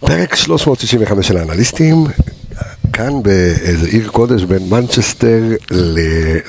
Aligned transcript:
פרק 0.00 0.34
365 0.34 1.28
של 1.28 1.36
האנליסטים, 1.36 2.04
כאן 2.92 3.22
באיזה 3.22 3.86
עיר 3.86 4.08
קודש 4.08 4.42
בין 4.44 4.68
מנצ'סטר 4.68 5.42
ל- 5.70 5.98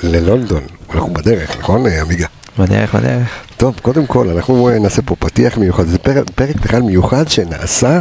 ללונדון. 0.02 0.62
אנחנו 0.94 1.14
בדרך, 1.14 1.58
נכון 1.58 1.86
עמיגה? 1.86 2.26
בדרך, 2.58 2.94
בדרך. 2.94 3.28
טוב, 3.56 3.74
קודם 3.82 4.06
כל, 4.06 4.28
אנחנו 4.28 4.70
נעשה 4.80 5.02
פה 5.02 5.16
פתיח 5.18 5.58
מיוחד, 5.58 5.86
זה 5.86 5.98
פרק, 5.98 6.30
פרק 6.34 6.56
בכלל 6.56 6.82
מיוחד 6.82 7.28
שנעשה 7.28 8.00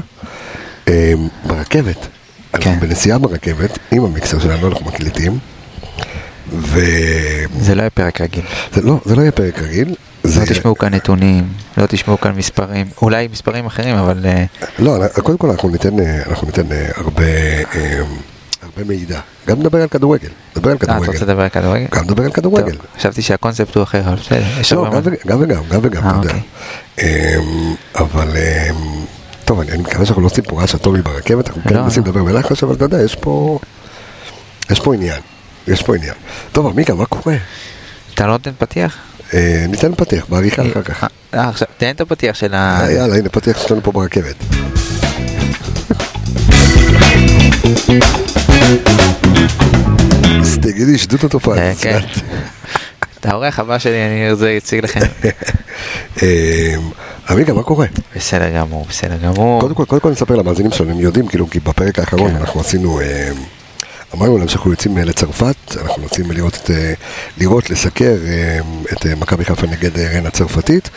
אה, 0.88 1.13
ברכבת. 1.46 2.07
אנחנו 2.54 2.71
כן. 2.71 2.79
בנסיעה 2.79 3.18
ברכבת, 3.18 3.79
עם 3.91 4.04
המיקסר 4.05 4.39
שלנו, 4.39 4.68
אנחנו 4.68 4.86
מקליטים. 4.86 5.38
וזה 6.54 7.45
זה 7.59 7.75
לא 7.75 7.82
יהיה 7.82 7.89
פרק 7.89 8.21
רגיל. 8.21 8.43
לא, 8.84 9.00
זה 9.05 9.16
לא 9.16 9.21
יהיה 9.21 9.32
פרק 9.32 9.59
רגיל. 9.59 9.95
זה, 10.28 10.39
לא 10.39 10.46
תשמעו 10.46 10.75
כאן 10.75 10.94
נתונים, 10.94 11.48
לא 11.78 11.86
תשמעו 11.86 12.20
כאן 12.20 12.36
מספרים, 12.36 12.88
אולי 13.02 13.28
מספרים 13.32 13.66
אחרים, 13.66 13.96
אבל 13.96 14.25
אה, 14.25 14.46
לא, 14.80 15.07
קודם 15.23 15.38
כל 15.38 15.50
אנחנו 15.50 15.70
ניתן, 15.70 16.00
אה, 16.00 16.23
אנחנו 16.30 16.48
ניתן 16.48 16.71
אה, 16.71 16.89
הרבה, 16.96 17.23
אה, 17.75 18.01
הרבה 18.64 18.84
מידע. 18.84 19.20
גם 19.48 19.60
נדבר 19.60 19.82
על 19.82 19.87
כדורגל. 19.87 20.29
נדבר 20.56 20.70
על 20.70 20.78
אה, 20.82 20.84
אתה 20.84 20.98
רוצה 20.98 21.11
כדורגל. 21.11 21.25
לדבר 21.25 21.43
על 21.43 21.50
כדורגל? 21.50 21.86
גם 21.92 22.04
נדבר 22.04 22.24
על 22.24 22.32
כדורגל. 22.32 22.75
טוב, 22.75 22.86
חשבתי 22.98 23.21
שהקונספט 23.21 23.75
הוא 23.75 23.84
אחר, 23.84 24.01
אבל 24.01 24.15
בסדר, 24.15 24.82
לא, 24.82 24.89
גם 25.25 25.42
וגם, 25.42 25.64
גם 25.70 25.79
וגם, 25.84 26.04
אה, 26.04 26.10
אתה 26.10 26.18
יודע. 26.18 26.34
אוקיי. 26.34 26.42
אמ, 27.37 27.75
אבל, 27.96 28.28
אמ, 28.37 29.06
טוב, 29.46 29.59
אני 29.59 29.71
אני 29.71 29.82
מקווה 29.82 30.06
שאנחנו 30.06 30.21
לא 30.21 30.28
עושים 30.28 30.43
פה 30.43 30.62
רעש 30.62 30.75
אטומי 30.75 31.01
ברכבת, 31.01 31.48
אנחנו 31.48 31.62
כן 31.64 31.75
לא, 31.75 31.84
מנסים 31.84 32.03
לא. 32.03 32.09
לדבר 32.09 32.23
בלחש, 32.23 32.64
אבל 32.64 32.73
אתה 32.73 32.86
יודע, 32.86 33.03
יש 33.03 33.16
פה, 33.16 33.59
יש 34.72 34.80
פה 34.80 34.94
עניין. 34.94 35.22
יש 35.67 35.84
פה 35.84 35.95
עניין. 35.95 36.14
טוב, 36.52 36.67
עמיקה, 36.67 36.94
מה 36.94 37.06
קורה? 37.06 37.36
אתה 38.14 38.25
לא 38.25 38.31
נותן 38.31 38.52
פתיח? 38.58 38.98
אה, 39.33 39.66
ניתן 39.67 39.95
פתיח, 39.95 40.25
בעריכה 40.30 40.61
אחר 40.72 40.81
כך. 40.81 41.03
אה, 41.03 41.09
אה, 41.33 41.49
עכשיו, 41.49 41.67
תן 41.77 41.89
את 41.89 42.02
הפתיח 42.02 42.36
של 42.36 42.53
ה... 42.53 42.80
אה, 42.81 42.91
יאללה, 42.91 43.16
הנה 43.16 43.30
פתיח 43.30 43.67
שלנו 43.67 43.81
פה 43.83 43.91
ברכבת. 43.91 44.36
אז 50.42 50.58
תגידי, 50.61 50.97
שדות 50.97 51.23
התופעה. 51.23 51.75
כן. 51.75 52.00
את 53.19 53.25
האורח 53.25 53.59
הבא 53.59 53.80
שלי 53.80 54.06
אני 54.06 54.31
רוצה 54.31 54.53
להציג 54.53 54.84
לכם. 54.84 55.00
אמ, 56.22 56.28
עמיקה, 57.30 57.53
מה 57.53 57.64
קורה? 57.64 57.86
בסדר 58.16 58.50
גמור, 58.56 58.86
בסדר 58.89 59.17
גמור. 59.17 59.62
קודם 59.62 59.75
כל, 59.75 59.86
קודם 59.86 60.02
כל 60.02 60.12
נספר 60.12 60.36
למאזינים 60.36 60.72
שלנו, 60.72 60.91
הם 60.91 61.00
יודעים, 61.00 61.28
כאילו, 61.28 61.50
כי 61.50 61.59
בפרק 61.59 62.00
האחרון 62.00 62.31
כן. 62.31 62.38
אנחנו 62.38 62.62
עשינו, 62.62 63.00
אה, 63.02 63.31
אמרנו 64.16 64.38
להם 64.38 64.47
שאנחנו 64.47 64.72
יוצאים 64.72 64.97
אה, 64.97 65.03
לצרפת, 65.03 65.55
אנחנו 65.81 66.03
רוצים 66.03 66.31
לראות, 66.31 66.55
את, 66.63 66.72
אה, 66.72 66.94
לראות 67.38 67.69
לסקר 67.69 68.16
אה, 68.27 68.59
את 68.94 69.05
מכבי 69.05 69.45
חיפה 69.45 69.67
נגד 69.67 70.00
רן 70.00 70.25
הצרפתית. 70.25 70.89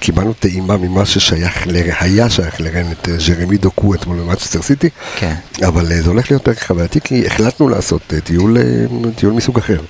קיבלנו 0.00 0.32
טעימה 0.32 0.76
ממה 0.76 1.06
ששייך, 1.06 1.66
ל- 1.66 1.90
היה 2.00 2.30
שייך 2.30 2.60
לרן 2.60 2.92
את 2.92 3.08
ז'רמי 3.18 3.56
דוקו 3.56 3.94
אתמול 3.94 4.18
במאצ'סטר 4.18 4.62
סיטי, 4.62 4.88
כן. 5.16 5.34
אבל 5.66 5.86
זה 6.02 6.08
הולך 6.10 6.30
להיות 6.30 6.44
פרק 6.44 6.62
חווייתי, 6.62 7.00
כי 7.00 7.26
החלטנו 7.26 7.68
לעשות 7.68 8.02
טיול, 8.24 8.56
טיול 9.16 9.32
מסוג 9.32 9.58
אחר. 9.58 9.80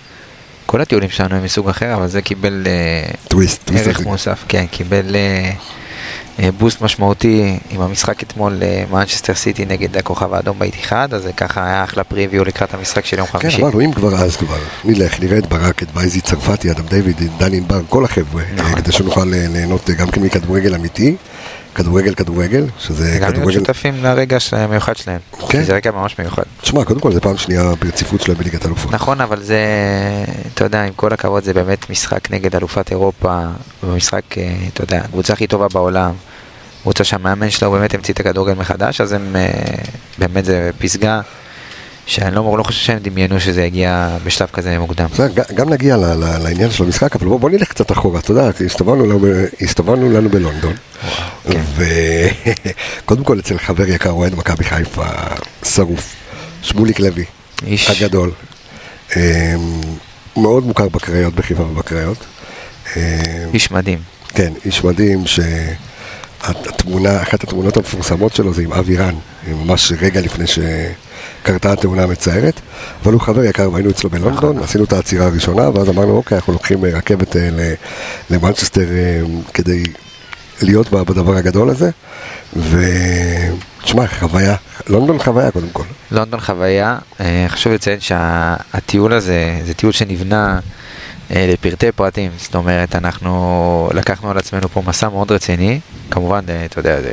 כל 0.66 0.80
הטיולים 0.80 1.10
שלנו 1.10 1.34
הם 1.36 1.44
מסוג 1.44 1.68
אחר, 1.68 1.94
אבל 1.94 2.06
זה 2.08 2.22
קיבל 2.22 2.66
טוויסט, 3.28 3.62
טוויסט. 3.64 3.86
ערך. 3.86 4.00
מוסף, 4.00 4.44
כן, 4.48 4.66
קיבל 4.70 5.16
boost 6.58 6.80
משמעותי 6.80 7.58
עם 7.70 7.80
המשחק 7.80 8.22
אתמול 8.22 8.62
מנצ'סטר 8.90 9.34
סיטי 9.34 9.64
נגד 9.64 9.96
הכוכב 9.96 10.34
האדום 10.34 10.58
באיתיחד, 10.58 11.14
אז 11.14 11.22
זה 11.22 11.32
ככה 11.32 11.66
היה 11.66 11.84
אחלה 11.84 12.04
פריוויו 12.04 12.44
לקראת 12.44 12.74
המשחק 12.74 13.04
של 13.04 13.18
יום 13.18 13.26
כן, 13.26 13.38
חמישי. 13.38 13.62
אמרנו, 13.62 13.80
אם 13.80 13.92
כבר 13.92 14.14
אז 14.14 14.36
כבר, 14.36 14.58
נלך, 14.84 15.20
נראה 15.20 15.38
את 15.38 15.46
ברק, 15.46 15.82
את 15.82 15.88
וייזי 15.94 16.20
צרפתי, 16.20 16.70
אדם 16.70 16.86
דיוויד, 16.86 17.16
דני 17.38 17.56
ענבר, 17.56 17.80
כל 17.88 18.04
החבר'ה, 18.04 18.42
נכון. 18.54 18.74
אה, 18.74 18.76
כדי 18.82 18.92
שנוכל 18.92 19.34
אה, 19.34 19.46
ליהנות 19.48 19.90
אה, 19.90 19.94
גם 19.94 20.10
כן 20.10 20.22
מכדורגל 20.22 20.74
אמיתי, 20.74 21.16
כדורגל 21.74 22.14
כדורגל, 22.14 22.66
שזה 22.78 23.04
גם 23.04 23.20
להיות 23.20 23.34
כדורגל... 23.34 23.58
שותפים 23.58 24.02
לרגע 24.02 24.38
המיוחד 24.52 24.96
שלהם, 24.96 25.20
כן. 25.38 25.46
כי 25.46 25.64
זה 25.64 25.74
רגע 25.74 25.90
ממש 25.90 26.18
מיוחד. 26.18 26.42
תשמע, 26.60 26.84
קודם 26.84 27.00
כל 27.00 27.12
זה 27.12 27.20
פעם 27.20 27.36
שנייה 27.36 27.72
ברציפות 27.80 28.20
שלהם 28.20 28.38
בליגת 28.38 28.66
אלופות. 28.66 28.92
נכון, 28.92 29.20
אבל 29.20 29.42
זה, 29.42 29.60
אתה 30.54 30.64
יודע, 30.64 30.84
עם 30.84 30.92
כל 30.96 31.12
הכבוד, 31.12 31.44
זה 31.44 31.54
באמת 31.54 31.90
משחק 31.90 32.30
נגד 32.30 32.56
אלופת 32.56 32.90
אירופה, 32.90 33.40
ומשחק, 33.82 34.38
אה, 34.38 34.54
אתה 34.72 34.82
יודע, 34.82 34.98
הקבוצה 34.98 35.32
הכי 35.32 35.46
טובה 35.46 35.66
בעולם, 35.68 36.12
קבוצה 36.82 37.04
שהמאמן 37.04 37.50
שלה 37.50 37.68
הוא 37.68 37.78
באמת 37.78 37.94
המציא 37.94 38.14
את 38.14 38.20
הכדורגל 38.20 38.54
מחדש, 38.54 39.00
אז 39.00 39.12
הם, 39.12 39.36
אה, 39.36 39.48
באמת 40.18 40.44
זה 40.44 40.70
פסגה, 40.78 41.20
שאני 42.06 42.34
לא, 42.34 42.54
לא 42.58 42.62
חושב 42.62 42.78
שהם 42.80 42.98
דמיינו 42.98 43.40
שזה 43.40 43.62
יגיע 43.62 44.18
בשלב 44.24 44.48
כזה 44.52 44.78
מוקדם. 44.78 45.08
גם 45.54 45.70
נגיע 45.70 45.96
ל- 45.96 46.04
ל- 46.04 46.38
לעניין 46.42 46.70
של 46.70 46.84
המשחק, 46.84 47.16
אבל 47.16 47.26
בוא, 47.26 47.40
בוא 47.40 47.50
נלך 47.50 47.68
קצת 47.68 47.92
אחורה, 47.92 48.20
אתה 48.20 48.30
יודע, 48.30 48.50
הסתובבנו 48.64 49.06
לנו, 50.00 50.18
לנו 50.18 50.28
בלונדון, 50.28 50.74
כן. 51.50 51.60
וקודם 53.04 53.24
כל 53.28 53.38
אצל 53.38 53.58
חבר 53.58 53.88
יקר 53.88 54.10
אוהד 54.10 54.34
מכבי 54.34 54.64
חיפה, 54.64 55.04
שרוף, 55.64 56.14
שמוליק 56.62 57.00
לוי, 57.00 57.24
איש. 57.66 57.90
הגדול, 57.90 58.30
אמ, 59.16 59.20
מאוד 60.36 60.66
מוכר 60.66 60.88
בקריות, 60.88 61.34
בחיפה 61.34 61.62
ובקריות. 61.62 62.18
אמ, 62.96 63.00
איש 63.54 63.70
מדהים. 63.70 63.98
כן, 64.28 64.52
איש 64.64 64.84
מדהים 64.84 65.24
שהתמונה, 65.26 67.22
אחת 67.22 67.44
התמונות 67.44 67.76
המפורסמות 67.76 68.34
שלו 68.34 68.54
זה 68.54 68.62
עם 68.62 68.72
אבי 68.72 68.96
רן, 68.96 69.14
ממש 69.48 69.92
רגע 70.00 70.20
לפני 70.20 70.44
שקרתה 71.42 71.72
התאונה 71.72 72.02
המצערת, 72.02 72.60
אבל 73.04 73.12
הוא 73.12 73.20
חבר 73.20 73.44
יקר 73.44 73.72
והיינו 73.72 73.90
אצלו 73.90 74.10
בלונדון, 74.10 74.56
נכון. 74.56 74.64
עשינו 74.64 74.84
את 74.84 74.92
העצירה 74.92 75.26
הראשונה, 75.26 75.70
ואז 75.70 75.88
אמרנו, 75.88 76.16
אוקיי, 76.16 76.36
אנחנו 76.36 76.52
לוקחים 76.52 76.84
אה, 76.84 76.90
רכבת 76.90 77.36
אה, 77.36 77.74
למנצ'סטר 78.30 78.90
אה, 78.90 79.20
כדי 79.54 79.82
להיות 80.62 80.90
בדבר 80.90 81.36
הגדול 81.36 81.70
הזה, 81.70 81.90
ותשמע, 82.56 84.06
חוויה, 84.06 84.56
לונדון 84.88 85.18
חוויה 85.18 85.50
קודם 85.50 85.68
כל. 85.72 85.84
לונדון 86.10 86.40
חוויה, 86.40 86.98
חשוב 87.48 87.72
לציין 87.72 88.00
שהטיול 88.00 89.12
הזה, 89.12 89.60
זה 89.64 89.74
טיול 89.74 89.92
שנבנה 89.92 90.58
לפרטי 91.36 91.92
פרטים, 91.92 92.30
זאת 92.38 92.54
אומרת, 92.54 92.94
אנחנו 92.96 93.32
לקחנו 93.94 94.30
על 94.30 94.38
עצמנו 94.38 94.68
פה 94.68 94.82
מסע 94.86 95.08
מאוד 95.08 95.32
רציני, 95.32 95.80
כמובן, 96.10 96.40
אה, 96.48 96.64
אתה 96.64 96.78
יודע, 96.80 97.00
זה... 97.00 97.10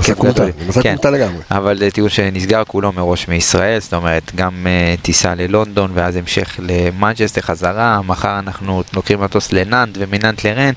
מסע 0.00 0.14
כומתה, 0.14 0.32
גדול. 0.32 0.52
מסע 0.68 0.82
כן. 0.82 0.90
כומתה 0.92 1.10
לגמרי. 1.10 1.40
אבל 1.50 1.78
זה 1.78 1.90
טיול 1.90 2.08
שנסגר 2.08 2.62
כולו 2.66 2.92
מראש 2.92 3.28
מישראל, 3.28 3.80
זאת 3.80 3.94
אומרת, 3.94 4.32
גם 4.34 4.66
uh, 4.66 5.00
טיסה 5.02 5.34
ללונדון 5.34 5.90
ואז 5.94 6.16
המשך 6.16 6.56
למנצ'סטר 6.58 7.40
חזרה, 7.40 8.00
מחר 8.02 8.38
אנחנו 8.38 8.82
לוקחים 8.94 9.20
מטוס 9.20 9.52
לנאנט 9.52 9.96
ומנאנט 10.00 10.44
לרן, 10.44 10.72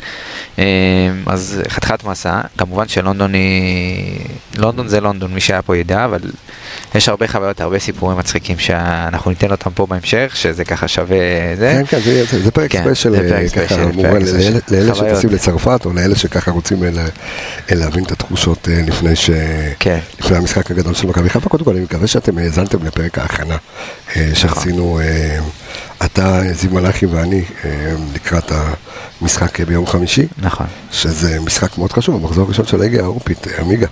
uh, 0.56 0.60
אז 1.26 1.62
חתיכת 1.68 2.04
מסע, 2.04 2.42
כמובן 2.58 2.88
שלונדון 2.88 3.34
היא, 3.34 4.20
לונדון 4.58 4.88
זה 4.88 5.02
לונדון, 5.02 5.34
מי 5.34 5.42
שהיה 5.42 5.62
פה 5.62 5.78
ידע, 5.78 6.06
אבל 6.06 6.20
יש 6.96 7.10
הרבה 7.10 7.28
חוויות, 7.28 7.62
הרבה 7.62 7.80
סיפורים 7.80 8.18
מצחיקים 8.18 8.60
שאנחנו 8.60 9.32
ניתן 9.32 9.52
אותם 9.52 9.70
פה 9.72 9.86
בהמשך, 9.86 10.32
שזה 10.36 10.66
ככה 10.66 10.88
שווה 10.88 11.18
זה. 11.56 11.72
כן, 11.74 11.98
כן, 11.98 12.04
זה- 12.04 12.26
זה- 12.26 12.44
זה 12.44 12.52
פרק 12.52 12.72
כן, 12.72 12.81
ספיישל, 12.82 13.12
זה 13.12 13.36
אה, 13.38 13.50
ככה, 13.50 13.76
פרק 13.76 14.22
לאלה-. 14.72 14.96
שטסים 14.96 15.30
לצרפת, 15.30 15.86
או 15.86 15.94
לאלה 15.94 16.16
שככה 16.16 16.52
רוצים 16.52 16.84
לה- 16.84 17.06
להבין 17.72 18.04
את 18.04 18.12
התחושות 18.12 18.68
אה, 18.72 18.82
לפני 18.88 19.16
ש... 19.16 19.30
כן. 19.80 20.00
לפני 20.20 20.38
המשחק 20.38 20.72
הגדול 20.72 20.94
של 20.94 21.08
מכבי 21.08 21.30
חיפה. 21.30 21.50
קודם 21.50 21.66
כל, 21.66 21.72
אני 21.72 21.82
מקווה 21.84 22.08
שאתם 22.08 22.38
האזנתם 22.38 22.86
לפרק 22.86 23.18
ההכנה 23.18 23.58
אה, 24.16 24.30
שעשינו, 24.34 25.00
אה, 25.00 25.40
אתה, 26.06 26.42
זיו 26.54 26.72
מלאכי 26.74 27.06
ואני, 27.06 27.44
לקראת 28.16 28.52
המשחק 29.22 29.60
ביום 29.62 29.88
חמישי, 29.88 30.28
נכון. 30.38 30.66
שזה 30.92 31.40
משחק 31.40 31.78
מאוד 31.78 31.92
חשוב, 31.94 32.16
המחזור 32.16 32.46
הראשון 32.46 32.66
של 32.66 32.80
ליגה 32.82 33.04
האורפית, 33.04 33.48
אה, 33.48 33.62
עמיגה. 33.62 33.88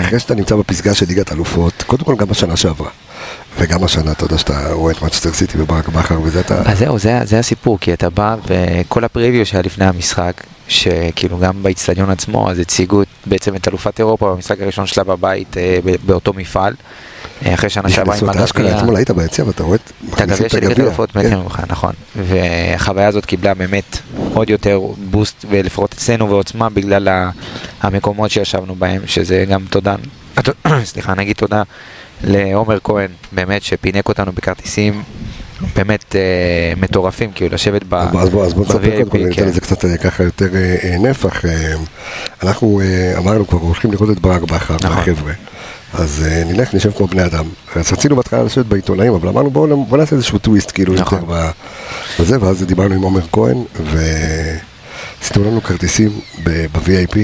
אחרי 0.00 0.18
שאתה 0.18 0.34
נמצא 0.34 0.56
בפסגה 0.56 0.94
של 0.94 1.06
ליגת 1.08 1.32
אלופות, 1.32 1.82
קודם 1.86 2.04
כל 2.04 2.16
גם 2.16 2.28
בשנה 2.28 2.56
שעברה, 2.56 2.90
וגם 3.58 3.84
השנה, 3.84 4.12
אתה 4.12 4.24
יודע 4.24 4.38
שאתה 4.38 4.72
רואה 4.72 4.92
את 4.92 5.02
מצ'סטר 5.02 5.32
סיטי 5.32 5.60
וברק 5.60 5.88
בכר 5.88 6.20
וזה, 6.22 6.40
אתה... 6.40 6.62
אז 6.64 6.78
זהו, 6.78 6.98
זה, 6.98 7.20
זה 7.24 7.38
הסיפור, 7.38 7.78
כי 7.80 7.92
אתה 7.92 8.10
בא 8.10 8.36
וכל 8.46 9.04
הפריוויו 9.04 9.46
שהיה 9.46 9.62
לפני 9.62 9.84
המשחק, 9.84 10.42
שכאילו 10.68 11.38
גם 11.38 11.62
באיצטדיון 11.62 12.10
עצמו, 12.10 12.50
אז 12.50 12.58
הציגו 12.58 13.02
בעצם 13.26 13.56
את 13.56 13.68
אלופת 13.68 13.98
אירופה 13.98 14.34
במשחק 14.34 14.60
הראשון 14.60 14.86
שלה 14.86 15.04
בבית 15.04 15.56
אה, 15.56 15.78
באותו 16.06 16.32
מפעל, 16.32 16.74
אה, 17.46 17.54
אחרי 17.54 17.70
שנה 17.70 17.88
שעברה 17.88 18.16
עם 18.16 18.28
הגביע. 18.28 18.78
אתמול 18.78 18.96
היית 18.96 19.10
ביציע 19.10 19.44
ואתה 19.44 19.62
רואה 19.62 19.76
את 19.76 19.92
את 20.14 20.20
הגביע 20.20 20.48
של 20.48 20.58
ליגת 20.60 20.80
אלופות. 20.80 21.16
מטר 21.16 21.42
ממך, 21.42 21.62
נכון. 21.68 21.92
והחוויה 22.16 23.08
הזאת 23.08 23.26
קיבלה 23.26 23.54
באמת 23.54 23.98
עוד 24.34 24.50
יותר 24.50 24.80
בוסט, 25.10 25.44
ולפחות 25.50 25.92
אצלנו 25.92 26.30
ועוצמה, 26.30 26.70
בגלל 26.70 27.28
המקומות 27.80 28.30
שישבנו 28.30 28.74
בהם, 28.74 29.02
שזה 29.06 29.44
גם 29.48 29.64
תודה, 29.70 29.94
סליחה, 30.84 31.14
נגיד 31.14 31.36
תודה 31.36 31.62
לעומר 32.26 32.78
כהן, 32.84 33.10
באמת, 33.32 33.62
שפינק 33.62 34.08
אותנו 34.08 34.32
בכרטיסים 34.32 35.02
באמת 35.76 36.16
אה, 36.16 36.20
מטורפים, 36.76 37.30
כאילו 37.34 37.54
לשבת 37.54 37.82
ב... 37.88 37.94
אז 37.94 38.28
בוא- 38.30 38.44
אז 38.44 38.54
בוא 38.54 38.64
נספר 38.64 38.78
ב-VIP, 38.78 38.88
קודם 38.96 39.10
כל, 39.10 39.18
ניתן 39.18 39.32
כן. 39.42 39.48
לזה 39.48 39.60
קצת 39.60 39.84
אה, 39.84 39.96
ככה 39.96 40.22
יותר 40.22 40.48
אה, 40.54 40.76
אה, 40.84 40.98
נפח. 40.98 41.44
אה, 41.44 41.74
אנחנו 42.42 42.80
אה, 42.80 43.18
אמרנו 43.18 43.46
כבר, 43.46 43.58
הולכים 43.58 43.92
לראות 43.92 44.10
את 44.10 44.18
ברק 44.20 44.42
בכר 44.42 44.74
נכון. 44.82 44.96
והחבר'ה. 44.98 45.32
אז 45.94 46.24
אה, 46.28 46.42
נלך, 46.44 46.74
נשב 46.74 46.90
כמו 46.96 47.06
בני 47.06 47.24
אדם. 47.24 47.44
אז 47.76 47.92
רצינו 47.92 48.16
בהתחלה 48.16 48.42
לשבת 48.42 48.66
בעיתונאים, 48.66 49.12
אבל 49.14 49.28
אמרנו 49.28 49.50
בואו 49.50 49.84
בוא 49.84 49.98
נעשה 49.98 50.16
איזשהו 50.16 50.38
טוויסט, 50.38 50.70
כאילו 50.74 50.94
נכון. 50.94 51.18
יותר 51.20 51.50
בזה, 52.20 52.36
ואז 52.40 52.62
דיברנו 52.62 52.94
עם 52.94 53.02
עומר 53.02 53.20
כהן, 53.32 53.56
ועשיתם 53.84 55.44
לנו 55.44 55.62
כרטיסים 55.62 56.10
ב-VIP 56.42 57.16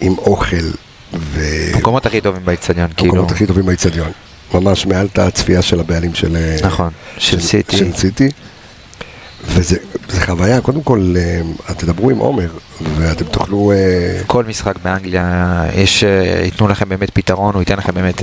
עם 0.00 0.14
אוכל 0.18 0.56
ו... 1.14 1.40
המקומות 1.74 2.06
הכי 2.06 2.20
טובים 2.20 2.44
באיצטדיון, 2.44 2.88
כאילו. 2.96 3.12
המקומות 3.12 3.32
הכי 3.32 3.46
טובים 3.46 3.66
באיצטדיון. 3.66 4.10
ממש 4.54 4.86
מעל 4.86 5.06
את 5.06 5.18
הצפייה 5.18 5.62
של 5.62 5.80
הבעלים 5.80 6.14
של... 6.14 6.36
אה, 6.36 6.56
נכון, 6.62 6.90
של 7.18 7.40
סיטי. 7.40 7.76
של 7.76 7.92
סיטי. 7.92 8.28
וזה 9.44 9.76
זה 10.08 10.20
חוויה, 10.20 10.60
קודם 10.60 10.82
כל, 10.82 11.14
אה, 11.16 11.74
תדברו 11.74 12.10
עם 12.10 12.18
עומר, 12.18 12.48
ואתם 12.96 13.24
תוכלו... 13.24 13.72
אה, 13.72 14.20
כל 14.26 14.44
משחק 14.44 14.74
באנגליה, 14.82 15.64
יש, 15.74 16.02
ייתנו 16.44 16.68
לכם 16.68 16.88
באמת 16.88 17.10
פתרון, 17.10 17.54
הוא 17.54 17.62
ייתן 17.62 17.76
לכם 17.78 17.94
באמת 17.94 18.22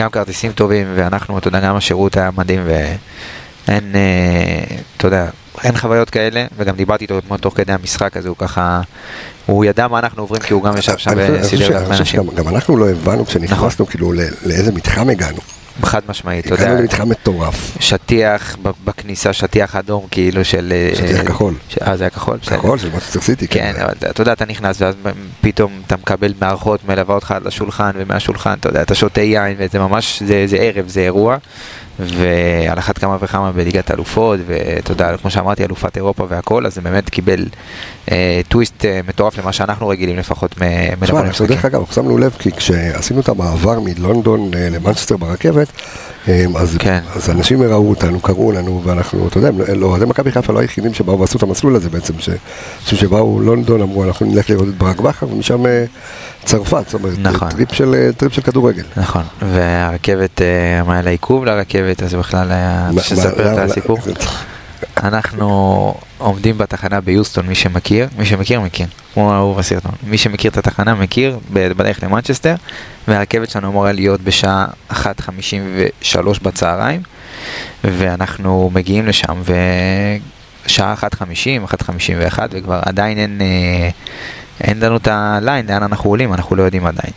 גם 0.00 0.10
כרטיסים 0.10 0.52
טובים, 0.52 0.86
ואנחנו, 0.94 1.38
אתה 1.38 1.48
יודע, 1.48 1.60
גם 1.60 1.76
השירות 1.76 2.16
היה 2.16 2.30
מדהים, 2.36 2.60
ואין, 2.66 3.92
אתה 4.96 5.06
יודע, 5.06 5.26
אין 5.64 5.76
חוויות 5.76 6.10
כאלה, 6.10 6.46
וגם 6.56 6.76
דיברתי 6.76 7.04
איתו 7.04 7.18
אתמול 7.18 7.38
תוך 7.38 7.56
כדי 7.56 7.72
המשחק 7.72 8.16
הזה, 8.16 8.28
הוא 8.28 8.36
ככה, 8.38 8.80
הוא 9.46 9.64
ידע 9.64 9.88
מה 9.88 9.98
אנחנו 9.98 10.22
עוברים, 10.22 10.42
כי 10.42 10.52
הוא 10.54 10.62
גם 10.62 10.76
ישב 10.76 10.98
שם 10.98 11.10
אני 11.10 11.20
חושב- 11.20 11.34
אני 11.34 11.42
חושב 11.42 11.56
וסידר 11.56 11.66
ש- 11.66 11.70
עם 11.70 11.76
אני 11.76 11.86
חושב 11.86 12.00
אנשים. 12.00 12.22
שגם 12.24 12.34
גם 12.44 12.48
אנחנו 12.54 12.76
לא 12.76 12.90
הבנו 12.90 13.26
כשנכנסנו, 13.26 13.86
כאילו, 13.86 14.12
ל- 14.12 14.20
לאיזה 14.46 14.72
מתחם 14.72 15.08
הגענו. 15.08 15.38
חד 15.84 16.00
משמעית, 16.08 16.46
אתה 16.46 16.54
יודע, 16.54 16.64
הגענו 16.64 16.80
למתחם 16.80 17.08
מטורף. 17.08 17.76
שטיח 17.80 18.56
בכניסה, 18.84 19.32
שטיח 19.32 19.76
אדום, 19.76 20.06
כאילו 20.10 20.44
של... 20.44 20.72
אה, 20.72 20.96
שטיח 20.96 21.22
כחול. 21.28 21.54
אה, 21.82 21.96
זה 21.96 22.04
היה 22.04 22.10
כחול? 22.10 22.38
בסדר. 22.42 22.56
כחול 22.56 22.78
של 22.78 22.88
מצטר 22.96 23.20
סיטי. 23.20 23.48
כן, 23.48 23.72
אבל 23.82 23.92
אתה- 24.08 24.22
יודע, 24.22 24.32
אתה 24.32 24.44
נכנס 24.44 24.82
ואז 24.82 24.94
פתאום 25.40 25.80
אתה 25.86 25.96
מקבל 25.96 26.34
מערכות, 26.40 26.80
מלווה 26.88 27.14
אותך 27.14 27.30
עד 27.30 27.46
לשולחן, 27.46 27.90
ומהשולחן, 27.94 28.54
אתה 28.60 28.68
יודע, 28.68 28.82
אתה 28.82 28.94
שותה 28.94 29.20
יין, 29.20 29.56
וזה 29.58 29.78
ממש, 29.78 30.22
זה, 30.26 30.44
זה 30.46 30.56
ערב, 30.56 30.88
זה 30.88 31.00
אירוע, 31.00 31.36
ועל 32.06 32.78
אחת 32.78 32.98
כמה 32.98 33.16
וכמה 33.20 33.52
בליגת 33.52 33.90
אלופות, 33.90 34.40
ואתה 34.46 34.92
יודע, 34.92 35.16
כמו 35.16 35.30
שאמרתי, 35.30 35.64
אלופת 35.64 35.96
אירופה 35.96 36.26
והכל, 36.28 36.66
אז 36.66 36.74
זה 36.74 36.80
באמת 36.80 37.10
קיבל 37.10 37.44
אה, 38.10 38.40
טוויסט 38.48 38.84
אה, 38.84 39.00
מטורף 39.08 39.38
למה 39.38 39.52
שאנחנו 39.52 39.88
רגילים 39.88 40.16
לפחות 40.16 40.50
תשמע, 40.50 40.66
מלבוא 41.00 41.20
למשחקים. 41.20 41.46
דרך 41.46 41.64
אגב, 41.64 41.82
שמנו 41.94 42.18
לב, 42.18 42.36
כי 42.38 42.52
כשעשינו 42.52 43.20
את 43.20 43.28
המעבר 43.28 43.80
מלונדון 43.80 44.50
אה, 44.54 44.68
למנצ'סטר 44.70 45.16
ברכבת, 45.16 45.68
אה, 46.28 46.44
אז, 46.56 46.76
כן. 46.78 47.00
אז 47.16 47.30
אנשים 47.30 47.62
ראו 47.62 47.90
אותנו, 47.90 48.20
קראו 48.20 48.52
לנו, 48.52 48.82
ואנחנו, 48.84 49.28
אתה 49.28 49.38
יודע, 49.38 49.48
הם 49.48 49.80
לא- 49.80 49.86
אוהדי 49.86 50.04
מכבי 50.04 50.32
חיפה 50.32 50.52
לא 50.52 50.58
היחידים 50.60 50.94
שבאו 50.94 51.20
ועשו 51.20 51.38
את 51.38 51.42
המסלול 51.42 51.76
הזה 51.76 51.90
בעצם, 51.90 52.14
ש- 52.18 52.30
שבאו 52.86 53.40
לונדון, 53.40 53.82
אמרו, 53.82 54.04
אנחנו 54.04 54.26
נלך 54.26 54.50
לראות 54.50 54.68
את 54.68 54.78
ברק 54.78 55.00
בכר, 55.00 55.28
ומשם 55.28 55.66
אה, 55.66 55.84
צרפת, 56.44 56.82
זאת 56.88 56.94
אומרת, 56.94 57.18
נכון. 57.18 57.48
טריפ 57.50 57.72
של, 57.74 57.94
אה, 57.94 58.10
טריפ 58.16 58.32
של 58.32 58.42
כדורגל. 58.42 58.82
נכון, 58.96 59.22
והרכבת, 59.42 60.42
אה, 60.42 60.82
מה 60.86 60.92
היה 60.92 61.02
לה 61.02 61.10
עיכוב 61.10 61.44
לרכבת, 61.44 62.02
אז 62.02 62.14
בכלל 62.14 62.52
היה, 62.52 62.90
מה- 62.94 63.02
שספר 63.02 63.52
את 63.52 63.70
הסיפור. 63.70 63.98
אנחנו 64.96 65.94
עומדים 66.18 66.58
בתחנה 66.58 67.00
ביוסטון, 67.00 67.46
מי 67.46 67.54
שמכיר, 67.54 68.08
מי 68.18 68.26
שמכיר 68.26 68.60
מכיר, 68.60 68.86
כמו 69.14 69.32
ההוא 69.34 69.56
בסרטון. 69.56 69.92
מי 70.02 70.18
שמכיר 70.18 70.50
את 70.50 70.56
התחנה 70.58 70.94
מכיר, 70.94 71.38
בדרך 71.52 72.02
למנצ'סטר, 72.02 72.54
והרכבת 73.08 73.50
שלנו 73.50 73.68
אמורה 73.68 73.92
להיות 73.92 74.20
בשעה 74.20 74.66
1.53 74.92 76.16
בצהריים, 76.42 77.00
ואנחנו 77.84 78.70
מגיעים 78.74 79.06
לשם, 79.06 79.42
ושעה 80.66 80.94
1.50, 80.94 81.64
1.51, 81.64 82.38
וכבר 82.50 82.80
עדיין 82.82 83.18
אין, 83.18 83.40
אה, 83.40 83.88
אין 84.60 84.80
לנו 84.80 84.96
את 84.96 85.08
הליין, 85.10 85.66
לאן 85.66 85.82
אנחנו 85.82 86.10
עולים, 86.10 86.34
אנחנו 86.34 86.56
לא 86.56 86.62
יודעים 86.62 86.86
עדיין. 86.86 87.12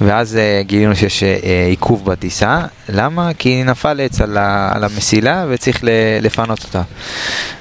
ואז 0.00 0.38
uh, 0.38 0.66
גילינו 0.66 0.96
שיש 0.96 1.22
uh, 1.22 1.26
עיכוב 1.70 2.04
בטיסה, 2.04 2.60
למה? 2.88 3.30
כי 3.38 3.64
נפל 3.64 4.00
עץ 4.00 4.20
על, 4.20 4.36
ה, 4.36 4.72
על 4.74 4.84
המסילה 4.84 5.44
וצריך 5.48 5.84
ל, 5.84 5.88
לפנות 6.20 6.64
אותה. 6.64 6.82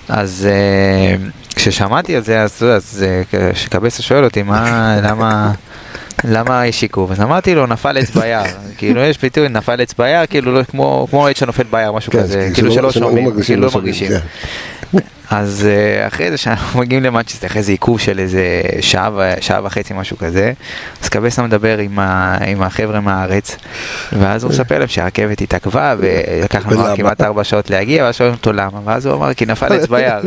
אז 0.10 0.48
uh, 0.50 1.56
כששמעתי 1.56 2.16
על 2.16 2.24
זה, 2.24 2.42
אז 2.42 2.52
אתה 2.52 2.66
יודע, 2.66 3.54
כשקבסה 3.54 4.04
שואל 4.04 4.24
אותי, 4.24 4.44
מה, 4.44 4.96
למה, 5.04 5.52
למה 6.24 6.68
יש 6.68 6.82
עיכוב? 6.82 7.12
אז 7.12 7.22
אמרתי 7.22 7.56
לו, 7.56 7.66
נפל 7.68 7.98
עץ 7.98 8.10
ביער. 8.16 8.44
כאילו, 8.78 9.02
יש 9.02 9.22
ביטוי, 9.22 9.50
נפל 9.50 9.82
עץ 9.82 9.94
ביער, 9.94 10.26
כאילו, 10.26 10.54
לא, 10.54 10.64
כמו, 10.64 11.28
עץ 11.30 11.40
שנופל 11.40 11.64
ביער, 11.72 11.92
משהו 11.92 12.12
כן, 12.12 12.20
כזה, 12.20 12.50
כאילו 12.54 12.72
כאילו 12.72 12.72
שלא- 12.92 12.92
שומעים, 12.92 13.42
כאילו 13.44 13.66
לא 13.66 13.72
מרגישים. 13.76 14.08
כן. 14.08 14.20
אז 15.30 15.68
uh, 15.68 16.08
אחרי 16.08 16.32
זה 16.32 16.38
שאנחנו 16.38 16.80
מגיעים 16.82 17.04
למנצ'סטר, 17.04 17.48
אחרי 17.48 17.64
זה 17.64 17.72
עיכוב 17.72 18.00
של 18.00 18.20
איזה 18.20 18.42
שעה, 18.82 19.10
שעה 19.42 19.60
וחצי, 19.64 19.94
משהו 19.94 20.18
כזה, 20.18 20.52
אז 21.04 21.10
קבסה 21.10 21.42
מדבר 21.42 21.78
עם, 21.78 22.00
ה- 22.00 22.38
עם 22.48 22.62
החבר'ה 22.62 23.00
מהארץ, 23.00 23.58
ואז 24.20 24.44
הוא 24.44 24.52
מספר 24.52 24.80
להם 24.80 24.88
שהרכבת 24.88 25.42
התעכבה, 25.42 25.96
ולקח 25.98 26.68
לנו 26.68 26.84
כמעט 26.96 27.22
ארבע 27.22 27.44
שעות 27.44 27.70
להגיע, 27.70 28.04
ואז 28.04 28.16
שואלים 28.16 28.34
אותו 28.36 28.54
למה, 28.54 28.80
ואז 28.86 29.06
הוא 29.06 29.16
אמר 29.16 29.34
כי 29.34 29.46
נפל 29.46 29.74
עץ 29.74 29.88
ביער. 29.88 30.22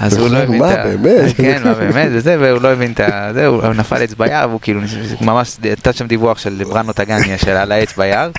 אז 0.00 0.18
הוא 0.18 0.28
לא 0.28 0.38
הבין 0.38 0.64
את 0.64 0.78
ה... 0.78 0.84
באמת? 0.84 1.36
כן, 1.36 1.62
מה 1.64 1.74
באמת, 1.74 2.08
וזה, 2.12 2.36
והוא 2.40 2.60
לא 2.62 2.72
הבין 2.72 2.92
את 2.92 3.00
ה... 3.00 3.30
זה, 3.34 3.46
הוא 3.46 3.74
נפל 3.74 4.02
עץ 4.02 4.14
ביער, 4.14 4.48
והוא 4.48 4.60
כאילו, 4.60 4.80
ממש, 5.20 5.56
נתת 5.64 5.96
שם 5.96 6.06
דיווח 6.06 6.38
של 6.38 6.62
בראנו 6.68 6.92
טגניה, 6.92 7.38
של 7.38 7.50
על 7.50 7.72
העץ 7.72 7.96
ביער, 7.96 8.30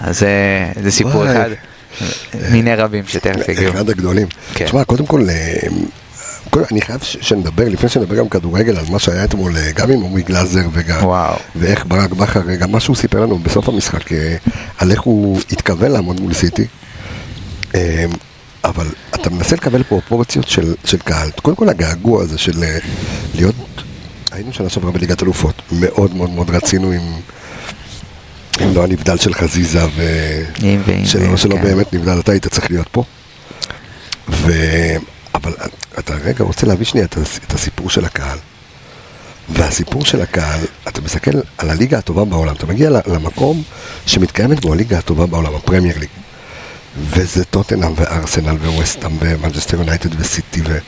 אז 0.00 0.22
זה 0.82 0.90
סיפור. 0.90 1.24
אחד, 1.24 1.50
מיני 2.50 2.74
רבים 2.74 3.04
שתכף 3.06 3.48
יגיעו. 3.48 3.72
אחד 3.72 3.90
הגדולים. 3.90 4.26
כן. 4.54 4.64
תשמע, 4.64 4.84
קודם 4.84 5.06
כל, 5.06 5.26
אה, 5.30 6.64
אני 6.72 6.80
חייב 6.80 7.00
שנדבר, 7.02 7.68
לפני 7.68 7.88
שנדבר 7.88 8.16
גם 8.16 8.28
כדורגל, 8.28 8.76
על 8.76 8.84
מה 8.90 8.98
שהיה 8.98 9.24
אתמול, 9.24 9.56
אה, 9.56 9.72
גם 9.74 9.90
עם 9.90 10.04
עמרי 10.04 10.22
גלאזר 10.22 10.68
וגם... 10.72 11.04
וואו. 11.04 11.36
ואיך 11.56 11.86
ברק 11.86 12.10
בכר, 12.10 12.48
אה, 12.48 12.56
גם 12.56 12.72
מה 12.72 12.80
שהוא 12.80 12.96
סיפר 12.96 13.20
לנו 13.20 13.38
בסוף 13.38 13.68
המשחק, 13.68 14.12
על 14.78 14.90
איך 14.90 15.00
הוא 15.00 15.40
התכוון 15.52 15.90
לעמוד 15.90 16.20
מול 16.20 16.34
סיטי. 16.34 16.66
אבל 18.70 18.86
אתה 19.14 19.30
מנסה 19.30 19.56
לקבל 19.56 19.82
פרופורציות 19.82 20.48
של, 20.48 20.74
של 20.84 20.98
קהל. 20.98 21.30
קודם 21.42 21.56
כל 21.56 21.68
הגעגוע 21.68 22.22
הזה 22.22 22.38
של 22.38 22.62
אה, 22.64 22.78
להיות, 23.34 23.54
היינו 24.32 24.52
שנה 24.52 24.68
שעברה 24.68 24.90
בליגת 24.90 25.22
אלופות, 25.22 25.62
מאוד 25.72 26.14
מאוד 26.14 26.30
מאוד 26.30 26.50
רצינו 26.50 26.90
עם, 26.90 27.02
עם 28.60 28.74
לא 28.74 28.84
הנבדל 28.84 29.16
של 29.16 29.34
חזיזה, 29.34 29.86
ו... 29.96 30.02
אם 30.62 30.80
שלא, 31.04 31.36
שלא 31.36 31.54
כן. 31.54 31.62
באמת 31.62 31.92
נבדל, 31.92 32.20
אתה 32.20 32.32
היית 32.32 32.46
צריך 32.46 32.70
להיות 32.70 32.88
פה. 32.92 33.04
ו... 34.28 34.52
אבל 35.34 35.52
אתה 35.98 36.14
רגע 36.14 36.44
רוצה 36.44 36.66
להביא 36.66 36.86
שנייה 36.86 37.06
את 37.06 37.18
את 37.46 37.54
הסיפור 37.54 37.90
של 37.90 38.04
הקהל. 38.04 38.38
והסיפור 39.48 40.04
של 40.04 40.20
הקהל, 40.22 40.60
אתה 40.88 41.00
מסתכל 41.00 41.30
על 41.58 41.70
הליגה 41.70 41.98
הטובה 41.98 42.24
בעולם, 42.24 42.54
אתה 42.54 42.66
מגיע 42.66 42.90
למקום 42.90 43.62
שמתקיימת 44.06 44.60
בו 44.60 44.72
הליגה 44.72 44.98
הטובה 44.98 45.26
בעולם, 45.26 45.54
הפרמייר 45.54 45.98
ליג. 45.98 46.08
וזה 46.96 47.44
טוטנאם 47.44 47.92
וארסנל 47.96 48.56
וווסטאם 48.56 49.16
ומנג'סטר 49.20 49.76
יונייטד 49.76 50.20
וסיטי 50.20 50.60
ו... 50.60 50.78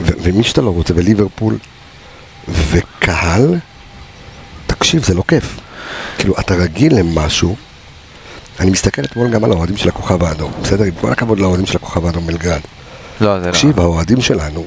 ו... 0.00 0.12
ומי 0.22 0.44
שאתה 0.44 0.60
לא 0.60 0.70
רוצה, 0.70 0.94
וליברפול, 0.96 1.58
וקהל, 2.48 3.58
תקשיב, 4.66 5.04
זה 5.04 5.14
לא 5.14 5.22
כיף. 5.28 5.60
כאילו, 6.18 6.34
אתה 6.40 6.54
רגיל 6.54 6.98
למשהו, 6.98 7.56
אני 8.60 8.70
מסתכל 8.70 9.02
אתמול 9.02 9.30
גם 9.30 9.44
על 9.44 9.52
האוהדים 9.52 9.76
של 9.76 9.88
הכוכב 9.88 10.24
האדום, 10.24 10.52
בסדר? 10.62 10.84
עם 10.84 10.94
כל 11.00 11.12
הכבוד 11.12 11.38
לאוהדים 11.38 11.66
של 11.66 11.76
הכוכב 11.76 12.06
האדום 12.06 12.26
בלגרד. 12.26 12.60
לא, 13.20 13.40
זה 13.40 13.46
לא. 13.46 13.50
תקשיב, 13.52 13.80
האוהדים 13.80 14.20
שלנו 14.20 14.66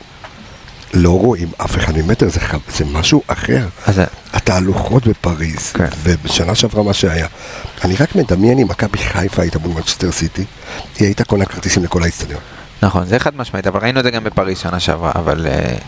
לא 0.93 1.09
רואים 1.19 1.47
אף 1.57 1.77
אחד 1.77 1.97
ממטר, 1.97 2.29
זה, 2.29 2.39
ח- 2.39 2.71
זה 2.77 2.85
משהו 2.85 3.21
אחר. 3.27 3.67
אז 3.85 4.01
התהלוכות 4.33 5.07
בפריז, 5.07 5.71
כן. 5.71 5.85
ובשנה 6.03 6.55
שעברה 6.55 6.83
מה 6.83 6.93
שהיה. 6.93 7.27
אני 7.83 7.95
רק 7.99 8.15
מדמיין 8.15 8.59
אם 8.59 8.67
מכבי 8.67 8.97
חיפה 8.97 9.41
הייתה 9.41 9.59
מול 9.59 9.71
מנצ'סטר 9.71 10.11
סיטי, 10.11 10.45
היא 10.99 11.07
הייתה 11.07 11.23
קונה 11.23 11.45
כרטיסים 11.45 11.83
לכל 11.83 12.03
האיצטדיון. 12.03 12.39
נכון, 12.83 13.05
זה 13.05 13.19
חד 13.19 13.35
משמעית, 13.37 13.67
אבל 13.67 13.79
ראינו 13.79 13.99
את 13.99 14.03
זה 14.03 14.11
גם 14.11 14.23
בפריז 14.23 14.57
שנה 14.59 14.79
שעברה, 14.79 15.11
אבל 15.15 15.47
uh, 15.47 15.81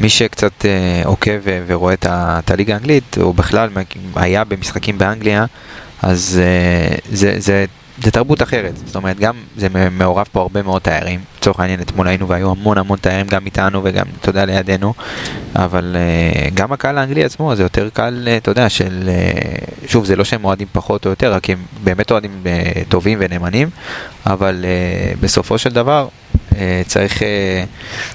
מי 0.00 0.08
שקצת 0.08 0.52
uh, 0.62 1.06
עוקב 1.06 1.36
ו- 1.44 1.64
ורואה 1.66 1.94
את 2.04 2.50
הליגה 2.50 2.74
האנגלית, 2.74 3.18
או 3.20 3.32
בכלל 3.32 3.68
היה 4.16 4.44
במשחקים 4.44 4.98
באנגליה, 4.98 5.44
אז 6.02 6.40
uh, 6.40 7.00
זה, 7.12 7.34
זה, 7.38 7.64
זה 8.02 8.10
תרבות 8.10 8.42
אחרת, 8.42 8.76
זאת 8.86 8.96
אומרת, 8.96 9.20
גם 9.20 9.34
זה 9.56 9.68
מעורב 9.90 10.26
פה 10.32 10.40
הרבה 10.40 10.62
מאוד 10.62 10.82
תיירים, 10.82 11.20
לצורך 11.38 11.60
העניין 11.60 11.80
אתמול 11.80 12.08
היינו 12.08 12.28
והיו 12.28 12.50
המון 12.50 12.78
המון 12.78 12.98
תיירים 12.98 13.26
גם 13.26 13.46
איתנו 13.46 13.80
וגם, 13.84 14.04
אתה 14.20 14.30
יודע, 14.30 14.44
לידינו, 14.44 14.94
אבל 15.56 15.96
uh, 15.96 16.54
גם 16.54 16.72
הקהל 16.72 16.98
האנגלי 16.98 17.24
עצמו 17.24 17.56
זה 17.56 17.62
יותר 17.62 17.88
קהל, 17.92 18.28
uh, 18.28 18.42
אתה 18.42 18.50
יודע, 18.50 18.68
של, 18.68 19.10
uh, 19.10 19.88
שוב, 19.88 20.04
זה 20.04 20.16
לא 20.16 20.24
שהם 20.24 20.44
אוהדים 20.44 20.66
פחות 20.72 21.04
או 21.04 21.10
יותר, 21.10 21.32
רק 21.32 21.50
הם 21.50 21.58
באמת 21.84 22.10
אוהדים 22.10 22.42
טובים 22.88 23.18
ונאמנים, 23.20 23.70
אבל 24.26 24.64
בסופו 25.20 25.58
של 25.58 25.70
דבר 25.70 26.08
צריך 26.86 27.22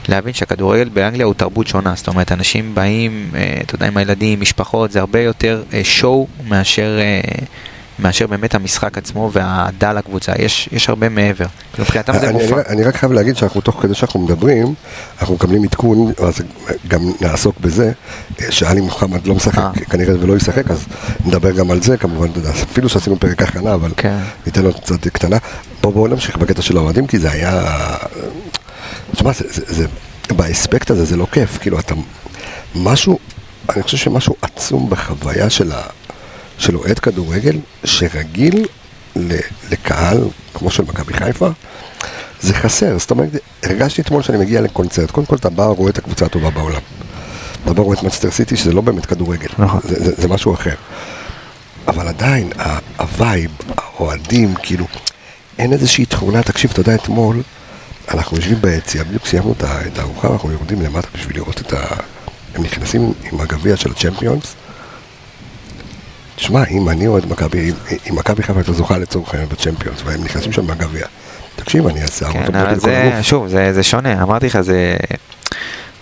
להבין 0.10 0.34
שהכדורגל 0.34 0.90
באנגליה 0.90 1.26
הוא 1.26 1.34
תרבות 1.34 1.68
שונה, 1.68 1.94
זאת 1.96 2.08
אומרת, 2.08 2.32
אנשים 2.32 2.76
באים, 2.76 3.32
אתה 3.62 3.76
יודע, 3.76 3.88
עם 3.88 3.98
הילדים, 3.98 4.42
משפחות, 4.42 4.92
זה 4.92 5.00
הרבה 5.00 5.20
יותר 5.22 5.64
שואו 5.84 6.28
מאשר... 6.48 7.00
מאשר 8.00 8.28
באמת 8.28 8.56
המשחק 8.56 8.98
עצמו 8.98 9.30
והאהדה 9.34 9.94
לקבוצה, 9.94 10.32
יש, 10.40 10.70
יש 10.72 10.90
הרבה 10.90 11.10
מעבר. 11.10 11.46
מבחינתם 11.80 12.14
זה 12.20 12.30
אני, 12.30 12.34
מופע. 12.34 12.56
אני, 12.56 12.64
אני 12.70 12.84
רק 12.84 12.96
חייב 12.96 13.12
להגיד 13.12 13.38
שאנחנו 13.38 13.62
תוך 13.62 13.82
כדי 13.82 13.94
שאנחנו 13.94 14.20
מדברים, 14.20 14.74
אנחנו 15.20 15.36
מקבלים 15.36 15.64
עדכון, 15.64 16.12
אז 16.28 16.42
גם 16.88 17.02
נעסוק 17.22 17.60
בזה, 17.60 17.92
שאלי 18.50 18.82
מוחמד 18.82 19.28
לא 19.28 19.36
משחק, 19.36 19.58
אה. 19.58 19.72
כנראה 19.90 20.14
ולא 20.20 20.38
ישחק, 20.38 20.72
אז 20.72 20.86
נדבר 21.26 21.52
גם 21.52 21.72
על 21.72 21.82
זה 21.82 21.98
כמובן, 21.98 22.28
אפילו 22.50 22.90
שעשינו 22.90 23.20
פרק 23.20 23.42
הכנה, 23.42 23.74
אבל 23.74 23.92
כן. 23.98 24.18
ניתן 24.46 24.62
לו 24.62 24.74
קצת 24.74 25.08
קטנה. 25.08 25.38
בואו 25.82 25.94
בוא 25.94 26.08
נמשיך 26.08 26.38
בקטע 26.38 26.62
של 26.62 26.78
האוהדים, 26.78 27.08
כי 27.08 27.20
זה 27.20 27.32
היה... 27.32 27.64
תשמע, 29.12 29.32
זה, 29.34 29.44
זה, 29.48 29.62
זה, 29.68 29.88
באספקט 30.36 30.92
הזה 30.92 31.06
זה 31.06 31.18
לא 31.18 31.28
כיף, 31.32 31.58
כאילו 31.58 31.80
אתה... 31.80 31.96
משהו 32.76 33.20
אני 33.70 33.84
חושב 33.84 33.98
שמשהו 33.98 34.36
עצום 34.42 34.90
בחוויה 34.90 35.50
של, 35.50 35.72
ה, 35.72 35.82
של 36.58 36.78
אוהד 36.78 37.00
כדורגל, 37.00 37.58
שרגיל 37.84 38.66
לקהל 39.72 40.24
כמו 40.54 40.72
של 40.72 40.84
מכבי 40.84 41.14
חיפה, 41.14 41.50
זה 42.42 42.54
חסר. 42.54 42.98
זאת 43.00 43.12
אומרת, 43.12 43.30
הרגשתי 43.64 44.02
אתמול 44.02 44.22
שאני 44.22 44.38
מגיע 44.38 44.62
לקונצרט. 44.62 45.12
קודם 45.12 45.26
כל 45.26 45.36
אתה 45.36 45.50
בא, 45.50 45.66
רואה 45.66 45.90
את 45.90 45.98
הקבוצה 45.98 46.26
הטובה 46.26 46.50
בעולם. 46.50 46.82
אתה 47.64 47.74
בא, 47.74 47.82
רואה 47.82 47.98
את 47.98 48.04
מנצ'סטר 48.04 48.32
סיטי, 48.32 48.56
שזה 48.58 48.74
לא 48.74 48.82
באמת 48.82 49.06
כדורגל. 49.06 49.50
נכון. 49.58 49.82
זה, 49.84 50.04
זה, 50.04 50.22
זה 50.22 50.28
משהו 50.28 50.54
אחר. 50.54 50.76
אבל 51.88 52.08
עדיין, 52.08 52.50
ה 52.98 53.07
vibe, 53.07 53.52
האוהדים, 53.78 54.54
כאילו, 54.56 54.86
אין 55.58 55.74
איזושהי 55.74 56.06
תכונה, 56.06 56.44
תקשיב, 56.44 56.72
אתה 56.72 56.80
יודע, 56.80 56.96
אתמול, 56.96 57.42
אנחנו 58.14 58.38
יושבים 58.38 58.62
ביציאה, 58.62 59.04
בדיוק 59.04 59.26
סיימנו 59.26 59.54
את 59.62 59.98
הארוחה, 59.98 60.28
אנחנו 60.28 60.52
יורדים 60.52 60.82
למטה 60.82 61.08
בשביל 61.14 61.38
לראות 61.38 61.62
את 61.62 61.74
ה... 61.74 61.78
הם 62.56 62.64
נכנסים 62.64 63.14
עם 63.32 63.42
הגביע 63.42 63.78
של 63.78 63.92
הצ'מפיונס. 63.92 64.56
תשמע, 66.36 66.64
אם 66.72 66.90
אני 66.90 67.08
אוהד 67.08 67.26
מכבי, 67.32 67.72
אם- 68.10 68.16
מכבי 68.16 68.44
חיפה 68.44 68.60
הייתה 68.60 68.74
זוכה 68.74 68.98
לצורך 68.98 69.30
העניין 69.34 69.50
בצ'מפיונס, 69.50 70.00
והם 70.06 70.24
נכנסים 70.24 70.52
שם 70.52 70.66
עם 70.68 70.77
הגביע, 70.77 71.06
תקשיב, 71.56 71.88
אני 71.88 72.02
אעשה 72.02 72.32
כן, 72.32 72.56
אבל 72.56 72.80
זה. 72.80 73.20
שוב, 73.22 73.48
זה, 73.48 73.74
זה 73.74 73.84
שונה, 73.84 74.24
אמרתי 74.24 74.46
לך, 74.46 74.62
זה, 74.62 74.96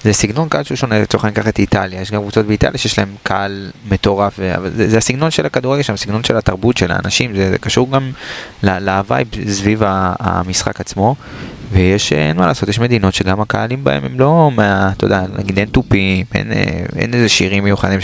זה 0.04 0.14
סגנון 0.14 0.50
קהל 0.50 0.64
שהוא 0.64 0.76
שונה, 0.76 1.00
לצורך 1.02 1.24
העניין 1.24 1.44
קח 1.44 1.50
את 1.50 1.60
איטליה, 1.60 2.02
יש 2.02 2.12
גם 2.12 2.22
קבוצות 2.22 2.46
באיטליה 2.46 2.78
שיש 2.78 3.00
להם 3.00 3.16
קהל 3.24 3.72
מטורף, 3.90 4.40
אבל 4.40 4.72
זה, 4.76 4.90
זה 4.90 4.98
הסגנון 4.98 5.32
של 5.32 5.46
הכדורגל 5.46 5.82
שם, 5.84 5.94
הסגנון 5.94 6.24
של 6.24 6.38
התרבות 6.38 6.78
של 6.78 6.92
האנשים, 6.92 7.36
זה, 7.36 7.50
זה 7.50 7.58
קשור 7.58 7.92
גם 7.92 8.12
ל- 8.64 8.80
להווייב 8.80 9.28
סביב 9.50 9.82
המשחק 10.20 10.80
עצמו, 10.82 11.16
ויש, 11.74 12.14
אה, 12.14 12.28
אין 12.28 12.38
מה 12.38 12.48
לעשות, 12.48 12.70
יש 12.70 12.80
מדינות 12.80 13.14
שגם 13.14 13.42
הקהלים 13.42 13.84
בהם 13.84 14.06
הם 14.06 14.20
לא 14.20 14.52
מה, 14.56 14.92
אתה 14.98 15.06
יודע, 15.06 15.24
נגיד 15.40 15.58
אין 15.60 15.68
תופים, 15.68 16.26
אין, 16.36 16.52
אה, 16.52 16.64
אין 16.96 17.14
איזה 17.14 17.30
שירים 17.30 17.64
מיוחדים, 17.64 18.00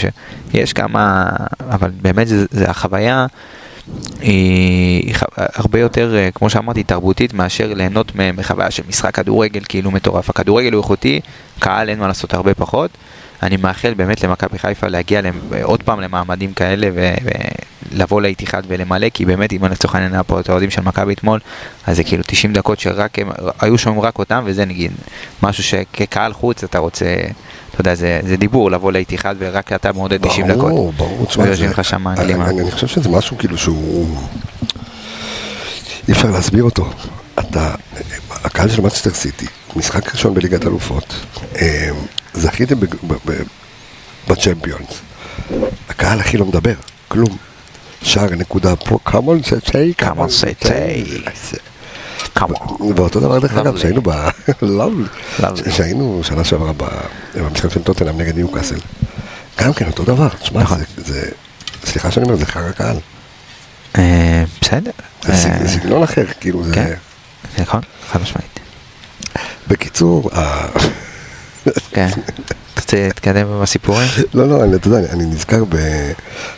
שיש 0.52 0.72
כמה, 0.72 1.26
אבל 1.70 1.90
באמת 2.02 2.28
זה, 2.28 2.46
זה 2.50 2.70
החוויה. 2.70 3.26
היא 4.20 5.14
הרבה 5.36 5.80
יותר, 5.80 6.14
אה, 6.16 6.28
כמו 6.34 6.50
שאמרתי, 6.50 6.82
תרבותית 6.82 7.34
מאשר 7.34 7.74
ליהנות 7.74 8.12
מחוויה 8.36 8.70
של 8.70 8.82
משחק 8.88 9.14
כדורגל 9.14 9.60
כאילו 9.68 9.90
מטורף. 9.90 10.30
הכדורגל 10.30 10.72
הוא 10.72 10.82
איכותי, 10.82 11.20
קהל 11.58 11.88
אין 11.88 11.98
מה 11.98 12.06
לעשות 12.08 12.34
הרבה 12.34 12.54
פחות. 12.54 12.90
אני 13.42 13.56
מאחל 13.56 13.94
באמת 13.94 14.24
למכבי 14.24 14.58
חיפה 14.58 14.86
להגיע 14.88 15.20
למ- 15.20 15.34
עוד 15.62 15.82
פעם 15.82 16.00
למעמדים 16.00 16.52
כאלה 16.52 16.88
ולבוא 17.92 18.20
לאיתיחד 18.20 18.62
ולמלא, 18.68 19.08
כי 19.08 19.24
באמת 19.24 19.52
אם 19.52 19.64
לצורך 19.64 19.94
העניין 19.94 20.14
היה 20.14 20.22
פה 20.22 20.40
את 20.40 20.48
האוהדים 20.48 20.70
של 20.70 20.82
מכבי 20.82 21.12
אתמול, 21.12 21.40
אז 21.86 21.96
זה 21.96 22.04
כאילו 22.04 22.22
90 22.26 22.52
דקות 22.52 22.80
שרק 22.80 23.18
הם, 23.18 23.30
היו 23.60 23.78
שומעים 23.78 24.02
רק 24.02 24.18
אותם, 24.18 24.42
וזה 24.46 24.64
נגיד 24.64 24.92
משהו 25.42 25.64
שכקהל 25.64 26.32
חוץ 26.32 26.64
אתה 26.64 26.78
רוצה, 26.78 27.16
אתה 27.70 27.80
יודע, 27.80 27.94
זה, 27.94 28.20
זה 28.26 28.36
דיבור 28.36 28.70
לבוא 28.70 28.92
לאיתיחד 28.92 29.34
ורק 29.38 29.72
אתה 29.72 29.92
מעודד 29.92 30.26
90 30.26 30.46
דקות. 30.46 30.60
ברור, 30.60 30.92
ברור, 30.92 31.26
תשמע, 31.26 31.44
שם 31.82 32.08
אני-. 32.08 32.20
אני 32.20 32.34
אני 32.60 32.70
חושב 32.70 32.86
שזה 32.86 33.08
משהו 33.08 33.38
כאילו 33.38 33.58
שהוא... 33.58 34.16
אי 36.08 36.12
אפשר 36.12 36.30
להסביר 36.30 36.64
אותו. 36.64 36.90
אתה, 37.38 37.74
הקהל 38.30 38.68
של 38.68 38.82
מצ'סטר 38.82 39.10
סיטי, 39.10 39.46
משחק 39.76 40.14
ראשון 40.14 40.34
בליגת 40.34 40.66
אלופות, 40.66 41.14
אה, 41.56 41.90
זכיתם 42.34 42.74
בצ'מפיונס. 44.28 45.00
הקהל 45.88 46.20
הכי 46.20 46.36
לא 46.36 46.46
מדבר, 46.46 46.74
כלום. 47.08 47.36
שער 48.02 48.30
נקודה 48.30 48.76
פה, 48.76 48.98
come 49.06 49.10
on 49.10 49.46
say 49.46 49.70
Come 50.00 50.18
on, 50.18 50.30
say 50.30 50.68
on. 50.68 52.40
ואותו 52.96 53.20
דבר 53.20 53.38
דרך 53.38 53.56
אגב. 53.56 53.76
שהיינו 53.76 54.00
ב... 54.02 54.10
Lovely. 54.62 55.70
שהיינו 55.70 56.20
שנה 56.24 56.44
שעברה 56.44 56.72
במשחק 57.34 57.70
של 57.70 57.82
טוטנאם 57.82 58.18
נגד 58.20 58.36
ניוקאסל. 58.36 58.78
גם 59.60 59.72
כן 59.72 59.86
אותו 59.86 60.04
דבר, 60.04 60.28
תשמע, 60.28 60.62
נכון. 60.62 60.78
זה-. 60.96 61.30
סליחה 61.84 62.10
שאני 62.10 62.26
אומר, 62.26 62.36
זה 62.36 62.46
חרא 62.46 62.70
קהל. 62.70 62.96
אה, 63.98 64.44
בסדר. 64.60 64.90
זה 65.22 65.32
אה, 65.32 65.58
זה 65.62 65.68
סגנון 65.68 66.02
אחר, 66.02 66.24
כאילו 66.40 66.64
זה... 66.64 66.74
כן. 66.74 66.94
נכון, 67.58 67.80
חד 68.10 68.22
משמעית. 68.22 68.60
בקיצור, 69.68 70.30
כן. 71.90 72.08
רוצה 72.90 73.06
להתקדם 73.06 73.46
עם 73.46 73.62
הסיפורים? 73.62 74.08
לא, 74.34 74.48
לא, 74.48 74.64
אני- 74.64 74.74
אתה 74.76 74.88
יודע, 74.88 75.12
אני- 75.12 75.24
נזכר 75.24 75.64
ב... 75.64 75.74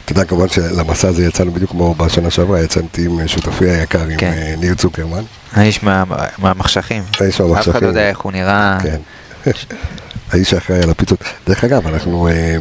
אתה 0.05 0.13
יודע, 0.13 0.25
כמובן 0.25 0.49
שלמסע 0.49 1.09
הזה 1.09 1.25
יצאנו 1.27 1.53
בדיוק 1.53 1.71
כמו 1.71 1.95
בשנה 1.95 2.31
שעברה, 2.31 2.61
יצאתי 2.61 3.05
עם 3.05 3.29
שותפי 3.29 3.71
היקר, 3.71 4.03
עם 4.03 4.17
כן. 4.17 4.33
אה, 4.37 4.55
ניר 4.59 4.75
צוקרמן. 4.75 5.23
האיש 5.53 5.83
מה- 5.83 6.05
מהמחשכים. 6.39 7.03
האיש 7.21 7.35
אף 7.35 7.41
אחד 7.41 7.49
מהמחשכים. 7.49 7.83
לא 7.83 7.87
יודע 7.89 8.09
איך 8.09 8.19
הוא 8.21 8.33
נראה. 8.33 8.79
כן. 8.83 8.97
האיש 10.33 10.51
שאחראי 10.51 10.83
על 10.83 10.91
הפיצות. 10.91 11.19
דרך 11.47 11.65
אגב, 11.65 11.87
אנחנו 11.87 12.29
אה, 12.29 12.57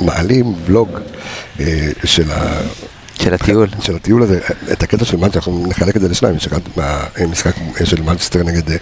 מעלים 0.00 0.54
ולוג 0.66 0.98
אה, 1.60 1.66
של 2.04 2.30
ה... 2.30 2.60
של 3.22 3.34
הטיול. 3.34 3.68
של 3.80 3.96
הטיול 3.96 4.22
הזה, 4.22 4.40
את 4.72 4.82
הקטע 4.82 5.04
של 5.04 5.16
מנצ'סטר, 5.16 5.38
אנחנו 5.38 5.66
נחלק 5.68 5.96
את 5.96 6.00
זה 6.00 6.08
לשניים, 6.08 6.36
יש 6.36 6.46
אחד 6.46 6.60
מהמשחק 6.76 7.52
של 7.84 8.02
מנצ'סטר 8.02 8.42
נגד 8.42 8.70
אה, 8.70 8.76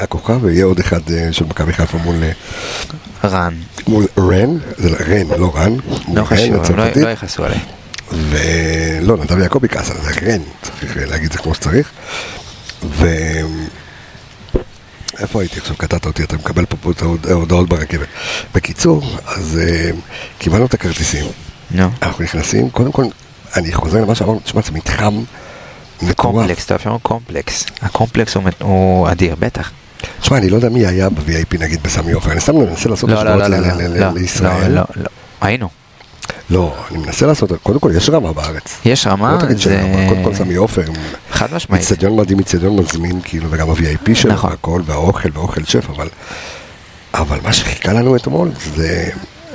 הכוכב, 0.00 0.44
ויהיה 0.44 0.64
עוד 0.64 0.78
אחד 0.80 1.10
אה, 1.10 1.32
של 1.32 1.44
מכבי 1.44 1.72
חיפה 1.72 1.98
מול, 1.98 2.16
אה, 2.22 2.30
רן. 3.28 3.54
מול 3.88 4.06
רן, 4.18 4.50
זה 4.78 4.90
לא- 4.90 4.96
רן, 5.08 5.40
לא 5.40 5.52
רן, 5.54 5.76
לא 6.14 6.24
חשוב, 6.24 6.70
לא- 6.76 6.84
לא 6.96 7.08
יכעסו 7.08 7.44
עליי. 7.44 7.58
ולא, 8.12 9.16
נדב 9.16 9.38
יעקבי 9.38 9.68
כעס 9.68 9.90
על 9.90 9.96
זה, 9.96 10.10
רן, 10.26 10.40
צריך 10.62 10.96
להגיד 10.96 11.26
את 11.26 11.32
זה 11.32 11.38
כמו 11.38 11.54
שצריך, 11.54 11.90
ו... 12.84 13.06
איפה 15.18 15.40
הייתי 15.40 15.58
עכשיו? 15.60 15.76
קטעת 15.76 16.06
אותי, 16.06 16.22
אתה 16.24 16.36
מקבל 16.36 16.64
פה 16.66 16.76
ההודעות 17.30 17.68
ברכבת. 17.68 18.06
בקיצור, 18.54 19.02
אז 19.26 19.58
אה, 19.62 19.90
קיבלנו 20.38 20.66
את 20.66 20.74
הכרטיסים, 20.74 21.24
נו. 21.70 21.88
אנחנו 22.02 22.24
נכנסים, 22.24 22.70
קודם 22.70 22.92
כל, 22.92 23.04
אני 23.56 23.72
חוזר 23.72 24.00
למה 24.00 24.14
שאמרנו, 24.14 24.40
תשמע, 24.44 24.60
זה 24.62 24.72
מתחם. 24.72 25.14
קומפלקס, 26.16 26.64
אתה 26.66 26.74
אפשר 26.74 26.96
קומפלקס. 27.02 27.66
הקומפלקס 27.82 28.36
הוא 28.58 29.10
אדיר, 29.10 29.34
בטח. 29.38 29.70
תשמע, 30.20 30.38
אני 30.38 30.50
לא 30.50 30.56
יודע 30.56 30.68
מי 30.68 30.86
היה 30.86 31.10
ב-VIP 31.10 31.58
נגיד 31.58 31.82
בסמי 31.82 32.12
עופר, 32.12 32.32
אני 32.32 32.40
סתם 32.40 32.56
מנסה 32.56 32.88
לעשות 32.88 33.10
לא, 33.10 33.14
לא, 33.24 33.30
השוואות 33.30 33.50
לא, 33.50 33.58
לא, 33.58 33.72
לא, 33.88 33.98
לא, 34.00 34.12
לישראל. 34.14 34.70
לא, 34.72 34.76
לא, 34.76 34.84
לא. 34.96 35.08
היינו. 35.40 35.68
לא, 36.50 36.74
אני 36.90 36.98
מנסה 36.98 37.26
לעשות, 37.26 37.52
קודם 37.62 37.78
כל 37.80 37.92
יש 37.96 38.10
רמה 38.10 38.32
בארץ. 38.32 38.78
יש 38.84 39.06
רמה, 39.06 39.32
לא 39.32 39.40
תגיד 39.40 39.56
זה- 39.56 39.62
שאין 39.62 39.94
רמה, 39.94 40.08
קודם 40.08 40.24
כל 40.24 40.34
סמי 40.34 40.54
עופר, 40.54 40.82
חד 41.30 41.54
משמעית. 41.54 41.82
איצטדיון 41.82 42.16
מדהים, 42.16 42.38
איצטדיון 42.38 42.76
מזמין, 42.76 43.20
כאילו, 43.24 43.46
וגם 43.50 43.70
ה-VIP 43.70 44.14
שלו, 44.14 44.32
נכון. 44.32 44.50
והכל, 44.50 44.82
והאוכל, 44.86 45.28
ואוכל 45.34 45.64
שף, 45.64 45.90
אבל... 45.90 46.08
אבל 47.14 47.38
מה 47.42 47.52
שחיכה 47.52 47.92
לנו 47.92 48.16
אתמול, 48.16 48.48
זה... 48.76 49.10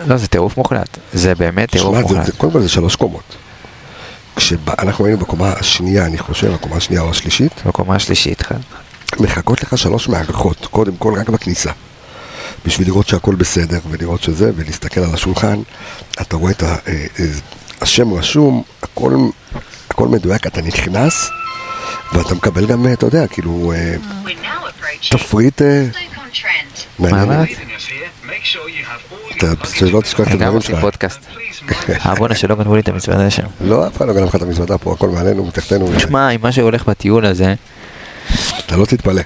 לא, 0.07 0.17
זה 0.17 0.27
טירוף 0.27 0.57
מוחלט. 0.57 0.97
זה 1.13 1.35
באמת 1.35 1.71
טירוף 1.71 1.97
מוחלט. 1.97 2.25
זה- 2.25 2.31
קודם 2.31 2.51
כל 2.53 2.61
זה 2.61 2.69
שלוש 2.69 2.95
קומות. 2.95 3.35
כשאנחנו 4.35 5.05
היינו 5.05 5.19
בקומה 5.19 5.49
השנייה, 5.59 6.05
אני 6.05 6.17
חושב, 6.17 6.53
הקומה 6.53 6.75
השנייה 6.75 7.01
או 7.01 7.09
השלישית, 7.09 7.51
בקומה 7.65 7.95
השלישית. 7.95 8.41
חד. 8.41 8.55
מחכות 9.19 9.63
לך 9.63 9.77
שלוש 9.77 10.07
מארחות, 10.07 10.65
קודם 10.71 10.95
כל 10.97 11.13
רק 11.19 11.29
בכניסה. 11.29 11.71
בשביל 12.65 12.87
לראות 12.87 13.07
שהכל 13.07 13.35
בסדר, 13.35 13.79
ולראות 13.89 14.23
שזה, 14.23 14.51
ולהסתכל 14.55 14.99
על 15.01 15.13
השולחן, 15.13 15.61
אתה 16.21 16.35
רואה 16.35 16.51
את 16.51 16.63
ה, 16.63 16.65
אה, 16.65 17.05
אה, 17.19 17.25
השם 17.81 18.13
רשום, 18.13 18.63
הכל, 18.83 19.13
הכל 19.89 20.07
מדויק, 20.07 20.47
אתה 20.47 20.61
נכנס, 20.61 21.29
ואתה 22.13 22.35
מקבל 22.35 22.65
גם, 22.65 22.85
אתה 22.93 23.05
יודע, 23.05 23.27
כאילו, 23.27 23.73
אה, 23.75 23.95
תפריט. 25.09 25.61
מעניין. 26.99 27.27
מה? 27.27 27.43
Leaving 27.43 27.47
us 27.47 27.89
here, 27.89 28.29
make 28.29 28.45
sure 28.45 28.67
you 28.67 28.85
have 28.85 29.13
all 29.13 29.37
אתה 29.37 29.51
your 29.51 29.55
פשוט 29.55 29.91
לא 29.91 30.01
תשכח 30.01 30.27
את 30.27 30.27
גם 30.27 30.41
הדברים 30.41 30.61
שלך. 30.61 30.79
פודקאסט. 30.79 31.19
Please 31.19 31.71
mind 31.71 32.07
אה 32.07 32.15
בואנה 32.15 32.35
שלא 32.35 32.55
גנבו 32.55 32.75
לי 32.75 32.81
את 32.81 32.89
המזוודה 32.89 33.29
שם. 33.29 33.45
לא, 33.61 33.87
אף 33.87 33.97
אחד 33.97 34.07
לא 34.07 34.13
גנב 34.13 34.23
לך 34.23 34.35
את 34.35 34.41
המזוודה 34.41 34.77
פה, 34.77 34.93
הכל 34.93 35.09
מעלינו, 35.09 35.45
מתחתנו, 35.45 35.87
תשמע, 35.95 36.29
עם 36.29 36.41
מה 36.41 36.51
שהולך 36.51 36.85
בטיול 36.85 37.25
הזה, 37.25 37.53
אתה 38.65 38.77
לא 38.77 38.85
תתפלא. 38.85 39.21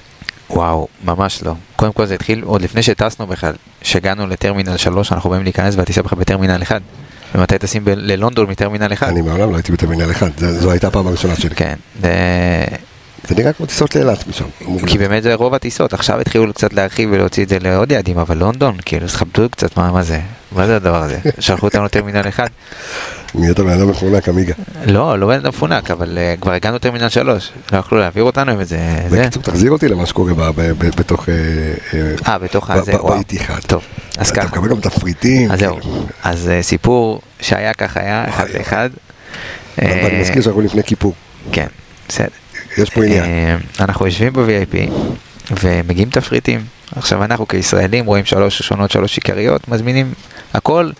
וואו, 0.50 0.88
ממש 1.04 1.42
לא. 1.42 1.52
קודם 1.76 1.92
כל 1.92 2.06
זה 2.06 2.14
התחיל 2.14 2.42
עוד 2.44 2.62
לפני 2.62 2.82
שטסנו 2.82 3.26
בכלל, 3.26 3.52
שהגענו 3.82 4.26
לטרמינל 4.26 4.76
3, 4.76 5.12
אנחנו 5.12 5.30
באים 5.30 5.42
להיכנס 5.42 5.74
והטיסה 5.76 6.02
בכלל 6.02 6.18
בטרמינל 6.18 6.62
1. 6.62 6.80
ומתי 7.34 7.58
טסים 7.58 7.84
ב- 7.84 7.88
ללונדון 7.96 8.50
מטרמינל 8.50 8.92
1? 8.92 9.08
אני 9.08 9.20
מעולם 9.20 9.50
לא 9.50 9.56
הייתי 9.56 9.72
בטרמינל 9.72 10.10
אחד, 10.10 10.30
זה- 10.38 10.60
זו 10.60 10.70
הייתה 10.70 10.86
הפעם 10.88 11.06
הראשונה 11.06 11.36
שלי. 11.36 11.54
כן, 11.54 11.74
זה- 13.28 13.34
נראה 13.34 13.52
כמו 13.52 13.66
טיסות 13.66 13.96
לאילת 13.96 14.26
משם. 14.26 14.44
כי 14.86 14.98
באמת 14.98 15.22
זה 15.22 15.34
רוב 15.34 15.54
הטיסות, 15.54 15.92
עכשיו 15.92 16.20
התחילו 16.20 16.52
קצת 16.54 16.72
להרחיב 16.72 17.08
ולהוציא 17.12 17.44
את 17.44 17.48
זה 17.48 17.58
לעוד 17.60 17.92
יעדים, 17.92 18.18
אבל 18.18 18.36
לונדון, 18.36 18.76
כאילו, 18.84 19.04
אז 19.06 19.12
תכבדו 19.12 19.50
קצת, 19.50 19.76
מה 19.76 19.92
מה 19.92 20.02
זה? 20.02 20.20
מה 20.52 20.66
זה 20.66 20.76
הדבר 20.76 21.02
הזה? 21.02 21.18
שלחו 21.38 21.66
אותנו 21.66 21.84
לטרמינל 21.84 22.28
1? 22.28 22.50
נהיית 23.34 23.60
בן 23.60 23.68
אדם 23.68 23.88
מחולק, 23.90 24.28
עמיגה. 24.28 24.54
לא, 24.86 25.18
לא 25.18 25.26
בן 25.26 25.34
אדם 25.34 25.48
מפונק, 25.48 25.90
אבל 25.90 26.18
אה, 26.18 26.34
כבר 26.40 26.52
הגענו 26.52 26.76
לטרמינל 26.76 27.08
3, 27.08 27.52
לא 27.72 27.78
יכלו 27.78 27.98
להעביר 27.98 28.22
אותנו 28.24 28.52
עם 28.52 28.60
איזה... 28.60 28.78
זה. 29.08 29.20
בקיצור, 29.22 29.42
תחזיר 29.42 29.70
אותי 29.70 29.88
למה 29.88 30.06
שקורה 30.06 30.32
בתוך... 30.96 31.28
אה, 31.28 31.34
אה, 31.94 32.14
אה, 32.32 32.38
בתוך 32.38 32.70
ב- 32.70 32.72
הזה, 32.74 32.92
וואו. 32.96 33.14
באיתיחאד. 33.14 33.60
טוב, 33.66 33.82
אז 34.18 34.28
אתה 34.28 34.40
ככה. 34.40 34.48
מקבל 34.48 34.68
גם 34.68 34.80
תפריטים. 34.80 35.50
אז 35.50 35.58
זהו. 35.60 35.78
אז 36.22 36.48
אה, 36.48 36.62
סיפור 36.62 37.20
שהיה 37.40 37.74
כך 37.74 37.96
היה, 37.96 38.28
אחד. 38.28 38.46
לאחד. 38.58 38.90
ואני 39.78 39.92
אה, 40.16 40.20
מזכיר 40.20 40.42
שאנחנו 40.42 40.60
לפני 40.60 40.82
כיפור. 40.84 41.14
כן, 41.52 41.66
בסדר. 42.08 42.28
יש 42.78 42.90
פה 42.90 43.04
עניין. 43.04 43.24
אה, 43.24 43.56
אנחנו 43.80 44.06
יושבים 44.06 44.32
ב-VIP 44.32 44.76
ומגיעים 45.62 46.10
תפריטים. 46.10 46.64
עכשיו 46.96 47.24
אנחנו 47.24 47.48
כישראלים 47.48 48.06
רואים 48.06 48.24
שלוש 48.24 48.62
שונות, 48.62 48.90
שלוש 48.90 49.16
עיקריות, 49.16 49.68
מזמינים 49.68 50.12
הכל 50.54 50.90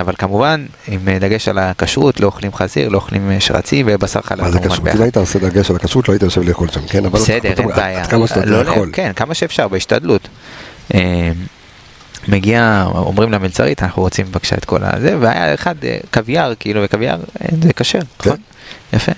אבל 0.00 0.14
כמובן, 0.18 0.66
עם 0.88 1.08
דגש 1.20 1.48
על 1.48 1.58
הכשרות, 1.58 2.20
לא 2.20 2.26
אוכלים 2.26 2.54
חזיר, 2.54 2.88
לא 2.88 2.96
אוכלים 2.96 3.30
אה, 3.30 3.40
שרצים 3.40 3.86
ובשר 3.88 4.20
חלב 4.20 4.40
מה 4.40 4.50
זה 4.50 4.58
כשרות? 4.58 4.88
אם 4.96 5.02
היית 5.02 5.16
עושה 5.16 5.38
דגש 5.38 5.70
על 5.70 5.76
הכשרות, 5.76 6.08
לא 6.08 6.12
היית 6.12 6.22
יושב 6.22 6.42
לאכול 6.42 6.68
שם, 6.68 6.86
כן? 6.86 7.10
בסדר, 7.10 7.48
אין 7.48 7.68
בעיה. 7.68 8.04
כמה 8.04 8.26
שאתה 8.26 8.44
לא, 8.44 8.64
לא, 8.64 8.70
יכול. 8.70 8.90
כן, 8.92 9.12
כמה 9.16 9.34
שאפשר, 9.34 9.68
בהשתדלות. 9.68 10.28
אה, 10.94 11.30
מגיע, 12.28 12.84
אומרים 12.94 13.32
למלצרית, 13.32 13.82
אנחנו 13.82 14.02
רוצים 14.02 14.26
בבקשה 14.26 14.56
את 14.56 14.64
כל 14.64 14.78
הזה, 14.82 15.16
והיה 15.20 15.54
אחד 15.54 15.74
קוויאר, 16.14 16.52
כאילו, 16.60 16.80
וקוויאר 16.84 17.18
זה 17.62 17.72
כשר, 17.72 17.98
נכון? 18.20 18.36
יפה. 18.92 19.12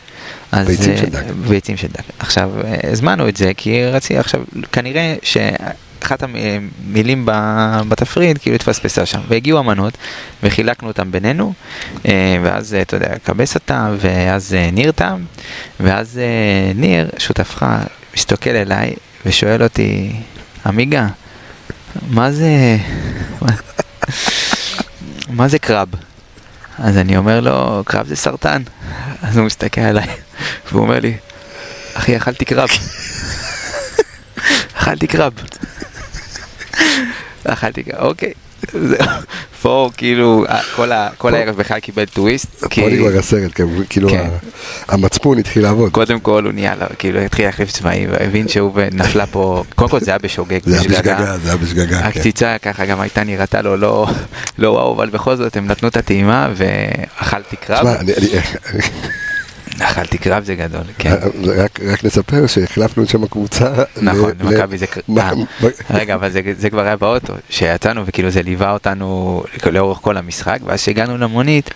אז. 0.53 0.67
ביצים 0.67 0.93
אה, 0.93 0.97
של 0.99 1.07
דג. 1.11 1.31
ביצים 1.49 1.77
של 1.77 1.89
דג. 1.89 2.03
עכשיו, 2.19 2.51
אה, 2.65 2.91
הזמנו 2.93 3.29
את 3.29 3.37
זה, 3.37 3.53
כי 3.57 3.85
רציתי, 3.85 4.19
עכשיו, 4.19 4.41
כנראה 4.73 5.15
שאחת 5.23 6.23
המילים 6.23 7.27
ב- 7.27 7.81
בתפריט 7.89 8.39
כאילו 8.43 8.57
התפספסה 8.57 9.07
שם, 9.07 9.21
והגיעו 9.29 9.59
המנות, 9.59 9.97
וחילקנו 10.43 10.89
אותם 10.89 11.13
בינינו, 11.13 11.53
אה, 12.09 12.37
ואז, 12.43 12.75
אה, 12.75 12.83
אתה 12.83 12.97
יודע, 12.97 13.19
קבס 13.25 13.55
אותם, 13.55 13.97
ואז 14.01 14.55
אה, 14.55 14.71
ניר 14.73 14.93
טעם, 14.93 15.25
ואז 15.81 16.19
אה, 16.19 16.73
ניר, 16.75 17.09
שותפך, 17.19 17.67
מסתכל 18.17 18.51
אליי, 18.51 18.95
ושואל 19.27 19.63
אותי, 19.63 20.13
עמיגה, 20.67 21.07
מה 22.11 22.33
זה... 22.33 22.77
מה 25.29 25.49
זה 25.49 25.59
קרב? 25.59 25.89
אז 26.79 26.97
אני 26.97 27.17
אומר 27.17 27.41
לו, 27.41 27.83
קרב 27.87 28.07
זה 28.07 28.17
סרטן. 28.17 28.63
אז 29.23 29.37
הוא 29.37 29.47
מסתכל 29.47 29.81
עליי, 29.81 30.07
והוא 30.71 30.83
אומר 30.83 31.01
לי, 31.01 31.17
אחי, 31.95 32.17
אכלתי 32.17 32.45
קרב. 32.45 32.69
אכלתי 34.79 35.07
קרב. 35.07 35.33
אכלתי 37.45 37.83
קרב, 37.83 38.01
אוקיי. 38.01 38.33
פה 39.63 39.91
כאילו, 39.97 40.45
כל 40.77 40.93
ה- 40.93 41.09
כל 41.19 41.35
הערב 41.35 41.57
בכלל 41.57 41.81
קיבל 41.81 42.05
טוויסט. 42.05 42.65
פה 42.65 42.89
נגמר 42.91 43.19
הסרט, 43.19 43.51
כן, 43.55 43.65
כאילו 43.89 44.09
כן. 44.11 44.29
המצפון 44.89 45.39
התחיל 45.39 45.63
לעבוד. 45.63 45.93
קודם 45.93 46.21
כל 46.21 46.45
הוא 46.45 46.53
נהיה, 46.53 46.75
לו, 46.77 46.87
כאילו 46.99 47.21
התחיל 47.21 47.45
להחליף 47.47 47.71
צבעים, 47.71 48.09
והבין 48.13 48.49
שהוא 48.49 48.81
נפלה 48.93 49.27
פה, 49.27 49.65
קודם 49.75 49.91
כל 49.91 50.01
זה 50.01 50.11
היה 50.11 50.19
בשוגג, 50.19 50.59
זה 50.65 50.81
היה 50.81 50.89
בשגגה, 50.89 51.37
זה 51.39 51.49
היה 51.49 51.57
בשגגה, 51.57 51.99
כן. 52.01 52.07
הקציצה 52.07 52.57
ככה 52.63 52.87
גם 52.87 53.01
הייתה 53.01 53.25
נראתה 53.25 53.63
לו 53.63 53.77
לא, 53.77 54.07
לא 54.59 54.69
וואו, 54.69 54.95
אבל 54.97 55.09
בכל 55.11 55.37
זאת 55.37 55.57
הם 55.57 55.67
נתנו 55.67 55.89
את 55.89 55.97
הטעימה 55.97 56.49
ואכלתי 56.57 57.57
קרב, 57.57 57.87
תשמע, 59.83 59.91
אני- 59.91 60.01
אני- 60.01 60.07
אכלתי 60.07 60.19
קרב 60.19 60.45
זה 60.45 60.55
גדול, 60.55 60.83
כן. 60.99 61.15
רק- 61.57 61.81
רק 61.93 62.05
נספר 62.05 62.47
שהחלפנו 62.47 63.03
את 63.03 63.09
שם 63.09 63.25
הקבוצה. 63.25 63.73
נכון, 64.03 64.31
ל- 64.41 64.45
מכבי 64.45 64.79
זה... 64.79 64.87
מה- 65.09 65.31
רגע, 65.91 66.15
אבל 66.15 66.31
זה, 66.31 66.41
זה 66.59 66.71
כבר 66.71 66.81
היה 66.81 66.97
באוטו, 66.97 67.33
שיצאנו 67.51 68.03
וכאילו 68.07 68.31
זה 68.31 68.43
ליווה 68.43 68.73
אותנו 68.73 69.43
לאורך 69.73 69.99
כל 69.99 70.17
המשחק, 70.17 70.59
ואז 70.65 70.81
כשהגענו 70.81 71.19
למונית, 71.19 71.71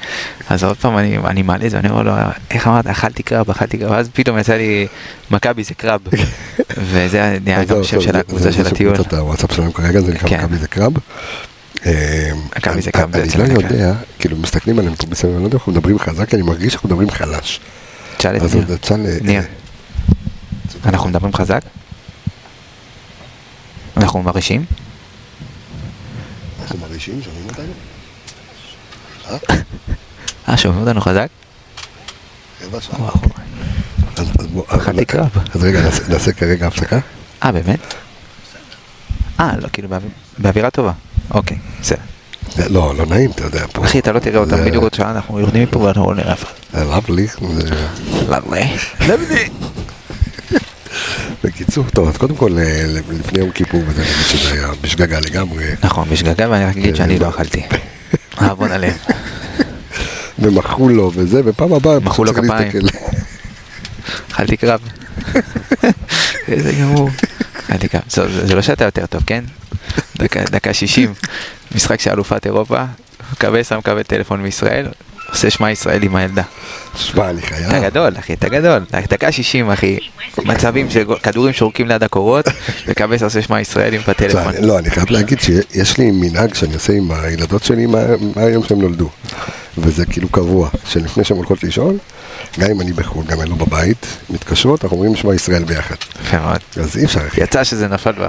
אז 0.48 0.64
עוד 0.64 0.76
פעם 0.76 0.98
אני, 0.98 1.18
אני 1.18 1.42
מעלה 1.42 1.66
את 1.66 1.70
זה, 1.70 1.78
אני 1.78 1.88
אומר 1.90 2.02
לו, 2.02 2.12
איך 2.50 2.66
אמרת, 2.66 2.86
אכלתי 2.86 3.22
קרב, 3.22 3.50
אכלתי 3.50 3.78
קרב, 3.78 3.90
ואז 3.90 4.08
פתאום 4.12 4.38
יצא 4.38 4.54
לי, 4.54 4.86
מכבי 5.30 5.64
זה 5.64 5.74
קרב, 5.74 6.00
וזה 6.90 7.38
נהיה 7.44 7.64
גם 7.64 7.68
טוב, 7.68 7.82
של 7.82 8.00
זה- 8.00 8.18
הקבוצה 8.18 8.42
זה- 8.44 8.52
של 8.52 8.62
זה 8.62 8.68
הטיול. 8.68 8.94
קבוצת 8.94 9.12
הוואטסאפ 9.12 9.52
שלנו 9.52 9.72
כרגע, 9.74 10.00
זה 10.00 10.12
נקרא 10.14 10.28
כן. 10.28 10.36
מכבי 10.44 10.56
זה 10.56 10.68
קרב. 10.68 10.92
מכבי 12.56 12.80
זה 12.82 12.90
אני- 12.90 12.92
קרב, 12.92 13.12
זה 13.12 13.18
אני 13.22 13.28
אצל 13.28 13.38
לא. 13.38 13.74
יודע, 13.74 13.92
כאילו 14.18 14.36
מסתכלים 14.36 14.78
עלינו 14.78 14.96
פה 14.96 15.06
מסביב, 15.10 15.32
אני 15.32 15.40
לא 15.42 15.46
יודע 15.46 15.54
איך 15.56 15.60
אנחנו 15.62 15.72
מדברים 15.72 15.98
חזק, 15.98 16.34
אני 16.34 16.42
מרגיש 16.42 16.72
שאנחנו 16.72 16.88
מדברים 16.88 17.10
חלש. 17.10 17.60
תשאל 18.16 18.36
את 18.36 18.42
אז 18.42 18.54
ניר. 18.54 18.64
עוד 18.68 18.76
תשאל... 18.76 19.06
אה, 19.06 19.18
ניר, 19.22 19.42
אנחנו 20.84 21.08
מדברים 21.08 21.32
חזק? 21.32 21.60
אנחנו 23.96 24.22
מרעישים? 24.22 24.64
אנחנו 26.62 26.78
מרעישים, 26.78 27.20
שומעים 27.22 27.46
אותנו? 27.48 27.72
אה, 30.48 30.56
שומעים 30.56 30.82
אותנו 30.86 31.00
חזק? 31.00 31.26
רבע 32.64 32.80
שעה. 32.80 32.96
אז- 34.16 34.28
אז 34.38 34.46
אז- 35.00 35.04
קרב. 35.06 35.28
אז 35.54 35.64
רגע, 35.64 35.82
נעשה- 35.82 36.32
כרגע 36.32 36.66
הפסקה. 36.66 36.98
אה, 37.44 37.52
באמת? 37.52 37.94
אה, 39.40 39.52
לא, 39.58 39.68
כאילו 39.72 39.88
באוויר- 39.88 40.10
באווירה 40.38 40.70
טובה. 40.70 40.92
אוקיי, 41.30 41.58
בסדר. 41.80 42.02
זה- 42.54 42.68
לא, 42.68 42.94
לא 42.98 43.06
נעים, 43.06 43.30
אתה 43.30 43.44
יודע, 43.44 43.64
פה. 43.72 43.84
אחי, 43.84 43.98
אתה 43.98 44.12
לא 44.12 44.18
תראה 44.18 44.38
אותם 44.40 44.64
בדיוק 44.64 44.82
עוד 44.82 44.94
שעה, 44.94 45.10
אנחנו 45.10 45.40
יורדים 45.40 45.62
מפה 45.62 45.78
ואנחנו 45.78 46.10
לא 46.10 46.16
נראה 46.16 46.32
אף 46.32 46.44
אחד. 46.44 46.52
זה 46.72 46.84
לאבלי. 46.84 47.26
זה- 47.54 47.70
לבלי. 49.12 49.48
בקיצור, 51.44 51.84
טוב, 51.94 52.08
אז 52.08 52.16
קודם 52.16 52.36
כל, 52.36 52.58
אה, 52.58 52.84
לפני 53.20 53.38
יום 53.40 53.50
כיפור, 53.50 53.82
וזה 53.86 54.04
חושב 54.04 54.38
שזה 54.38 54.52
היה 54.52 54.68
בשגגה 54.80 55.20
לגמרי, 55.20 55.64
נכון, 55.82 56.08
בשגגה, 56.10 56.50
ואני 56.50 56.64
רק 56.64 56.76
אגיד 56.76 56.96
שאני 56.96 57.18
לא 57.18 57.28
אכלתי. 57.28 57.62
אהבון 58.42 58.72
עליהם. 58.72 58.96
ומחאו 60.38 60.88
לו 60.88 61.10
וזה, 61.14 61.40
ופעם 61.44 61.72
הבאה, 61.72 62.00
מחאו 62.00 62.24
לו 62.24 62.34
כפיים. 62.34 62.70
אכלתי 64.32 64.56
קרב. 64.56 64.80
איזה 66.48 66.72
גמור. 66.80 67.10
אכלתי 67.66 67.88
קרב. 67.88 68.02
זה 68.46 68.54
לא 68.54 68.62
שאתה 68.62 68.84
יותר 68.84 69.06
טוב, 69.06 69.22
כן? 69.26 69.44
דקה- 70.18 70.72
60, 70.74 71.14
משחק 71.74 72.00
של 72.00 72.10
אלופת 72.10 72.46
אירופה, 72.46 72.84
מקבל 73.32 73.62
שם 73.62 73.78
מקבל 73.78 74.02
טלפון 74.02 74.42
מישראל, 74.42 74.86
עושה 75.30 75.50
שמע 75.50 75.70
ישראל 75.70 76.02
עם 76.02 76.16
הילדה. 76.16 76.42
שמע, 76.96 77.30
אני 77.30 77.42
חייב. 77.42 77.66
אתה 77.68 77.80
גדול, 77.90 78.12
אחי, 78.18 78.32
אתה 78.34 78.48
גדול. 78.48 78.84
דקה 79.10 79.32
60, 79.32 79.70
אחי. 79.70 79.98
מצבים 80.44 80.90
של 80.90 81.04
כדורים 81.22 81.52
שורקים 81.52 81.88
ליד 81.88 82.02
הקורות, 82.02 82.44
וקבס 82.86 83.22
עושה 83.22 83.42
שמע 83.42 83.60
ישראלים 83.60 84.00
בטלפון. 84.08 84.52
תשמע, 84.52 84.66
לא, 84.66 84.78
אני 84.78 84.90
חייב 84.90 85.10
להגיד 85.10 85.40
שיש 85.40 85.98
לי 85.98 86.10
מנהג 86.10 86.54
שאני 86.54 86.74
עושה 86.74 86.92
עם 86.92 87.10
הילדות 87.12 87.62
שלי 87.62 87.86
מה- 87.86 88.04
מהיום 88.36 88.64
שהם 88.64 88.80
נולדו. 88.80 89.08
וזה 89.78 90.06
כאילו 90.06 90.28
קבוע, 90.28 90.68
שלפני 90.88 91.24
שהן 91.24 91.36
הולכות 91.36 91.62
לישון, 91.62 91.98
גם 92.58 92.70
אם 92.70 92.80
אני 92.80 92.92
בחו"ל, 92.92 93.24
גם 93.26 93.40
אני 93.40 93.50
לא 93.50 93.56
בבית, 93.56 94.06
מתקשרות, 94.30 94.84
אנחנו 94.84 94.96
אומרים 94.96 95.16
שמע 95.16 95.34
ישראל 95.34 95.64
ביחד. 95.64 95.94
יפה 96.22 96.38
מאוד. 96.40 96.60
אז 96.80 96.96
אי 96.96 97.04
אפשר, 97.04 97.26
אחי. 97.26 97.40
יצא 97.40 97.64
שזה 97.64 97.88
נפל 97.88 98.12
ב... 98.12 98.22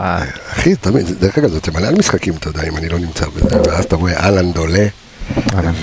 אחי, 0.51 0.75
תמיד, 0.75 1.05
זה- 1.07 1.15
דרך 1.15 1.37
אגב, 1.37 1.49
זה 1.49 1.59
מלא 1.73 1.87
על 1.87 1.95
משחקים, 1.95 2.33
אתה 2.33 2.49
יודע, 2.49 2.63
אם 2.63 2.77
אני 2.77 2.89
לא 2.89 2.99
נמצא 2.99 3.25
בזה, 3.35 3.61
ואז 3.67 3.85
אתה 3.85 3.95
רואה 3.95 4.13
אהלנד 4.19 4.57
עולה, 4.57 4.87
אהלן. 5.53 5.73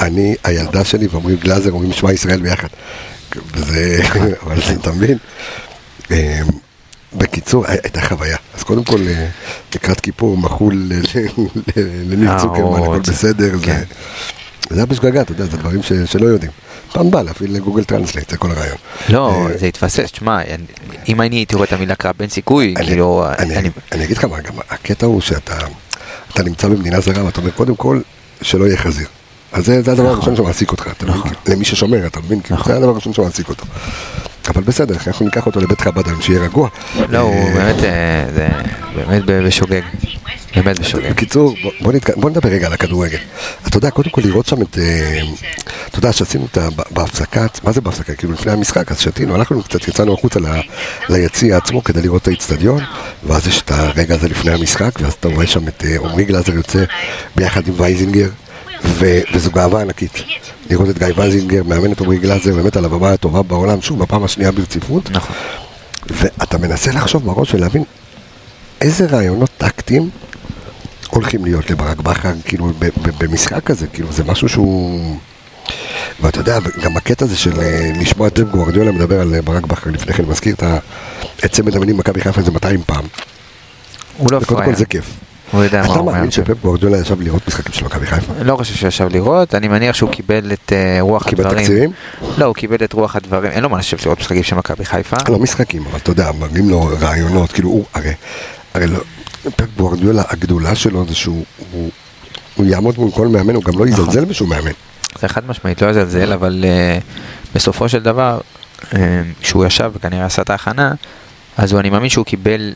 ואני, 0.00 0.34
הילדה 0.44 0.84
שלי, 0.84 1.06
ואומרים 1.10 1.36
גלאזר, 1.36 1.70
אומרים 1.70 1.92
שמע 1.92 2.12
ישראל 2.12 2.40
ביחד. 2.42 2.68
וזה, 3.54 4.00
אבל 4.42 4.56
זה, 4.66 4.72
אתה 4.80 4.92
מבין? 4.92 5.18
אה, 6.10 6.40
בקיצור, 7.14 7.64
הייתה 7.66 8.00
חוויה. 8.00 8.36
אז 8.56 8.62
קודם 8.62 8.84
כל, 8.84 9.00
אה, 9.08 9.26
לקראת 9.74 10.00
כיפור, 10.00 10.36
מחו 10.36 10.70
ל- 10.70 10.74
ל- 10.76 11.00
ל- 11.76 12.12
לניב 12.12 12.28
אה, 12.30 12.40
צוקרמן, 12.40 12.82
הכל. 12.82 12.98
בסדר. 12.98 13.56
זה- 13.58 13.64
כן. 13.66 13.82
זה 14.70 14.76
היה 14.76 14.86
בשגגה, 14.86 15.20
אתה 15.20 15.32
יודע, 15.32 15.44
זה 15.44 15.56
דברים 15.56 15.80
שלא 16.06 16.26
יודעים. 16.26 16.52
פעם 16.92 17.10
הבאה 17.10 17.22
להפעיל 17.22 17.58
גוגל 17.58 17.84
טרנסלייט, 17.84 18.30
זה 18.30 18.36
כל 18.36 18.50
הרעיון. 18.50 18.76
לא, 19.08 19.46
אה, 19.50 19.58
זה 19.58 19.66
התפספס, 19.66 20.12
תשמע, 20.12 20.38
אם 21.08 21.20
אני 21.20 21.36
הייתי 21.36 21.54
רואה 21.56 21.66
את 21.66 21.72
המילה 21.72 21.94
crab, 21.94 22.14
אין 22.20 22.28
סיכוי, 22.30 22.74
כאילו, 22.84 23.24
אני- 23.38 23.56
אני... 23.92 24.04
אגיד 24.04 24.16
לך 24.16 24.24
מה, 24.24 24.40
גם 24.40 24.54
הקטע 24.70 25.06
הוא 25.06 25.20
שאתה 25.20 25.58
אתה 26.34 26.42
נמצא 26.42 26.68
במדינה 26.68 27.00
זרה 27.00 27.24
ואתה 27.24 27.40
אומר 27.40 27.50
קודם 27.50 27.76
כל 27.76 28.00
שלא 28.42 28.64
יהיה 28.64 28.76
חזיר. 28.76 29.06
אז 29.52 29.66
זה 29.66 29.82
זה 29.82 29.92
הדבר 29.92 30.04
נכון. 30.04 30.14
הראשון 30.16 30.36
שמעסיק 30.36 30.70
אותך, 30.72 30.86
אתה 30.96 31.04
מבין? 31.06 31.16
נכון. 31.18 31.30
למי 31.48 31.64
ששומר, 31.64 32.06
אתה 32.06 32.20
מבין? 32.20 32.40
כאילו, 32.40 32.60
נכון. 32.60 32.72
זה 32.72 32.78
הדבר 32.78 32.90
הראשון 32.90 33.12
שמעסיק 33.12 33.48
אותו. 33.48 33.64
אבל 34.48 34.62
בסדר, 34.62 34.94
אנחנו 35.06 35.24
ניקח 35.24 35.46
אותו 35.46 35.60
לבית 35.60 35.80
חב"ד 35.80 36.20
שיהיה 36.22 36.40
רגוע. 36.40 36.68
לא, 37.08 37.18
הוא 37.18 37.34
אה, 37.34 37.54
באמת, 37.54 37.84
אה, 37.84 38.24
זה 38.34 38.48
באמת 38.94 39.22
בשוגג. 39.24 39.80
באמת 40.56 40.78
בשוגג. 40.78 41.10
בקיצור, 41.10 41.54
בוא- 42.16 42.30
נדבר 42.30 42.48
רגע 42.48 42.66
על 42.66 42.72
הכדורגל. 42.72 43.18
אתה 43.66 43.76
יודע, 43.76 43.90
קודם 43.90 44.10
כל 44.10 44.22
לראות 44.24 44.46
שם 44.46 44.62
את... 44.62 44.78
אה, 44.78 45.20
אתה 45.90 45.98
יודע, 45.98 46.12
שעשינו 46.12 46.46
את 46.52 46.58
ה... 46.58 46.68
בהפסקה, 46.90 47.46
מה 47.64 47.72
זה 47.72 47.80
בהפסקה? 47.80 48.14
כאילו 48.14 48.32
לפני 48.32 48.52
המשחק, 48.52 48.92
אז 48.92 48.98
שתינו, 49.00 49.34
הלכנו 49.34 49.62
קצת, 49.62 49.88
יצאנו 49.88 50.14
החוצה 50.14 50.40
ליציע 51.08 51.56
עצמו 51.56 51.84
כדי 51.84 52.02
לראות 52.02 52.22
את 52.22 52.28
האיצטדיון, 52.28 52.82
ואז 53.26 53.46
יש 53.46 53.62
את 53.62 53.70
הרגע 53.70 54.14
הזה 54.14 54.28
לפני 54.28 54.52
המשחק, 54.52 54.90
ואז 55.00 55.12
אתה 55.12 55.28
רואה 55.28 55.46
שם 55.46 55.68
את 55.68 55.84
עמרי 56.04 56.24
גלאזר 56.24 56.54
יוצא 56.54 56.84
ביחד 57.36 57.68
עם 57.68 57.74
וייזינגר, 57.76 58.28
ו- 58.84 59.20
וזו 59.34 59.50
גאווה 59.50 59.80
ענקית. 59.80 60.12
לראות 60.70 60.88
את 60.88 60.98
גיא 60.98 61.06
וייזינגר 61.16 61.62
מאמן 61.62 61.92
את 61.92 62.00
עמרי 62.00 62.18
גלאזר 62.18 62.54
באמת 62.54 62.76
על 62.76 62.84
הבמה 62.84 63.10
הטובה 63.10 63.42
בעולם, 63.42 63.82
שוב, 63.82 63.98
בפעם 64.02 64.24
השנייה 64.24 64.52
ברציפות. 64.52 65.10
נכון. 65.10 65.36
ואתה 66.10 66.58
מנסה 66.58 66.92
לחשוב 66.92 67.24
בראש 67.24 67.54
ולהבין 67.54 67.84
איזה 68.80 69.06
רעיונות 69.06 69.50
טקטיים 69.58 70.10
הולכים 71.10 71.44
להיות 71.44 71.70
לברק 71.70 72.00
בכר, 72.00 72.32
כאילו, 72.44 72.72
במשחק 73.18 73.70
הזה, 73.70 73.86
כאילו, 73.86 74.12
זה 74.12 74.24
משהו 74.24 74.48
שהוא... 74.48 75.16
ואתה 76.20 76.40
יודע, 76.40 76.58
גם 76.82 76.96
הקטע 76.96 77.24
הזה 77.24 77.36
של 77.36 77.60
אה, 77.60 77.90
לשמוע 78.00 78.28
את 78.28 78.38
פפ 78.38 78.44
גוארדיולה 78.44 78.92
מדבר 78.92 79.20
על 79.20 79.34
אה, 79.34 79.42
ברק 79.42 79.66
בכר 79.66 79.90
לפני 79.90 80.12
כן, 80.12 80.24
מזכיר 80.24 80.54
את 81.44 81.52
צמד 81.52 81.76
המילים 81.76 81.96
מכבי 81.96 82.20
חיפה 82.20 82.40
איזה 82.40 82.50
200 82.50 82.82
פעם. 82.86 83.04
הוא 84.16 84.32
לא 84.32 84.40
פראייר. 84.40 84.70
כל 84.70 84.74
זה 84.76 84.86
כיף. 84.86 85.04
הוא 85.52 85.64
יודע 85.64 85.78
מה 85.78 85.84
אתה 85.84 85.92
הוא 85.92 86.00
אומר. 86.00 86.12
מאמין 86.12 86.30
שפפ 86.30 86.62
גוארדיולה 86.62 86.98
ישב 86.98 87.20
לראות 87.20 87.48
משחקים 87.48 87.72
של 87.72 87.84
מכבי 87.84 88.06
חיפה? 88.06 88.32
לא 88.42 88.56
חושב 88.56 88.74
שישב 88.74 89.08
לראות, 89.10 89.54
אני 89.54 89.68
מניח 89.68 89.96
שהוא 89.96 90.10
קיבל 90.10 90.52
את 90.52 90.72
אה, 90.72 90.98
רוח 91.00 91.28
קיבל 91.28 91.46
הדברים. 91.46 91.64
תקציבים? 91.64 91.90
לא, 92.38 92.44
הוא 92.44 92.54
קיבל 92.54 92.76
את 92.84 92.92
רוח 92.92 93.16
הדברים, 93.16 93.50
אין 93.50 93.62
לו 93.62 93.68
מה 93.68 93.78
לשבת 93.78 94.04
לראות 94.04 94.20
משחקים 94.20 94.42
של 94.42 94.56
מכבי 94.56 94.84
חיפה. 94.84 95.16
לא 95.28 95.38
משחקים, 95.38 95.84
אבל 95.86 95.98
אתה 95.98 96.10
יודע, 96.10 96.32
מראים 96.32 96.70
לו 96.70 96.90
רעיונות, 97.00 97.52
כאילו 97.52 97.68
הוא, 97.68 97.84
הרי, 97.94 98.12
הרי 98.74 98.86
לא, 98.86 98.98
פפ 99.56 99.76
גוארדיולה, 99.76 100.22
הגדולה 100.28 100.74
שלו 100.74 101.04
זה 101.08 101.14
שהוא 101.14 101.44
הוא 101.72 101.90
הוא 102.56 102.66
יעמוד 102.66 102.98
מול 102.98 103.10
כל 103.10 103.28
מאמן, 103.28 103.54
הוא 103.54 103.64
גם 103.64 103.78
לא 103.78 103.86
נכון. 103.86 104.04
יזלזל 104.04 104.24
בשום 104.24 104.50
מאמן. 104.50 104.70
זה 105.20 105.28
חד 105.28 105.46
משמעית, 105.46 105.82
לא 105.82 105.88
יזלזל, 105.90 106.32
אבל 106.32 106.64
uh, 106.64 107.02
בסופו 107.54 107.88
של 107.88 108.02
דבר, 108.02 108.40
uh, 108.80 108.94
כשהוא 109.42 109.64
ישב 109.64 109.90
וכנראה 109.94 110.24
עשה 110.24 110.42
את 110.42 110.50
ההכנה, 110.50 110.94
אז 111.56 111.74
אני 111.74 111.90
מאמין 111.90 112.08
שהוא 112.08 112.24
קיבל 112.24 112.72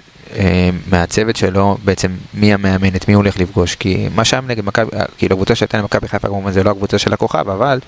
מהצוות 0.91 1.37
שלו 1.37 1.77
בעצם 1.85 2.13
מי 2.35 2.55
המאמן, 2.55 2.95
את 2.97 3.09
מי 3.09 3.15
הוא 3.15 3.23
הולך 3.23 3.39
לפגוש, 3.39 3.75
כי 3.75 4.09
מה 4.15 4.25
שהיה 4.25 4.43
נגד 4.47 4.65
מכבי, 4.65 4.91
אה, 4.97 5.05
כאילו 5.19 5.35
הקבוצה 5.35 5.55
שהייתה 5.55 5.79
למכבי 5.79 6.09
חיפה 6.09 6.29
כמובן 6.29 6.53
זה 6.53 6.65
לא 6.65 6.71
הקבוצה 6.71 6.99
של 6.99 7.13
הכוכב, 7.13 7.49
אבל 7.49 7.79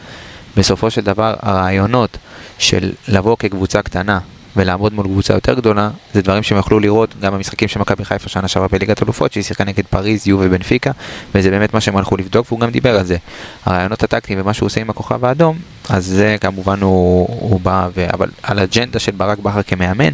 בסופו 0.56 0.90
של 0.90 1.00
דבר 1.00 1.34
הרעיונות 1.42 2.16
של 2.58 2.92
לבוא 3.08 3.36
כקבוצה 3.38 3.82
קטנה 3.82 4.18
ולעמוד 4.56 4.92
מול 4.92 5.06
קבוצה 5.06 5.34
יותר 5.34 5.54
גדולה, 5.54 5.90
זה 6.14 6.22
דברים 6.22 6.42
שהם 6.42 6.58
יכלו 6.58 6.80
לראות 6.80 7.14
גם 7.20 7.34
במשחקים 7.34 7.68
של 7.68 7.80
מכבי 7.80 8.04
חיפה 8.04 8.28
שנה 8.28 8.48
שעברה 8.48 8.68
בליגת 8.68 9.02
אלופות, 9.02 9.32
שהיא 9.32 9.44
שיחקה 9.44 9.64
נגד 9.64 9.86
פריז, 9.90 10.28
יו 10.28 10.36
ובנפיקה, 10.40 10.90
וזה 11.34 11.50
באמת 11.50 11.74
מה 11.74 11.80
שהם 11.80 11.96
הלכו 11.96 12.16
לבדוק, 12.16 12.46
והוא 12.48 12.60
גם 12.60 12.70
דיבר 12.70 12.98
על 12.98 13.04
זה. 13.04 13.16
הרעיונות 13.64 14.02
הטקטיים 14.02 14.40
ומה 14.40 14.54
שהוא 14.54 14.66
עושה 14.66 14.80
עם 14.80 14.90
הכוכב 14.90 15.24
האדום, 15.24 15.58
אז 15.88 16.06
זה 16.06 16.36
כמובן 16.40 16.80
הוא, 16.80 17.26
הוא 17.28 17.60
בא, 17.60 17.88
ו... 17.94 18.06
אבל 18.12 18.28
על 18.42 18.58
אג'נדה 18.58 18.98
של 18.98 19.12
ברק 19.12 19.38
בכר 19.38 19.62
כמאמן, 19.62 20.12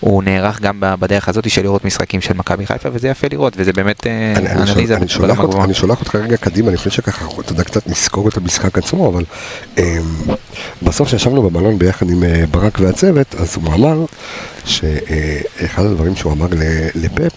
הוא 0.00 0.22
נערך 0.22 0.60
גם 0.60 0.76
בדרך 0.80 1.28
הזאת 1.28 1.50
של 1.50 1.62
לראות 1.62 1.84
משחקים 1.84 2.20
של 2.20 2.34
מכבי 2.34 2.66
חיפה, 2.66 2.88
וזה 2.92 3.08
יפה 3.08 3.26
לראות, 3.30 3.52
וזה 3.56 3.72
באמת 3.72 4.06
אה, 4.06 4.32
אני- 4.36 4.48
אני 4.50 4.70
אנליזה 4.72 4.96
אני 4.96 5.08
שולח 5.08 5.36
ברמה 5.38 5.52
אותך-. 5.54 5.64
אני 5.64 5.74
שולח 5.74 6.00
אותך 6.00 6.14
רגע 6.14 6.36
קדימה 6.36 6.70
לפני 6.70 6.92
שככה, 6.92 7.26
אתה 7.40 7.52
יודע, 7.52 7.64
קצת 7.64 7.86
נזכור 7.86 8.28
את 8.28 8.36
המשחק 8.36 8.78
עצמו, 8.78 9.08
אבל 9.08 9.24
אמ, 9.78 9.82
בסוף 10.82 11.08
כשישבנו 11.08 11.50
במלון 11.50 11.78
ביחד 11.78 12.10
עם 12.10 12.24
אה, 12.24 12.44
ברק 12.50 12.78
והצוות, 12.80 13.34
אז 13.34 13.56
הוא 13.56 13.74
אמר 13.74 14.04
שאחד 14.64 15.84
הדברים 15.84 16.16
שהוא 16.16 16.32
אמר 16.32 16.46
ל- 16.46 16.88
לפפ 16.94 17.32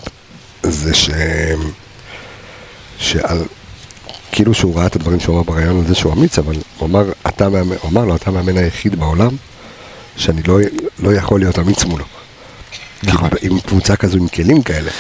זה 0.63 0.93
ש... 0.93 1.10
שעל... 2.98 3.38
כאילו 4.32 4.54
שהוא 4.54 4.76
ראה 4.78 4.86
את 4.86 4.95
הדברים 4.95 5.19
שהוא 5.19 5.36
אמר 5.36 5.43
בריאיון 5.43 5.84
הזה 5.86 5.95
שהוא 5.95 6.13
אמיץ, 6.13 6.39
אבל 6.39 6.56
הוא 6.78 6.88
אמר, 6.89 7.04
אתה 7.28 7.50
מאמן, 7.50 7.76
הוא 7.82 7.91
אמר 7.91 8.06
לו, 8.06 8.15
אתה 8.15 8.30
המאמן 8.30 8.58
היחיד 8.58 9.00
בעולם 9.00 9.30
שאני 10.15 10.43
לא, 10.43 10.60
לא 11.00 11.13
יכול 11.13 11.39
להיות 11.39 11.60
אמיץ 11.60 11.86
מולו. 11.86 12.06
נכון. 13.04 13.30
עם 13.42 13.60
קבוצה 13.60 13.96
כזו, 13.96 14.18
עם 14.18 14.28
כלים 14.28 14.62
כאלה. 14.62 14.92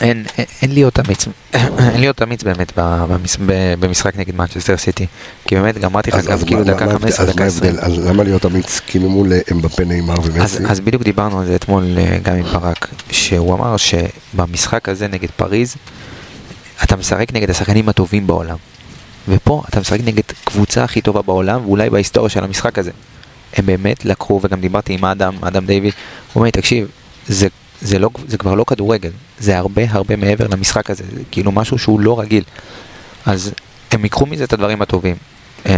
אין, 0.00 0.24
אין, 0.38 0.46
אין 0.62 0.72
להיות 0.72 0.98
אמיץ, 0.98 1.24
אין 1.92 2.00
להיות 2.00 2.22
אמיץ 2.22 2.42
באמת 2.42 2.72
במש, 2.76 3.36
במשחק 3.80 4.16
נגד 4.16 4.34
מנצ'סטר 4.34 4.76
סיטי. 4.76 5.06
כי 5.44 5.54
באמת, 5.54 5.78
גם 5.78 5.90
אמרתי 5.90 6.10
לך, 6.10 6.16
אז, 6.16 6.26
גם 6.26 6.32
אז, 6.32 6.44
כאילו 6.44 6.64
דקה 6.64 6.86
מה, 6.86 6.92
15, 6.92 7.26
אז 7.26 7.32
דקה 7.32 7.42
מה 7.42 7.46
20. 7.46 7.76
ההבדל? 7.76 7.84
אז 7.84 7.98
למה 7.98 8.22
להיות 8.22 8.46
אמיץ 8.46 8.80
כאילו 8.86 9.10
מול 9.10 9.32
אה, 9.32 9.38
אמבפה 9.52 9.84
נאמר 9.84 10.14
אז, 10.14 10.26
ומסי? 10.26 10.64
אז 10.68 10.80
בדיוק 10.80 11.02
דיברנו 11.02 11.40
על 11.40 11.46
זה 11.46 11.54
אתמול 11.54 11.84
אה, 11.98 12.18
גם 12.22 12.34
עם 12.34 12.42
ברק, 12.44 12.88
שהוא 13.10 13.54
אמר 13.54 13.76
שבמשחק 13.76 14.88
הזה 14.88 15.08
נגד 15.08 15.28
פריז, 15.36 15.76
אתה 16.84 16.96
משחק 16.96 17.32
נגד 17.32 17.50
השחקנים 17.50 17.88
הטובים 17.88 18.26
בעולם. 18.26 18.56
ופה 19.28 19.62
אתה 19.68 19.80
משחק 19.80 19.98
נגד 20.04 20.22
קבוצה 20.44 20.84
הכי 20.84 21.00
טובה 21.00 21.22
בעולם, 21.22 21.64
ואולי 21.64 21.90
בהיסטוריה 21.90 22.30
של 22.30 22.44
המשחק 22.44 22.78
הזה. 22.78 22.90
הם 23.56 23.66
באמת 23.66 24.04
לקחו, 24.04 24.40
וגם 24.42 24.60
דיברתי 24.60 24.92
עם 24.94 25.04
אדם, 25.04 25.34
אדם 25.40 25.66
דיוויד, 25.66 25.92
הוא 26.26 26.34
אומר 26.40 26.44
לי, 26.44 26.50
תקשיב, 26.50 26.88
זה, 27.28 27.48
זה, 27.80 27.98
לא, 27.98 28.10
זה 28.28 28.38
כבר 28.38 28.54
לא 28.54 28.64
כדורגל, 28.66 29.10
זה 29.38 29.58
הרבה 29.58 29.82
הרבה 29.88 30.16
מעבר 30.16 30.46
למשחק 30.46 30.90
הזה, 30.90 31.04
זה 31.14 31.20
כאילו 31.30 31.52
משהו 31.52 31.78
שהוא 31.78 32.00
לא 32.00 32.20
רגיל. 32.20 32.42
אז 33.26 33.52
הם 33.92 34.04
ייקחו 34.04 34.26
מזה 34.26 34.44
את 34.44 34.52
הדברים 34.52 34.82
הטובים. 34.82 35.16
אה, 35.66 35.72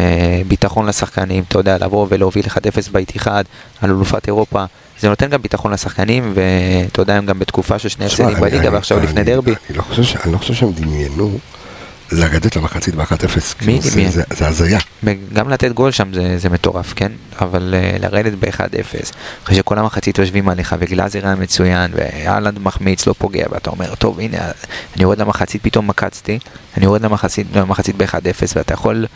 ביטחון 0.48 0.86
לשחקנים, 0.86 1.44
אתה 1.48 1.58
יודע, 1.58 1.78
לבוא 1.78 2.06
ולהוביל 2.10 2.44
1-0 2.46 2.50
באיתיחד 2.92 3.44
על 3.80 3.90
אלופת 3.90 4.26
אירופה, 4.26 4.64
זה 5.00 5.08
נותן 5.08 5.30
גם 5.30 5.42
ביטחון 5.42 5.72
לשחקנים, 5.72 6.32
ואתה 6.34 7.02
יודע, 7.02 7.14
הם 7.16 7.26
גם 7.26 7.38
בתקופה 7.38 7.78
של 7.78 7.88
שני 7.88 8.04
הפסדים 8.06 8.26
אני- 8.28 8.34
בליגה 8.40 8.58
אני- 8.58 8.68
ועכשיו 8.68 8.98
אני- 8.98 9.06
לפני 9.06 9.24
דרבי. 9.24 9.54
אני 9.70 9.78
לא 9.78 9.82
חושב 9.82 10.02
ש- 10.02 10.16
אני 10.16 10.32
לא 10.32 10.38
חושב 10.38 10.54
שהם 10.54 10.72
דמיינו 10.72 11.38
לרדת 12.12 12.56
למחצית 12.56 12.94
ב-1-0. 12.94 13.54
כאילו, 13.58 13.80
זה- 14.10 14.46
הזיה. 14.48 14.78
גם 15.32 15.48
לתת 15.50 15.72
גול 15.72 15.90
שם 15.90 16.12
זה, 16.14 16.38
זה 16.38 16.48
מטורף, 16.48 16.92
כן? 16.96 17.12
אבל 17.40 17.74
uh, 17.98 18.02
לרדת 18.02 18.32
ב-1-0, 18.32 19.12
אחרי 19.44 19.56
שכל 19.56 19.78
המחצית 19.78 20.18
יושבים 20.18 20.48
עליך, 20.48 20.76
וגלאזר 20.78 21.26
היה 21.26 21.34
מצוין, 21.34 21.90
ואלנד 21.94 22.58
מחמיץ, 22.58 23.06
לא 23.06 23.14
פוגע, 23.18 23.44
ואתה 23.50 23.70
אומר, 23.70 23.94
טוב, 23.94 24.20
הנה, 24.20 24.38
אני 24.96 25.02
יורד 25.02 25.18
למחצית, 25.20 25.62
פתאום 25.62 25.86
מקצתי, 25.86 26.38
אני 26.76 26.84
יורד 26.84 27.02
למחצית, 27.02 27.46
למחצית 27.54 27.96
ב-1-0, 27.96 28.16
ואתה 28.56 28.74
יכול, 28.74 29.06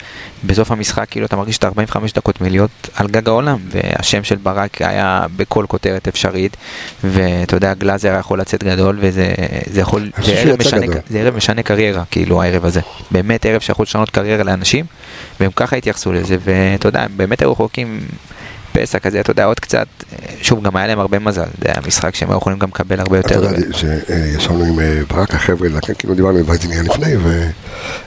בסוף 0.44 0.70
המשחק, 0.70 1.06
כאילו, 1.10 1.26
אתה 1.26 1.36
מרגיש 1.36 1.58
את 1.58 1.64
45 1.64 2.12
דקות 2.12 2.40
מלהיות 2.40 2.70
על 2.94 3.08
גג 3.08 3.28
העולם, 3.28 3.58
והשם 3.70 4.24
של 4.24 4.36
ברק 4.36 4.82
היה 4.82 5.26
בכל 5.36 5.64
כותרת 5.68 6.08
אפשרית, 6.08 6.56
ואתה 7.04 7.56
יודע, 7.56 7.74
גלאזר 7.74 8.16
יכול 8.20 8.40
לצאת 8.40 8.64
גדול, 8.64 8.98
וזה 9.00 9.32
זה 9.72 9.80
יכול, 9.80 10.10
זה 10.24 10.32
ערב 10.32 10.58
משנה. 10.60 10.86
זה 11.10 11.18
ערב 11.20 11.36
משנה 11.36 11.62
קריירה, 11.62 12.02
כאילו, 12.10 12.42
הערב 12.42 12.64
הזה. 12.64 12.80
באמת 13.10 13.46
ערב 13.46 13.60
שיכול 13.60 13.82
לשנות 13.82 14.10
קריירה 14.10 14.44
לאנשים, 14.44 14.84
והם 15.40 15.50
ככה 15.56 15.76
התייחסו 15.76 16.12
לזה, 16.12 16.36
ואתה 16.44 16.88
יודע, 16.88 17.02
הם 17.02 17.10
באמת 17.16 17.40
היו 17.42 17.52
רחוקים 17.52 18.00
פסע 18.72 18.98
כזה, 18.98 19.20
אתה 19.20 19.30
יודע, 19.30 19.44
עוד 19.44 19.60
קצת, 19.60 19.86
שוב, 20.42 20.62
גם 20.64 20.76
היה 20.76 20.86
להם 20.86 20.98
הרבה 20.98 21.18
מזל, 21.18 21.46
זה 21.62 21.68
היה 21.68 21.80
משחק 21.86 22.14
שהם 22.14 22.30
היו 22.30 22.38
יכולים 22.38 22.58
גם 22.58 22.68
לקבל 22.68 23.00
הרבה 23.00 23.20
אתה 23.20 23.34
יותר. 23.34 23.44
יודע, 23.44 23.76
שישבנו 23.76 24.64
עם 24.64 24.80
אה, 24.80 25.00
ברק 25.08 25.34
החבר'ה, 25.34 25.68
לכן 25.68 25.92
כאילו 25.98 26.14
דיברנו 26.14 26.38
עם 26.38 26.44
וייזינגר 26.48 26.82
לפני, 26.82 27.14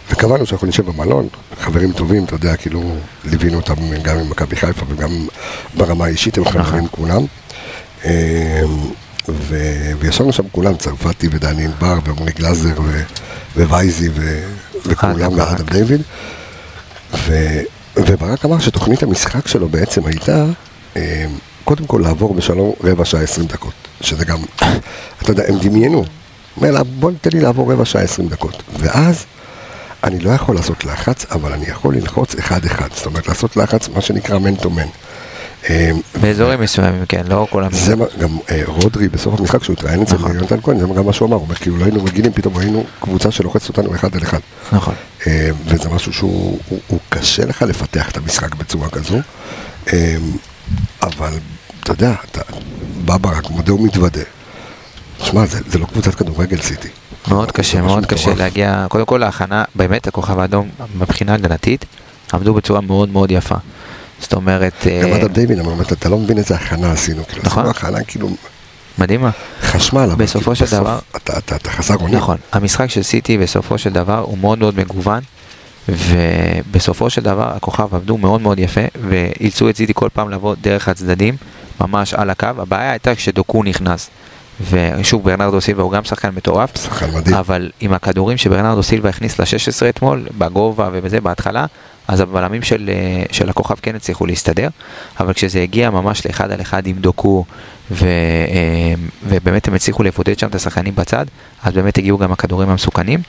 וקבענו 0.10 0.46
שאנחנו 0.46 0.68
נשב 0.68 0.86
במלון, 0.86 1.28
חברים 1.60 1.92
טובים, 1.92 2.24
אתה 2.26 2.36
יודע, 2.36 2.56
כאילו 2.56 2.96
ליווינו 3.26 3.58
אותם 3.58 3.76
גם 4.04 4.18
עם 4.18 4.30
מכבי 4.30 4.56
חיפה 4.56 4.86
וגם 4.90 5.28
ברמה 5.78 6.06
האישית, 6.06 6.38
הם 6.38 6.46
חברים 6.46 6.88
כולם. 6.88 7.26
אה, 8.06 8.62
וישבנו 10.00 10.34
שם 10.34 10.44
כולם, 10.52 10.76
צרפתי 10.76 11.28
ודני 11.32 11.66
ענבר 11.66 12.00
ועמרי 12.06 12.32
גלאזר 12.32 12.74
ווייזי 13.56 14.10
ו- 14.14 14.44
וכולם, 14.88 15.16
אדם 15.16 15.36
ברק. 15.36 15.50
ואדם 15.52 15.66
דיוויד. 15.66 16.02
ו- 17.14 17.62
וברק 17.96 18.46
אמר 18.46 18.60
שתוכנית 18.60 19.04
המשחק 19.04 19.48
שלו 19.48 19.70
בעצם 19.70 20.06
הייתה, 20.06 20.46
אה, 20.96 21.26
קודם 21.64 21.86
כל 21.86 22.02
לעבור 22.04 22.34
בשלום 22.34 22.74
רבע 22.84 23.06
שעה 23.06 23.22
עשרים 23.22 23.48
דקות, 23.48 23.74
שזה 24.02 24.26
גם, 24.26 24.38
אתה 25.22 25.32
יודע, 25.32 25.44
הם 25.48 25.60
דמיינו, 25.60 26.04
אומר 26.58 26.84
בוא 26.84 27.12
ניתן 27.12 27.30
לי 27.34 27.40
לעבור 27.40 27.74
רבע 27.74 27.86
שעה 27.86 28.02
עשרים 28.02 28.30
דקות, 28.30 28.64
ואז 28.80 29.26
אני 30.04 30.20
לא 30.20 30.30
יכול 30.30 30.56
לעשות 30.56 30.86
לחץ, 30.86 31.26
אבל 31.32 31.54
אני 31.54 31.66
יכול 31.66 31.96
ללחוץ 31.96 32.36
אחד-אחד, 32.36 32.88
זאת 32.96 33.06
אומרת 33.06 33.28
לעשות 33.28 33.58
לחץ, 33.58 33.90
מה 33.90 34.02
שנקרא 34.02 34.38
מן 34.38 34.56
טו 34.56 34.70
מן. 34.70 34.88
אה, 35.70 35.92
באזורים 36.22 36.62
מסוימים, 36.62 37.06
כן, 37.06 37.24
לא 37.30 37.48
כל 37.50 37.64
המשחק. 37.64 37.86
זה 37.86 37.96
מה, 37.96 38.06
גם 38.20 38.38
אה, 38.52 38.62
רודרי 38.66 39.10
בסוף 39.10 39.40
המשחק 39.40 39.64
שהוא 39.64 39.74
התראיין 39.74 40.02
אצל 40.02 40.16
נכון. 40.16 40.36
יונתן 40.36 40.62
כהן, 40.64 40.80
זה 40.80 40.86
גם 40.96 41.06
מה 41.06 41.14
שהוא 41.14 41.28
אמר, 41.28 41.36
הוא 41.36 41.44
אומר, 41.44 41.56
כאילו 41.56 41.78
לא 41.78 41.86
היינו 41.86 42.04
רגילים, 42.04 42.32
פתאום 42.34 42.58
ראינו 42.58 42.86
קבוצה 43.00 43.32
שלוחצת 43.32 43.68
אותנו 43.68 43.96
אחד 43.96 44.16
על 44.16 44.24
אחד. 44.24 44.40
נכון. 44.72 44.94
אה, 45.28 45.50
וזה 45.66 45.90
משהו 45.90 46.14
שהוא 46.14 46.60
הוא, 46.70 46.80
הוא 46.88 47.00
קשה 47.10 47.46
לך 47.46 47.62
לפתח 47.62 48.10
את 48.10 48.18
המשחק 48.18 48.56
בצורה 48.56 48.90
כזו, 48.90 49.18
אה, 49.94 50.16
אבל 51.04 51.34
אתה 51.84 51.92
יודע, 51.92 52.14
אתה 52.32 52.42
בא 53.06 53.18
ברק, 53.18 53.50
מודה 53.50 53.74
ומתוודה. 53.74 54.22
שמע, 55.24 55.46
זה, 55.46 55.60
זה 55.68 55.80
לא 55.80 55.86
קבוצת 55.86 56.16
כדורגל 56.16 56.62
סיטי. 56.62 56.88
מאוד 57.28 57.52
קשה, 57.52 57.82
מאוד 57.82 58.06
קשה 58.06 58.22
מטורף. 58.22 58.38
להגיע, 58.38 58.86
קודם 58.90 59.06
כל 59.06 59.24
ההכנה, 59.24 59.64
באמת 59.76 60.08
הכוכב 60.08 60.40
האדום 60.40 60.70
מבחינה 61.00 61.34
הגנתית, 61.34 61.86
עמדו 62.34 62.54
בצורה 62.54 62.82
מאוד 62.82 63.10
מאוד 63.10 63.32
יפה. 63.32 63.56
זאת 64.20 64.34
אומרת, 64.34 64.74
גם 65.04 65.10
אה, 65.14 65.18
אדם 65.18 65.28
דיוויד 65.28 65.60
אמר, 65.60 65.82
"אתה- 65.82 66.10
לא 66.10 66.18
מבין 66.18 66.38
איזה 66.38 66.56
הכנה 66.56 66.92
עשינו, 66.92 67.24
כאילו, 67.28 67.42
נכון. 67.46 67.64
עשינו 67.66 67.70
הכנה 67.78 68.04
כאילו 68.04 68.30
מדהימה. 68.98 69.30
חשמל, 69.62 70.00
אבל 70.02 70.16
בסופו 70.26 70.40
כאילו, 70.56 70.56
של 70.68 70.78
דבר- 70.78 71.00
אתה- 71.16 71.70
חסר 71.70 71.96
אונים. 71.96 72.16
נכון, 72.18 72.38
המשחק 72.52 72.90
של 72.90 73.04
סיטי 73.04 73.38
בסופו 73.38 73.78
של 73.78 73.94
דבר 73.94 74.18
הוא 74.20 74.38
מאוד 74.38 74.60
מאוד 74.60 74.78
מגוון, 74.80 75.22
ובסופו 75.90 77.10
של 77.10 77.22
דבר 77.22 77.52
הכוכב 77.56 77.96
עבדו 77.96 78.18
מאוד 78.18 78.42
מאוד 78.42 78.60
יפה, 78.60 78.82
ואילצו 79.10 79.70
את 79.70 79.78
סיטי 79.78 79.94
כל 79.96 80.10
פעם 80.14 80.30
לבוא 80.30 80.56
דרך 80.62 80.88
הצדדים, 80.88 81.36
ממש 81.82 82.14
על 82.14 82.30
הקו. 82.30 82.48
הבעיה 82.58 82.92
הייתה 82.92 83.16
כשדוקו 83.16 83.64
נכנס. 83.64 84.10
ושוב, 84.72 85.24
ברנרדו 85.24 85.62
סילבה 85.62 85.84
הוא 85.84 85.92
גם 85.92 86.04
שחקן 86.04 86.30
מטורף, 86.36 86.70
שחקן 86.84 87.12
מדהים. 87.14 87.36
אבל 87.38 87.72
עם 87.80 87.94
הכדורים 87.94 88.38
שברנרדו 88.38 88.84
סילבה 88.84 89.10
הכניס 89.10 89.40
ל-16 89.40 89.90
אתמול, 89.90 90.28
בגובה 90.38 90.90
ובזה 90.94 91.22
בהתחלה, 91.22 91.66
אז 92.08 92.20
הבלמים 92.20 92.62
של, 92.64 92.90
אה, 92.94 93.24
של 93.32 93.50
הכוכב 93.50 93.76
כן 93.82 93.96
הצליחו 93.96 94.26
להסתדר, 94.26 94.68
אבל 95.20 95.34
כשזה 95.34 95.62
הגיע 95.62 95.90
ממש 95.90 96.26
לאחד 96.28 96.52
על 96.52 96.62
אחד 96.62 96.88
עם 96.88 96.96
דוקו, 96.96 97.46
ו, 97.92 98.06
אה, 98.06 98.94
ובאמת 99.28 99.68
הם 99.68 99.74
הצליחו 99.74 100.04
לבודד 100.04 100.40
שם 100.40 100.48
את 100.48 100.56
השחקנים 100.56 100.96
בצד, 100.96 101.26
אז 101.64 101.74
באמת 101.74 101.98
הגיעו 101.98 102.18
גם 102.18 102.32
הכדורים 102.32 102.70
המסוכנים, 102.70 103.20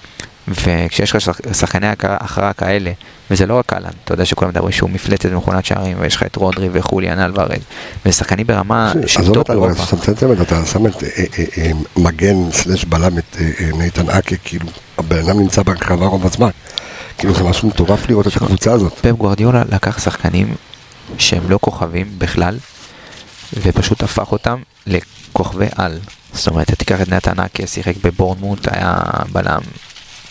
וכשיש 0.49 1.11
לך 1.17 1.21
שח- 1.21 1.53
שחקני 1.53 1.87
הכרעה 2.03 2.53
כאלה, 2.53 2.91
וזה 3.31 3.47
לא 3.47 3.55
רק 3.55 3.73
אהלן, 3.73 3.91
אתה 4.05 4.15
יודע 4.15 4.25
שכולם 4.25 4.51
מדברים 4.51 4.73
שהוא 4.73 4.91
מפלצת 4.91 5.29
מכונת 5.33 5.65
שערים, 5.65 5.97
ויש 6.01 6.17
לך 6.17 6.23
את 6.23 6.37
רודרי 6.37 6.69
וחוליאן 6.73 7.19
אלוורז, 7.21 7.59
ושחקנים 8.07 8.47
ברמה 8.47 8.93
של 9.07 9.21
עזוב 9.21 9.35
טופ 9.35 9.51
אירופה. 9.51 9.73
אתה 9.85 9.97
מצמצם 9.97 10.33
את 10.33 10.37
זה, 10.37 10.43
אתה 10.43 10.67
שם 10.67 10.87
את 10.87 11.03
אה, 11.59 11.71
מגן 11.97 12.51
slash 12.53 12.85
בלם 12.85 13.19
את 13.19 13.37
נייתן 13.79 14.11
אקה, 14.11 14.37
כאילו, 14.45 14.67
הבן 14.99 15.19
אדם 15.19 15.41
נמצא 15.41 15.62
ברחבה 15.62 16.07
רוב 16.07 16.27
הזמן. 16.27 16.51
כאילו 17.18 17.35
זה 17.35 17.44
משהו 17.44 17.68
מטורף 17.68 18.09
לראות 18.09 18.26
את 18.26 18.37
הקבוצה 18.37 18.72
הזאת. 18.72 18.92
פפ 18.92 19.12
גוורדיולה 19.12 19.62
לקח 19.72 19.98
שחקנים 20.05 20.55
שהם 21.18 21.50
לא 21.50 21.59
כוכבים 21.61 22.07
בכלל, 22.18 22.59
ופשוט 23.62 24.02
הפך 24.02 24.33
אותם 24.33 24.61
לכוכבי 24.87 25.66
על. 25.76 25.98
זאת 26.33 26.48
אומרת, 26.48 26.70
תיקח 26.70 27.00
את 27.00 27.09
נתן 27.09 27.40
אקה, 27.40 27.66
שיחק 27.66 27.94
בבורנמוט, 28.05 28.68
היה 28.70 28.96
בלם 29.33 29.61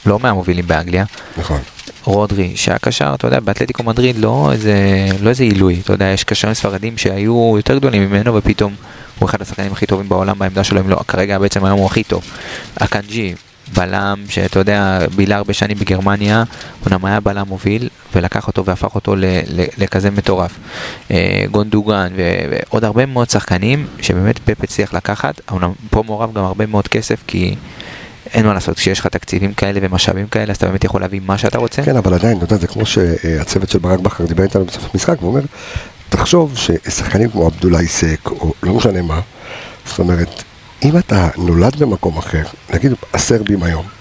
לא 0.05 0.19
מהמובילים 0.19 0.67
באנגליה. 0.67 1.05
נכון. 1.37 1.61
רודרי, 2.03 2.55
שהיה 2.55 2.77
קשר, 2.77 3.11
אתה 3.13 3.27
יודע, 3.27 3.39
באתלטיקו 3.39 3.83
מדריד 3.83 4.17
לא 4.17 4.49
איזה, 4.51 4.75
לא 5.21 5.29
איזה 5.29 5.43
עילוי, 5.43 5.79
אתה 5.83 5.93
יודע, 5.93 6.05
יש 6.05 6.23
קשרים 6.23 6.53
ספרדים 6.53 6.97
שהיו 6.97 7.53
יותר 7.57 7.77
גדולים 7.77 8.09
ממנו 8.09 8.35
ופתאום 8.35 8.75
הוא 9.19 9.29
אחד 9.29 9.41
השחקנים 9.41 9.71
הכי 9.71 9.85
טובים 9.85 10.09
בעולם 10.09 10.39
בעמדה 10.39 10.63
שלו, 10.63 10.79
אם 10.79 10.89
לא, 10.89 10.99
כרגע 11.07 11.39
בעצם 11.39 11.65
היום 11.65 11.79
הוא 11.79 11.85
הכי 11.85 12.03
טוב. 12.03 12.23
הקנג'י, 12.77 13.35
בלם 13.73 14.23
שאתה 14.29 14.59
יודע, 14.59 14.99
בילה 15.15 15.35
הרבה 15.35 15.53
שנים 15.53 15.77
בגרמניה, 15.77 16.43
אומנם 16.85 17.05
היה 17.05 17.19
בלם 17.19 17.47
מוביל 17.47 17.89
ולקח 18.15 18.47
אותו 18.47 18.65
והפך 18.65 18.95
אותו 18.95 19.15
לכזה 19.77 20.11
מטורף. 20.11 20.59
אה, 21.11 21.45
גונדוגן 21.51 22.13
ועוד 22.17 22.83
הרבה 22.83 23.05
מאוד 23.05 23.29
שחקנים 23.29 23.87
שבאמת 24.01 24.39
פפ 24.39 24.63
הצליח 24.63 24.93
לקחת, 24.93 25.41
אומנם 25.51 25.71
פה 25.89 26.03
מעורב 26.05 26.33
גם 26.33 26.43
הרבה 26.43 26.65
מאוד 26.65 26.87
כסף 26.87 27.23
כי... 27.27 27.55
אין 28.33 28.45
מה 28.45 28.53
לעשות, 28.53 28.77
כשיש 28.77 28.99
לך 28.99 29.07
תקציבים 29.07 29.53
כאלה 29.53 29.79
ומשאבים 29.83 30.27
כאלה, 30.27 30.51
אז 30.51 30.57
אתה 30.57 30.67
באמת 30.67 30.83
יכול 30.83 31.01
להביא 31.01 31.21
מה 31.25 31.37
שאתה 31.37 31.57
רוצה. 31.57 31.83
כן, 31.83 31.95
אבל 31.95 32.13
עדיין, 32.13 32.37
אתה 32.37 32.43
יודע, 32.45 32.57
זה 32.57 32.67
כמו 32.67 32.85
שהצוות 32.85 33.69
של 33.69 33.79
ברק 33.79 33.99
בכר 33.99 34.25
דיבר 34.25 34.43
איתנו 34.43 34.65
בסוף 34.65 34.89
המשחק, 34.93 35.15
והוא 35.19 35.31
אומר, 35.31 35.41
תחשוב 36.09 36.57
ששחקנים 36.57 37.29
כמו 37.29 37.45
עבדולאי 37.45 37.87
סק, 37.87 38.29
או 38.29 38.53
לא 38.63 38.73
משנה 38.73 39.01
מה, 39.01 39.19
זאת 39.85 39.99
אומרת, 39.99 40.43
אם 40.83 40.97
אתה 40.97 41.29
נולד 41.37 41.75
במקום 41.79 42.17
אחר, 42.17 42.43
נגיד 42.69 42.91
הסרבים 43.13 43.63
היום, 43.63 43.85
הוא 43.85 43.91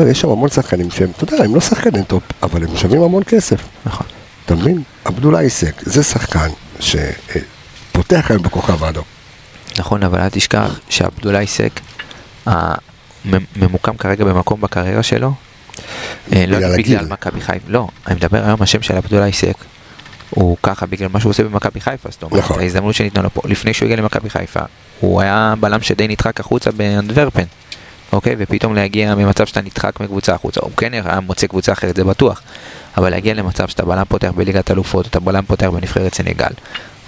אומר, 0.00 0.10
יש 0.10 0.20
שם 0.20 0.28
המון 0.28 0.48
שחקנים 0.48 0.90
שהם, 0.90 1.10
אתה 1.16 1.34
יודע, 1.34 1.44
הם 1.44 1.54
לא 1.54 1.60
שחקנים 1.60 2.04
טופ, 2.04 2.22
אבל 2.42 2.64
הם 2.64 2.76
שווים 2.76 3.02
המון 3.02 3.22
כסף. 3.26 3.60
נכון. 3.86 4.06
אתה 4.46 4.54
מבין? 4.54 4.82
עבדולאי 5.04 5.50
סק, 5.50 5.74
זה 5.82 6.02
שחקן 6.02 6.48
שפותח 6.80 8.26
היום 8.30 8.42
בכוכב 8.42 8.84
האדום. 8.84 9.04
נכון, 9.78 10.02
אבל 10.02 10.20
אל 10.20 10.28
תשכח 10.28 10.80
שעבדולאי 10.88 11.46
סק 11.46 11.80
אה, 12.48 12.74
מ- 13.24 13.44
ממוקם 13.56 13.96
כרגע 13.96 14.24
במקום 14.24 14.60
בקריירה 14.60 15.02
שלו. 15.02 15.32
אה, 16.32 16.44
לא 16.46 16.58
בגלל. 16.76 17.06
מכבי 17.06 17.40
חיפה, 17.40 17.64
לא, 17.68 17.88
אני 18.06 18.14
מדבר 18.14 18.44
היום 18.46 18.62
השם 18.62 18.82
של 18.82 18.96
עבדולאי 18.96 19.32
סק. 19.32 19.54
הוא 20.34 20.56
ככה 20.62 20.86
בגלל 20.86 21.08
מה 21.12 21.20
שהוא 21.20 21.30
עושה 21.30 21.42
במכבי 21.42 21.80
חיפה, 21.80 22.08
זאת 22.10 22.22
אומרת, 22.22 22.38
נכון. 22.38 22.60
ההזדמנות 22.60 22.94
שניתנה 22.94 23.22
לו 23.22 23.30
פה, 23.30 23.42
לפני 23.44 23.74
שהוא 23.74 23.86
הגיע 23.86 23.96
למכבי 23.96 24.30
חיפה, 24.30 24.60
הוא 25.00 25.20
היה 25.20 25.54
בלם 25.60 25.80
שדי 25.80 26.08
נדחק 26.08 26.40
החוצה 26.40 26.70
באנדוורפן, 26.70 27.44
אוקיי? 28.12 28.36
ופתאום 28.38 28.74
להגיע 28.74 29.14
ממצב 29.14 29.46
שאתה 29.46 29.60
נדחק 29.60 30.00
מקבוצה 30.00 30.34
החוצה, 30.34 30.60
הוא 30.60 30.70
כן 30.76 30.92
היה 30.92 31.20
מוצא 31.20 31.46
קבוצה 31.46 31.72
אחרת, 31.72 31.96
זה 31.96 32.04
בטוח, 32.04 32.42
אבל 32.96 33.10
להגיע 33.10 33.34
למצב 33.34 33.68
שאתה 33.68 33.84
בלם 33.84 34.04
פותח 34.08 34.32
בליגת 34.36 34.70
אלופות, 34.70 35.06
אתה 35.06 35.20
בלם 35.20 35.44
פותח 35.44 35.66
בנבחרת 35.66 36.14
סנגל, 36.14 36.50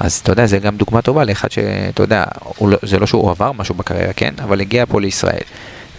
אז 0.00 0.20
אתה 0.22 0.32
יודע, 0.32 0.46
זה 0.46 0.58
גם 0.58 0.76
דוגמה 0.76 1.02
טובה 1.02 1.24
לאחד 1.24 1.50
שאתה 1.50 2.02
יודע, 2.02 2.24
לא, 2.60 2.78
זה 2.82 2.98
לא 2.98 3.06
שהוא 3.06 3.30
עבר 3.30 3.52
משהו 3.52 3.74
בקריירה, 3.74 4.12
כן? 4.12 4.34
אבל 4.42 4.60
הגיע 4.60 4.87
פה 4.87 5.00
לישראל. 5.00 5.42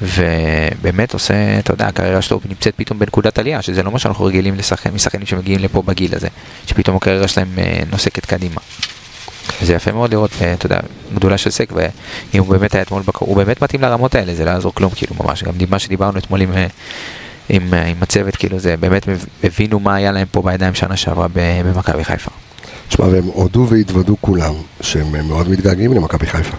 ובאמת 0.02 1.14
עושה, 1.14 1.60
אתה 1.60 1.74
יודע, 1.74 1.88
הקריירה 1.88 2.22
שלו 2.22 2.40
נמצאת 2.50 2.74
פתאום 2.76 3.00
בנקודת 3.00 3.40
עלייה, 3.40 3.62
שזה 3.62 3.84
לא 3.84 3.92
מה 3.92 4.00
שאנחנו 4.00 4.26
רגילים 4.26 4.56
לשחקן, 4.56 4.94
משחקנים 4.94 5.26
שמגיעים 5.26 5.60
לפה 5.60 5.82
בגיל 5.82 6.16
הזה, 6.16 6.28
שפתאום 6.68 6.98
הקריירה 6.98 7.28
שלהם 7.28 7.48
אה, 7.58 7.80
נוסקת 7.92 8.26
קדימה. 8.26 8.62
זה 9.62 9.74
יפה 9.74 9.92
מאוד 9.92 10.12
לראות, 10.12 10.32
אה, 10.42 10.54
אתה 10.54 10.66
יודע, 10.66 10.80
גדולה 11.16 11.38
של 11.38 11.50
סק, 11.50 11.70
ואם 11.74 12.40
הוא 12.40 12.50
באמת 12.50 12.76
היה 12.76 12.82
אתמול 12.82 13.02
בקור, 13.02 13.28
הוא 13.28 13.38
באמת 13.38 13.62
מתאים 13.62 13.82
לרמות 13.82 14.16
האלה, 14.16 14.36
זה 14.36 14.46
לא 14.46 14.50
יעזור 14.50 14.74
כלום, 14.76 14.92
כאילו, 14.96 15.16
ממש, 15.24 15.44
גם 15.44 15.54
מה 15.70 15.80
שדיברנו 15.80 16.20
אתמול 16.20 16.42
עם, 16.42 16.54
אה, 16.54 16.68
עם, 17.50 17.74
עם 17.74 17.98
הצוות, 18.02 18.36
כאילו, 18.36 18.60
זה 18.60 18.78
באמת 18.78 19.08
הבינו 19.44 19.80
מה 19.80 19.96
היה 19.96 20.12
להם 20.12 20.28
פה 20.32 20.42
בידיים 20.42 20.74
שנה 20.74 20.98
שעברה 20.98 21.28
במכבי 21.34 22.04
חיפה. 22.04 22.32
תשמע, 22.88 23.06
והם 23.06 23.24
הודו 23.24 23.68
והתוודו 23.70 24.16
כולם, 24.22 24.54
שהם 24.82 25.28
מאוד 25.28 25.50
מתגעגעים 25.50 25.94
למכבי 25.94 26.28
חיפה. 26.28 26.58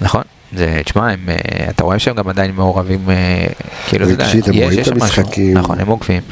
נכון. 0.00 0.22
זה, 0.56 0.80
תשמע, 0.84 1.10
הם, 1.10 1.28
אה, 1.28 1.34
אתה 1.70 1.84
רואה 1.84 1.98
שהם 1.98 2.14
גם 2.16 2.28
עדיין 2.28 2.50
מעורבים, 2.54 3.10
אה, 3.10 3.46
כאילו, 3.88 4.04
אתה 4.04 4.12
יודע, 4.12 4.24
יש- 4.72 4.78
יש 4.80 4.86
שם 4.86 5.04
משהו. 5.04 5.22
המשחקים. 5.22 5.56
נכון, 5.58 5.80
הם 5.80 5.86
עוקבים. 5.88 6.22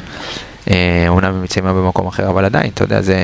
אה, 0.71 0.75
אומנם 1.07 1.33
הם 1.33 1.41
נמצאים 1.41 1.65
במקום 1.65 2.07
אחר, 2.07 2.29
אבל 2.29 2.45
עדיין, 2.45 2.71
אתה 2.73 2.83
יודע, 2.83 3.01
זה 3.01 3.17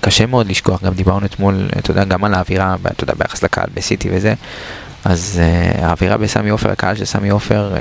קשה 0.00 0.26
מאוד 0.26 0.48
לשכוח, 0.48 0.84
גם 0.84 0.92
דיברנו 0.94 1.26
אתמול, 1.26 1.68
אתה 1.78 1.90
יודע, 1.90 2.04
גם 2.04 2.24
על 2.24 2.34
האווירה, 2.34 2.76
אתה 2.86 3.04
יודע, 3.04 3.14
ביחס 3.18 3.42
לקהל 3.42 3.66
בסיטי 3.74 4.08
וזה, 4.12 4.34
אז 5.04 5.40
אה, 5.42 5.86
האווירה 5.86 6.16
בסמי 6.16 6.50
עופר, 6.50 6.70
הקהל 6.70 6.96
של 6.96 7.04
סמי 7.04 7.28
עופר, 7.28 7.74
אה, 7.74 7.80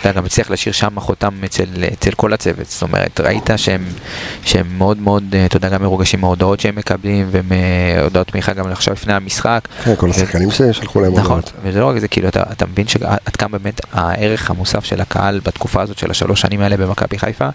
אתה 0.00 0.12
גם 0.12 0.24
הצליח 0.24 0.50
להשאיר 0.50 0.72
שם 0.72 1.00
חותם 1.00 1.34
אצל, 1.44 1.64
אצל 1.92 2.10
כל 2.10 2.32
הצוות, 2.32 2.66
זאת 2.66 2.82
אומרת, 2.82 3.20
ראית 3.20 3.50
שהם, 3.56 3.84
שהם 4.44 4.78
מאוד 4.78 4.98
מאוד, 4.98 5.24
אה, 5.34 5.46
אתה 5.46 5.56
יודע, 5.56 5.68
גם 5.68 5.82
מרוגשים 5.82 6.20
מההודעות 6.20 6.60
שהם 6.60 6.76
מקבלים, 6.76 7.28
ומהודעות 7.30 8.26
תמיכה 8.26 8.52
גם 8.52 8.66
עכשיו 8.72 8.94
לפני 8.94 9.12
המשחק, 9.12 9.68
כן, 9.84 9.96
כל 9.96 10.10
השחקנים 10.10 10.50
ששלחו 10.50 11.00
להם 11.00 11.12
נכון, 11.12 11.36
הודעות. 11.36 11.52
וזה 11.62 11.80
לא 11.80 11.88
רק 11.88 11.98
זה, 11.98 12.08
כאילו, 12.08 12.28
אתה, 12.28 12.42
אתה 12.52 12.66
מבין 12.66 12.86
שעד 12.86 13.36
כמה 13.38 13.58
באמת 13.58 13.80
הערך 13.92 14.50
המוסף 14.50 14.84
של 14.84 15.00
הקהל 15.00 15.40
בתקופה 15.44 15.82
הזאת 15.82 15.98
של 15.98 16.10
השלוש 16.10 16.40
שנים 16.40 16.60
האלה 16.60 16.76
במכבי 16.76 17.18
חיפה, 17.18 17.48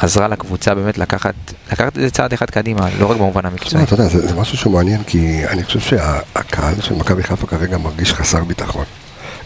עזרה 0.00 0.28
לקבוצה 0.28 0.74
באמת 0.74 0.98
לקחת, 0.98 1.34
לקחת 1.72 1.96
את 1.96 2.02
זה 2.02 2.10
צעד 2.10 2.32
אחד 2.32 2.50
קדימה, 2.50 2.88
לא 2.98 3.10
רק 3.10 3.16
במובן 3.16 3.46
המקצועי. 3.46 3.84
אתה 3.84 3.94
יודע, 3.94 4.08
זה, 4.08 4.28
זה 4.28 4.34
משהו 4.34 4.56
שהוא 4.58 4.72
מעניין, 4.72 5.02
כי 5.02 5.46
אני 5.48 5.64
חושב 5.64 5.80
שהקהל 5.80 6.74
של 6.80 6.94
מכבי 6.94 7.22
חיפה 7.22 7.46
כרגע 7.46 7.78
מרגיש 7.78 8.12
חסר 8.12 8.44
ביטחון. 8.44 8.84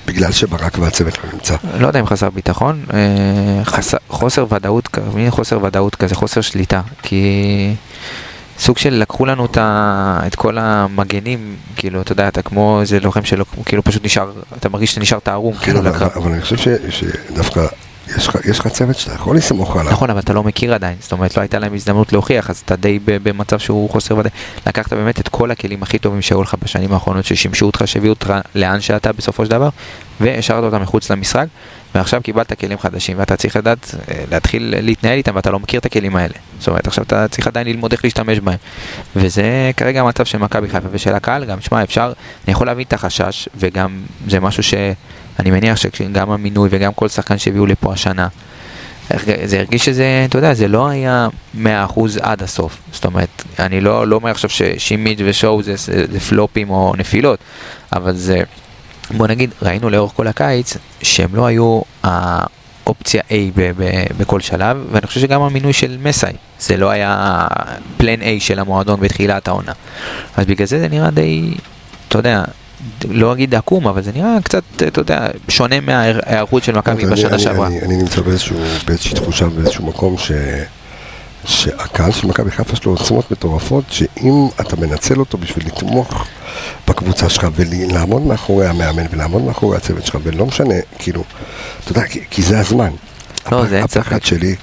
בגלל 0.06 0.32
שברק 0.32 0.78
והצוות 0.78 1.18
לא 1.24 1.32
נמצא. 1.32 1.56
לא 1.78 1.86
יודע 1.86 2.00
אם 2.00 2.06
חסר 2.06 2.30
ביטחון, 2.30 2.84
אה, 2.92 3.64
חסר, 3.64 3.96
חוסר 4.08 4.46
ודאות, 4.50 4.88
מין 5.14 5.30
חוסר 5.30 5.64
ודאות 5.64 5.94
כזה, 5.94 6.14
חוסר 6.14 6.40
שליטה, 6.40 6.80
כי 7.02 7.74
סוג 8.58 8.78
של 8.78 8.94
לקחו 8.94 9.26
לנו 9.26 9.44
את, 9.44 9.56
ה, 9.56 10.20
את 10.26 10.34
כל 10.34 10.58
המגנים, 10.58 11.56
כאילו, 11.76 12.00
אתה 12.00 12.12
יודע, 12.12 12.28
אתה 12.28 12.42
כמו 12.42 12.80
איזה 12.80 13.00
לוחם 13.00 13.24
שלא, 13.24 13.44
כאילו 13.64 13.84
פשוט 13.84 14.04
נשאר, 14.04 14.32
אתה 14.58 14.68
מרגיש 14.68 14.90
שאתה 14.90 15.00
נשארת 15.00 15.28
ערום, 15.28 15.54
כן, 15.54 15.60
כאילו, 15.60 15.80
אבל, 15.80 15.88
לקרב. 15.88 16.10
אבל 16.16 16.32
אני 16.32 16.42
חושב 16.42 16.56
ש, 16.56 16.68
שדווקא 16.90 17.66
יש 18.44 18.58
לך, 18.58 18.68
צוות 18.68 18.96
שאתה 18.96 19.14
יכול 19.14 19.36
לסמוך 19.36 19.76
עליו. 19.76 19.92
נכון, 19.92 20.10
אבל 20.10 20.20
אתה 20.20 20.32
לא 20.32 20.42
מכיר 20.42 20.74
עדיין, 20.74 20.96
זאת 21.00 21.12
אומרת, 21.12 21.36
לא 21.36 21.42
הייתה 21.42 21.58
להם 21.58 21.74
הזדמנות 21.74 22.12
להוכיח, 22.12 22.50
אז 22.50 22.62
אתה 22.64 22.76
די 22.76 22.98
במצב 23.04 23.58
שהוא 23.58 23.90
חוסר 23.90 24.16
ודאי. 24.16 24.30
לקחת 24.66 24.92
באמת 24.92 25.20
את 25.20 25.28
כל 25.28 25.50
הכלים 25.50 25.82
הכי 25.82 25.98
טובים 25.98 26.22
שהיו 26.22 26.42
לך 26.42 26.54
בשנים 26.62 26.92
האחרונות, 26.92 27.24
ששימשו 27.24 27.66
אותך, 27.66 27.82
שהביאו 27.86 28.12
אותך 28.12 28.34
לאן 28.54 28.80
שאתה 28.80 29.12
בסופו 29.12 29.44
של 29.44 29.50
דבר, 29.50 29.68
והשארת 30.20 30.64
אותם 30.64 30.82
מחוץ 30.82 31.10
למשחק, 31.10 31.46
ועכשיו 31.94 32.22
קיבלת 32.22 32.60
כלים 32.60 32.78
חדשים, 32.78 33.18
ואתה 33.18 33.36
צריך 33.36 33.56
לדעת, 33.56 33.94
אה, 34.08 34.24
להתחיל 34.30 34.74
להתנהל 34.80 35.16
איתם, 35.16 35.32
ואתה 35.34 35.50
לא 35.50 35.58
מכיר 35.58 35.80
את 35.80 35.86
הכלים 35.86 36.16
האלה. 36.16 36.34
זאת 36.58 36.68
אומרת, 36.68 36.86
עכשיו 36.86 37.04
אתה 37.04 37.28
צריך 37.28 37.46
עדיין 37.46 37.66
ללמוד 37.66 37.92
איך 37.92 38.04
להשתמש 38.04 38.40
בהם. 38.40 38.58
וזה 39.16 39.70
כרגע 39.76 40.00
המצב 40.00 40.24
של 40.24 40.38
מכבי 40.38 40.68
חיפה 40.68 40.88
ושל 40.90 41.14
הקהל, 41.14 41.44
גם, 41.44 41.60
שמע, 41.60 41.82
אפשר, 41.82 42.12
אני 42.46 42.52
יכול 42.52 42.66
להבין 42.66 42.84
את 42.88 42.92
החשש, 42.92 43.48
וגם 43.56 44.00
זה 44.28 44.40
משהו 44.40 44.62
שאני 45.36 45.50
מניח 45.50 45.76
שגם 45.76 46.30
המינוי 46.30 46.68
וגם 46.72 46.92
כל 46.92 47.08
שחקן 47.08 47.38
שהביאו 47.38 47.66
לפה 47.66 47.92
השנה, 47.92 48.28
זה 49.44 49.58
הרגיש 49.58 49.84
שזה, 49.84 50.24
אתה 50.28 50.38
יודע, 50.38 50.54
זה 50.54 50.68
לא 50.68 50.88
היה 50.88 51.28
100% 51.54 51.58
עד 52.20 52.42
הסוף. 52.42 52.78
זאת 52.92 53.04
אומרת, 53.04 53.42
אני 53.58 53.80
לא, 53.80 54.06
לא 54.06 54.16
אומר 54.16 54.30
עכשיו 54.30 54.50
ששימיץ' 54.50 55.18
ושואו 55.24 55.62
זה, 55.62 55.76
זה 55.76 56.20
פלופים 56.20 56.70
או 56.70 56.94
נפילות, 56.98 57.38
אבל 57.92 58.16
זה, 58.16 58.42
בוא 59.10 59.26
נגיד, 59.26 59.50
ראינו 59.62 59.90
לאורך 59.90 60.12
כל 60.16 60.26
הקיץ 60.26 60.76
שהם 61.02 61.34
לא 61.34 61.46
היו 61.46 61.80
האופציה 62.02 63.22
A 63.28 63.32
ב, 63.54 63.70
ב, 63.76 64.04
בכל 64.16 64.40
שלב, 64.40 64.86
ואני 64.92 65.06
חושב 65.06 65.20
שגם 65.20 65.42
המינוי 65.42 65.72
של 65.72 65.96
מסאי, 66.02 66.32
זה 66.60 66.76
לא 66.76 66.90
היה 66.90 67.46
פלן 67.96 68.20
A 68.20 68.26
של 68.38 68.58
המועדון 68.58 69.00
בתחילת 69.00 69.48
העונה. 69.48 69.72
אז 70.36 70.46
בגלל 70.46 70.66
זה 70.66 70.78
זה 70.78 70.88
נראה 70.88 71.10
די, 71.10 71.54
אתה 72.08 72.18
יודע, 72.18 72.44
לא 73.08 73.32
אגיד 73.32 73.54
עקום, 73.54 73.86
אבל 73.88 74.02
זה 74.02 74.10
נראה 74.14 74.36
קצת, 74.44 74.62
אתה 74.88 75.00
יודע, 75.00 75.26
שונה 75.48 75.80
מההיערכות 75.80 76.64
של 76.64 76.76
מכבי 76.78 77.06
בשנה 77.06 77.38
שעברה. 77.38 77.66
אני, 77.66 77.80
אני 77.82 77.96
נמצא 77.96 78.20
באיזשהו, 78.20 78.56
באיזושהי 78.86 79.14
תחושה, 79.14 79.46
באיזשהו 79.48 79.86
מקום 79.86 80.18
ש, 80.18 80.32
שהקהל 81.44 82.12
של 82.12 82.26
מכבי 82.26 82.50
חיפה 82.50 82.72
יש 82.72 82.84
לו 82.84 82.92
עוצמות 82.92 83.30
מטורפות, 83.30 83.84
שאם 83.90 84.48
אתה 84.60 84.76
מנצל 84.76 85.18
אותו 85.20 85.38
בשביל 85.38 85.66
לתמוך 85.66 86.26
בקבוצה 86.88 87.28
שלך 87.28 87.46
ולעמוד 87.54 88.22
מאחורי 88.22 88.66
המאמן 88.66 89.04
ולעמוד 89.10 89.42
מאחורי 89.42 89.76
הצוות 89.76 90.06
שלך, 90.06 90.18
ולא 90.22 90.46
משנה, 90.46 90.74
כאילו, 90.98 91.24
אתה 91.84 91.92
יודע, 91.92 92.06
כי, 92.06 92.20
כי 92.30 92.42
זה 92.42 92.60
הזמן. 92.60 92.90
לא, 93.52 93.62
הפ- 93.62 93.68
זה 93.68 93.76
אין 93.76 93.84
הפחד 93.84 94.00
ספק. 94.16 94.24
שלי, 94.24 94.54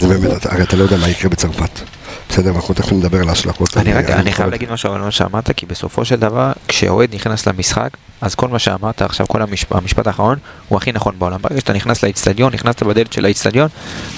זה 0.00 0.08
באמת, 0.08 0.46
הרי 0.46 0.62
אתה 0.62 0.76
לא 0.76 0.82
יודע 0.82 0.96
מה 0.96 1.08
יקרה 1.08 1.30
בצרפת. 1.30 1.80
בסדר, 2.28 2.50
אנחנו 2.50 2.74
תכף 2.74 2.92
נדבר 2.92 3.20
על 3.20 3.28
ההשלכות. 3.28 3.76
אני 3.76 3.92
רק, 3.92 4.10
אני 4.10 4.20
מכבד. 4.20 4.32
חייב 4.32 4.50
להגיד 4.50 4.72
משהו 4.72 4.92
על 4.92 5.00
מה 5.00 5.10
שאמרת, 5.10 5.50
כי 5.50 5.66
בסופו 5.66 6.04
של 6.04 6.16
דבר, 6.16 6.52
כשאוהד 6.68 7.14
נכנס 7.14 7.46
למשחק, 7.46 7.88
אז 8.20 8.34
כל 8.34 8.48
מה 8.48 8.58
שאמרת 8.58 9.02
עכשיו, 9.02 9.26
כל 9.28 9.42
המשפט, 9.42 9.76
המשפט 9.76 10.06
האחרון, 10.06 10.38
הוא 10.68 10.76
הכי 10.76 10.92
נכון 10.92 11.14
בעולם. 11.18 11.42
ברגע 11.42 11.60
שאתה 11.60 11.72
נכנס 11.72 12.02
לאיצטדיון, 12.02 12.52
נכנסת 12.52 12.82
בדלת 12.82 13.12
של 13.12 13.24
האיצטדיון, 13.24 13.68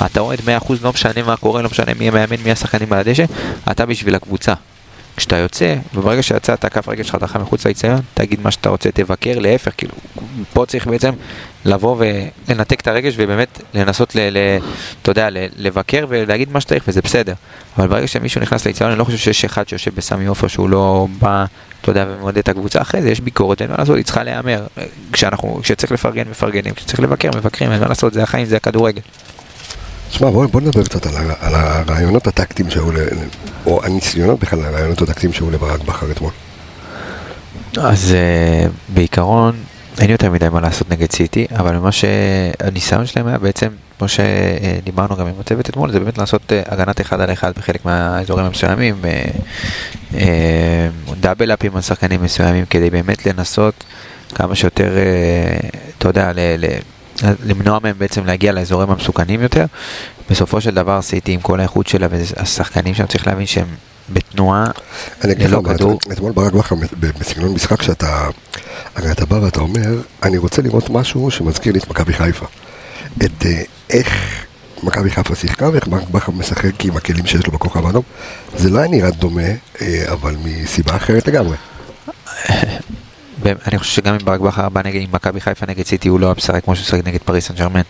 אתה 0.06 0.20
אוהד 0.20 0.38
100%, 0.38 0.72
לא 0.82 0.92
משנה 0.92 1.22
מה 1.26 1.36
קורה, 1.36 1.62
לא 1.62 1.68
משנה 1.70 1.94
מי 1.98 2.08
המאמן, 2.08 2.36
מי 2.44 2.52
השחקנים 2.52 2.92
על 2.92 2.98
הדשא, 2.98 3.24
אתה 3.70 3.86
בשביל 3.86 4.14
הקבוצה. 4.14 4.52
כשאתה 5.18 5.36
יוצא, 5.36 5.74
וברגע 5.94 6.22
שיצאת, 6.22 6.64
כף 6.64 6.88
רגל 6.88 7.02
שלך 7.02 7.14
דחה 7.14 7.38
מחוץ 7.38 7.66
לאיצטדיון, 7.66 8.00
תגיד 8.14 8.40
מה 8.40 8.50
שאתה 8.50 8.68
רוצה, 8.68 8.90
תבקר, 8.90 9.38
להפך, 9.38 9.72
כאילו, 9.76 9.92
פה 10.52 10.66
צריך 10.66 10.86
בעצם 10.86 11.12
לבוא 11.64 11.96
ולנתק 12.48 12.80
את 12.80 12.86
הרגש 12.86 13.14
ובאמת 13.16 13.60
לנסות, 13.74 14.14
ל, 14.14 14.18
ל, 14.30 14.38
אתה 15.02 15.10
יודע, 15.10 15.30
ל, 15.30 15.36
לבקר 15.56 16.06
ולהגיד 16.08 16.52
מה 16.52 16.60
שצריך, 16.60 16.84
וזה 16.88 17.02
בסדר. 17.02 17.34
אבל 17.78 17.88
ברגע 17.88 18.06
שמישהו 18.06 18.40
נכנס 18.40 18.66
לאיצטדיון, 18.66 18.90
אני 18.90 18.98
לא 18.98 19.04
חושב 19.04 19.18
שיש 19.18 19.44
אחד 19.44 19.68
שיושב 19.68 19.94
בסמי 19.94 20.26
עופר 20.26 20.48
שהוא 20.48 20.68
לא 20.68 21.06
בא, 21.18 21.44
אתה 21.80 21.90
יודע, 21.90 22.04
ומעודד 22.08 22.38
את 22.38 22.48
הקבוצה. 22.48 22.80
אחרי 22.80 23.02
זה 23.02 23.10
יש 23.10 23.20
ביקורת, 23.20 23.62
אין 23.62 23.70
מה 23.70 23.76
לעשות, 23.78 23.96
היא 23.96 24.04
צריכה 24.04 24.22
להיאמר. 24.22 24.66
כשצריך 25.62 25.92
לפרגן, 25.92 26.28
מפרגנים, 26.30 26.74
כשצריך 26.74 27.00
לבקר, 27.00 27.30
מבקרים, 27.36 27.72
אין 27.72 27.80
מה 27.80 27.88
לעשות, 27.88 28.12
זה 28.12 28.22
החיים, 28.22 28.44
זה 28.44 28.56
הכדורגל. 28.56 29.00
תשמע, 30.08 30.30
בוא, 30.30 30.46
בוא 30.46 30.60
נדבר 30.60 30.84
קצת 30.84 31.06
על, 31.06 31.14
על 31.40 31.54
הרעיונות 31.54 32.26
הטקטיים 32.26 32.70
שהיו, 32.70 32.90
או 33.66 33.84
הניסיונות 33.84 34.40
בכלל, 34.40 34.64
הרעיונות 34.64 35.02
הטקטיים 35.02 35.32
שהיו 35.32 35.50
לברק 35.50 35.80
בכר 35.80 36.10
אתמול. 36.10 36.30
אז 37.76 38.14
uh, 38.14 38.70
בעיקרון 38.94 39.56
אין 40.00 40.10
יותר 40.10 40.30
מדי 40.30 40.48
מה 40.48 40.60
לעשות 40.60 40.90
נגד 40.90 41.12
סיטי, 41.12 41.46
אבל 41.50 41.76
מה 41.76 41.92
שהניסיון 41.92 43.06
שלהם 43.06 43.26
היה 43.26 43.38
בעצם, 43.38 43.68
כמו 43.98 44.08
שדיברנו 44.08 45.16
גם 45.16 45.26
עם 45.26 45.34
הצוות 45.40 45.70
אתמול, 45.70 45.92
זה 45.92 46.00
באמת 46.00 46.18
לעשות 46.18 46.42
uh, 46.52 46.72
הגנת 46.74 47.00
אחד 47.00 47.20
על 47.20 47.32
אחד 47.32 47.52
בחלק 47.56 47.84
מהאזורים 47.84 48.46
המסוימים, 48.46 48.94
uh, 49.02 50.14
uh, 50.14 50.16
דאבל 51.20 51.52
אפים 51.52 51.76
על 51.76 51.82
שחקנים 51.82 52.22
מסוימים, 52.22 52.64
כדי 52.70 52.90
באמת 52.90 53.26
לנסות 53.26 53.84
כמה 54.34 54.54
שיותר, 54.54 54.90
uh, 54.96 55.76
אתה 55.98 56.08
יודע, 56.08 56.32
ל- 56.32 56.56
ל- 56.58 56.78
למנוע 57.44 57.78
מהם 57.82 57.94
בעצם 57.98 58.24
להגיע 58.26 58.52
לאזורים 58.52 58.90
המסוכנים 58.90 59.42
יותר. 59.42 59.64
בסופו 60.30 60.60
של 60.60 60.74
דבר 60.74 61.02
סיטי 61.02 61.32
עם 61.32 61.40
כל 61.40 61.60
האיכות 61.60 61.86
שלה 61.86 62.06
והשחקנים 62.10 62.94
שם 62.94 63.06
צריך 63.06 63.26
להבין 63.26 63.46
שהם 63.46 63.66
בתנועה 64.12 64.66
ללא 65.24 65.62
כדור. 65.64 65.98
את- 66.06 66.12
אתמול 66.12 66.32
ברק 66.32 66.52
בכר 66.52 66.74
בסגנון 67.18 67.54
משחק 67.54 67.82
שאתה, 67.82 68.28
הרי 68.96 69.10
אתה 69.12 69.26
בא 69.26 69.34
ואתה 69.34 69.60
אומר, 69.60 69.88
אני 70.22 70.38
רוצה 70.38 70.62
לראות 70.62 70.90
משהו 70.90 71.30
שמזכיר 71.30 71.72
לי 71.72 71.78
את 71.78 71.88
מכבי 71.90 72.12
חיפה. 72.12 72.46
את 73.24 73.46
אה, 73.46 73.62
איך 73.90 74.44
מכבי 74.82 75.10
חיפה 75.10 75.34
שיחקה 75.34 75.68
ואיך 75.72 75.88
ברק 75.88 76.08
בכר 76.10 76.32
משחק 76.32 76.84
עם 76.84 76.96
הכלים 76.96 77.26
שיש 77.26 77.46
לו 77.46 77.52
בכוכב 77.52 77.86
האדום. 77.86 78.02
זה 78.56 78.70
לא 78.70 78.78
היה 78.78 78.88
נראה 78.88 79.10
דומה, 79.10 79.42
אה, 79.82 80.04
אבל 80.12 80.36
מסיבה 80.44 80.96
אחרת 80.96 81.28
לגמרי. 81.28 81.56
אני 83.46 83.78
חושב 83.78 83.92
שגם 83.92 84.14
אם 84.14 84.20
ברק 84.24 84.40
בכר 84.40 84.68
בא 84.68 84.82
נגד 84.84 85.00
מכבי 85.12 85.40
חיפה 85.40 85.66
נגד 85.66 85.86
סיטי 85.86 86.08
הוא 86.08 86.20
לא 86.20 86.34
היה 86.48 86.60
כמו 86.60 86.76
שהוא 86.76 86.84
משחק 86.84 87.06
נגד 87.08 87.20
פריס 87.24 87.48
סן 87.48 87.54
ג'רמן. 87.54 87.82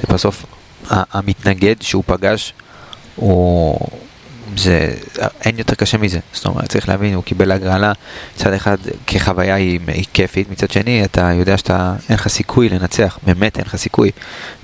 זה 0.00 0.14
בסוף 0.14 0.44
ה- 0.90 1.18
המתנגד 1.18 1.74
שהוא 1.80 2.02
פגש 2.06 2.52
הוא 3.16 3.78
זה 4.56 4.94
אין 5.44 5.58
יותר 5.58 5.74
קשה 5.74 5.98
מזה. 5.98 6.18
זאת 6.32 6.46
אומרת 6.46 6.68
צריך 6.68 6.88
להבין 6.88 7.14
הוא 7.14 7.24
קיבל 7.24 7.52
הגרלה. 7.52 7.92
מצד 8.36 8.52
אחד 8.52 8.76
כחוויה 9.06 9.54
היא, 9.54 9.80
היא 9.86 10.04
כיפית. 10.12 10.50
מצד 10.50 10.70
שני 10.70 11.04
אתה 11.04 11.32
יודע 11.32 11.58
שאתה 11.58 11.94
אין 12.08 12.14
לך 12.14 12.28
סיכוי 12.28 12.68
לנצח. 12.68 13.18
באמת 13.22 13.56
אין 13.58 13.64
לך 13.66 13.76
סיכוי. 13.76 14.10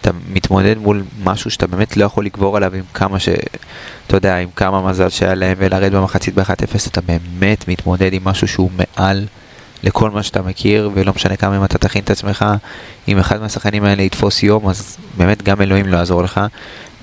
אתה 0.01 0.11
מתמודד 0.29 0.79
מול 0.79 1.05
משהו 1.25 1.51
שאתה 1.51 1.67
באמת 1.67 1.97
לא 1.97 2.05
יכול 2.05 2.25
לגבור 2.25 2.57
עליו 2.57 2.75
עם 2.75 2.83
כמה 2.95 3.19
ש... 3.19 3.29
אתה 4.07 4.17
יודע 4.17 4.37
עם 4.37 4.49
כמה 4.57 4.83
מזל 4.91 5.09
שהיה 5.09 5.35
להם 5.35 5.57
ולרדת 5.59 5.93
במחצית 5.93 6.35
ב-1-0 6.35 6.89
אתה 6.91 7.01
באמת 7.01 7.69
מתמודד 7.69 8.13
עם 8.13 8.25
משהו 8.25 8.49
שהוא 8.49 8.71
מעל 8.77 9.27
לכל 9.83 10.11
מה 10.11 10.23
שאתה 10.23 10.42
מכיר, 10.42 10.90
ולא 10.95 11.12
משנה 11.16 11.37
כמה 11.37 11.57
אם 11.57 11.64
אתה 11.64 11.79
תכין 11.79 12.03
את 12.03 12.11
עצמך, 12.11 12.45
אם 13.09 13.18
אחד 13.18 13.40
מהשחקנים 13.40 13.85
האלה 13.85 14.03
יתפוס 14.03 14.42
יום, 14.42 14.68
אז 14.68 14.97
באמת 15.16 15.42
גם 15.42 15.61
אלוהים 15.61 15.87
לא 15.87 15.97
יעזור 15.97 16.23
לך. 16.23 16.40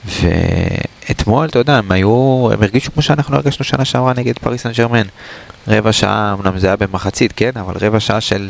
ואתמול, 0.05 1.47
אתה 1.47 1.59
יודע, 1.59 1.77
הם 1.77 1.91
היו, 1.91 2.49
הם 2.53 2.63
הרגישו 2.63 2.91
כמו 2.91 3.01
שאנחנו 3.01 3.35
הרגשנו 3.35 3.65
שנה 3.65 3.85
שעברה 3.85 4.13
נגד 4.17 4.39
פריס 4.39 4.63
סן 4.63 4.71
ג'רמן. 4.71 5.07
רבע 5.67 5.91
שעה, 5.91 6.35
אמנם 6.39 6.59
זה 6.59 6.67
היה 6.67 6.75
במחצית, 6.75 7.33
כן, 7.35 7.51
אבל 7.55 7.73
רבע 7.81 7.99
שעה 7.99 8.21
של... 8.21 8.49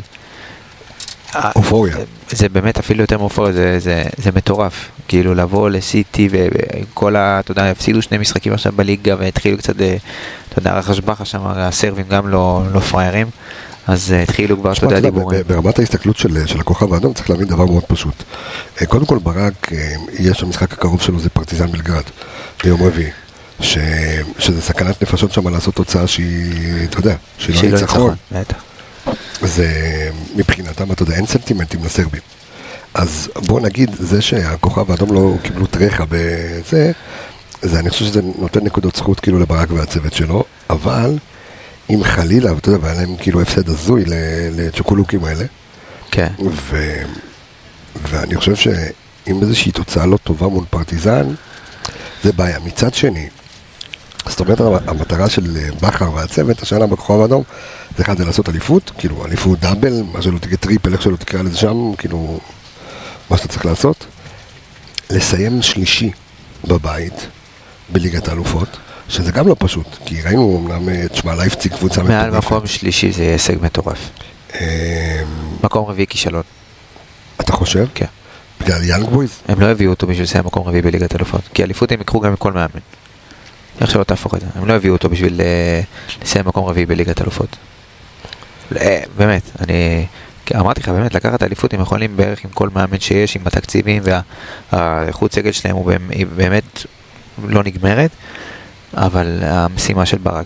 אופוריה. 1.55 1.97
זה 2.29 2.49
באמת 2.49 2.79
אפילו 2.79 3.01
יותר 3.01 3.17
מאופוריה, 3.17 3.53
זה, 3.53 3.79
זה, 3.79 4.03
זה 4.17 4.31
מטורף. 4.35 4.89
כאילו 5.07 5.35
לבוא 5.35 5.69
לסיטי 5.69 6.29
ועם 6.31 6.83
כל 6.93 7.15
ה... 7.15 7.39
אתה 7.39 7.51
יודע, 7.51 7.71
הפסידו 7.71 8.01
שני 8.01 8.17
משחקים 8.17 8.53
עכשיו 8.53 8.73
בליגה 8.75 9.15
והתחילו 9.19 9.57
קצת, 9.57 9.81
אה, 9.81 9.97
אתה 10.49 10.59
יודע, 10.59 10.73
רכש 10.73 10.99
בכר 10.99 11.23
שם, 11.23 11.39
הסרבים 11.43 12.05
גם 12.09 12.27
לא, 12.27 12.63
לא 12.73 12.79
פראיירים. 12.79 13.27
אז 13.87 14.11
אה, 14.13 14.23
התחילו 14.23 14.57
כבר, 14.59 14.73
אתה 14.73 14.85
יודע, 14.85 14.99
דיבורים. 14.99 15.41
ברמת 15.47 15.79
ההסתכלות 15.79 16.17
של, 16.17 16.45
של 16.45 16.59
הכוכב 16.59 16.93
האדום 16.93 17.13
צריך 17.13 17.29
להבין 17.29 17.47
דבר 17.47 17.65
מאוד 17.65 17.83
פשוט. 17.83 18.23
אה, 18.81 18.85
קודם 18.85 19.05
כל 19.05 19.17
ברק, 19.17 19.71
יש 20.19 20.43
המשחק 20.43 20.73
הקרוב 20.73 21.01
שלו 21.01 21.19
זה 21.19 21.29
פרטיזן 21.29 21.71
בלגרד, 21.71 22.03
ביום 22.63 22.83
רביעי. 22.83 23.09
ש... 23.61 23.77
שזה 24.39 24.61
סכנת 24.61 25.01
נפשות 25.01 25.31
שם 25.31 25.47
לעשות 25.47 25.75
תוצאה 25.75 26.07
שהיא, 26.07 26.83
אתה 26.83 26.99
יודע, 26.99 27.15
שהיא 27.37 27.55
לא 27.55 27.61
שלא 27.61 27.71
ניצחון. 27.71 28.15
בטח. 28.31 28.68
זה 29.41 29.69
מבחינתם, 30.35 30.91
אתה 30.91 31.03
יודע, 31.03 31.15
אין 31.15 31.25
סנטימנטים 31.25 31.83
לסרבים. 31.83 32.21
אז 32.93 33.29
בוא 33.35 33.61
נגיד, 33.61 33.89
זה 33.99 34.21
שהכוכב 34.21 34.91
האדום 34.91 35.13
לא 35.13 35.35
קיבלו 35.43 35.65
טרחה 35.65 36.03
בזה, 36.09 36.91
זה, 37.61 37.79
אני 37.79 37.89
חושב 37.89 38.05
שזה 38.05 38.21
נותן 38.39 38.63
נקודות 38.63 38.95
זכות 38.95 39.19
כאילו 39.19 39.39
לברק 39.39 39.71
והצוות 39.71 40.13
שלו, 40.13 40.43
אבל 40.69 41.17
אם 41.89 42.03
חלילה, 42.03 42.51
אתה 42.51 42.69
יודע, 42.69 42.85
והיה 42.85 43.01
להם 43.01 43.15
כאילו 43.17 43.41
הפסד 43.41 43.69
הזוי 43.69 44.03
לצ'וקולוקים 44.51 45.23
האלה, 45.23 45.45
כן. 46.11 46.31
ו... 46.51 47.01
ואני 48.09 48.35
חושב 48.35 48.55
שאם 48.55 49.41
איזושהי 49.41 49.71
תוצאה 49.71 50.05
לא 50.05 50.17
טובה 50.17 50.47
מול 50.47 50.65
פרטיזן, 50.69 51.27
זה 52.23 52.31
בעיה. 52.31 52.59
מצד 52.59 52.93
שני, 52.93 53.29
זאת 54.29 54.39
אומרת, 54.39 54.61
המטרה 54.87 55.29
של 55.29 55.57
בכר 55.81 56.13
והצוות 56.13 56.61
השנה 56.61 56.87
בכוכב 56.87 57.21
האדום, 57.21 57.43
זה 57.97 58.03
אחד 58.03 58.17
זה 58.17 58.25
לעשות 58.25 58.49
אליפות, 58.49 58.91
כאילו 58.97 59.25
אליפות 59.25 59.59
דאבל, 59.59 60.01
מה 60.13 60.21
שלא 60.21 60.39
תקרא 60.39 60.55
טריפל, 60.55 60.93
איך 60.93 61.01
שלא 61.01 61.15
תקרא 61.15 61.41
לזה 61.41 61.57
שם, 61.57 61.91
כאילו, 61.97 62.39
מה 63.29 63.37
שאתה 63.37 63.47
צריך 63.47 63.65
לעשות. 63.65 64.05
לסיים 65.09 65.61
שלישי 65.61 66.11
בבית, 66.67 67.27
בליגת 67.89 68.27
האלופות, 68.27 68.77
שזה 69.09 69.31
גם 69.31 69.47
לא 69.47 69.55
פשוט, 69.59 69.87
כי 70.05 70.21
ראינו 70.21 70.61
אמנם, 70.65 70.89
אה, 70.89 71.07
תשמע, 71.07 71.35
לייפציג 71.35 71.73
קבוצה 71.73 72.03
מעל 72.03 72.31
מקום 72.31 72.67
שלישי 72.67 73.11
זה 73.11 73.23
הישג 73.23 73.55
מטורף. 73.61 74.09
אה, 74.53 75.23
מקום 75.63 75.85
רביעי 75.85 76.07
כישלון. 76.07 76.43
אתה 77.41 77.51
חושב? 77.51 77.85
כן. 77.95 78.05
בגלל 78.61 78.83
יאנג 78.83 79.09
בויז? 79.09 79.31
הם 79.47 79.59
לא 79.59 79.65
הביאו 79.65 79.91
אותו 79.91 80.07
בשביל 80.07 80.23
לסיים 80.23 80.45
מקום 80.45 80.67
רביעי 80.67 80.81
בליגת 80.81 81.15
אלופות. 81.15 81.41
כי 81.53 81.63
אליפות 81.63 81.91
הם 81.91 82.01
יקחו 82.01 82.19
גם 82.19 82.33
מכל 82.33 82.53
מאמן. 82.53 82.79
איך 83.81 83.91
שלא 83.91 84.03
תהפוך 84.03 84.35
את 84.35 84.41
זה. 84.41 84.47
הם 84.55 84.67
לא 84.67 84.73
הביאו 84.73 84.93
אותו 84.93 85.09
בשביל 85.09 85.41
אה, 85.41 85.81
לסיים 86.21 86.47
מקום 86.47 86.65
רביעי 86.65 86.85
בליגת 86.85 87.21
אלופות. 87.21 87.55
אה, 88.77 89.01
באמת, 89.17 89.43
אני... 89.59 90.05
אמרתי 90.55 90.81
לך, 90.81 90.89
באמת, 90.89 91.15
לקחת 91.15 91.43
אליפות 91.43 91.73
הם 91.73 91.81
יכולים 91.81 92.17
בערך 92.17 92.45
עם 92.45 92.51
כל 92.51 92.69
מאמן 92.73 92.99
שיש, 92.99 93.35
עם 93.35 93.41
התקציבים 93.45 94.03
והאיכות 94.71 95.33
סגל 95.33 95.51
שלהם 95.51 95.75
היא 96.09 96.25
באמת 96.35 96.85
לא 97.43 97.63
נגמרת, 97.63 98.11
אבל 98.93 99.39
המשימה 99.41 100.05
של 100.05 100.17
ברק 100.17 100.45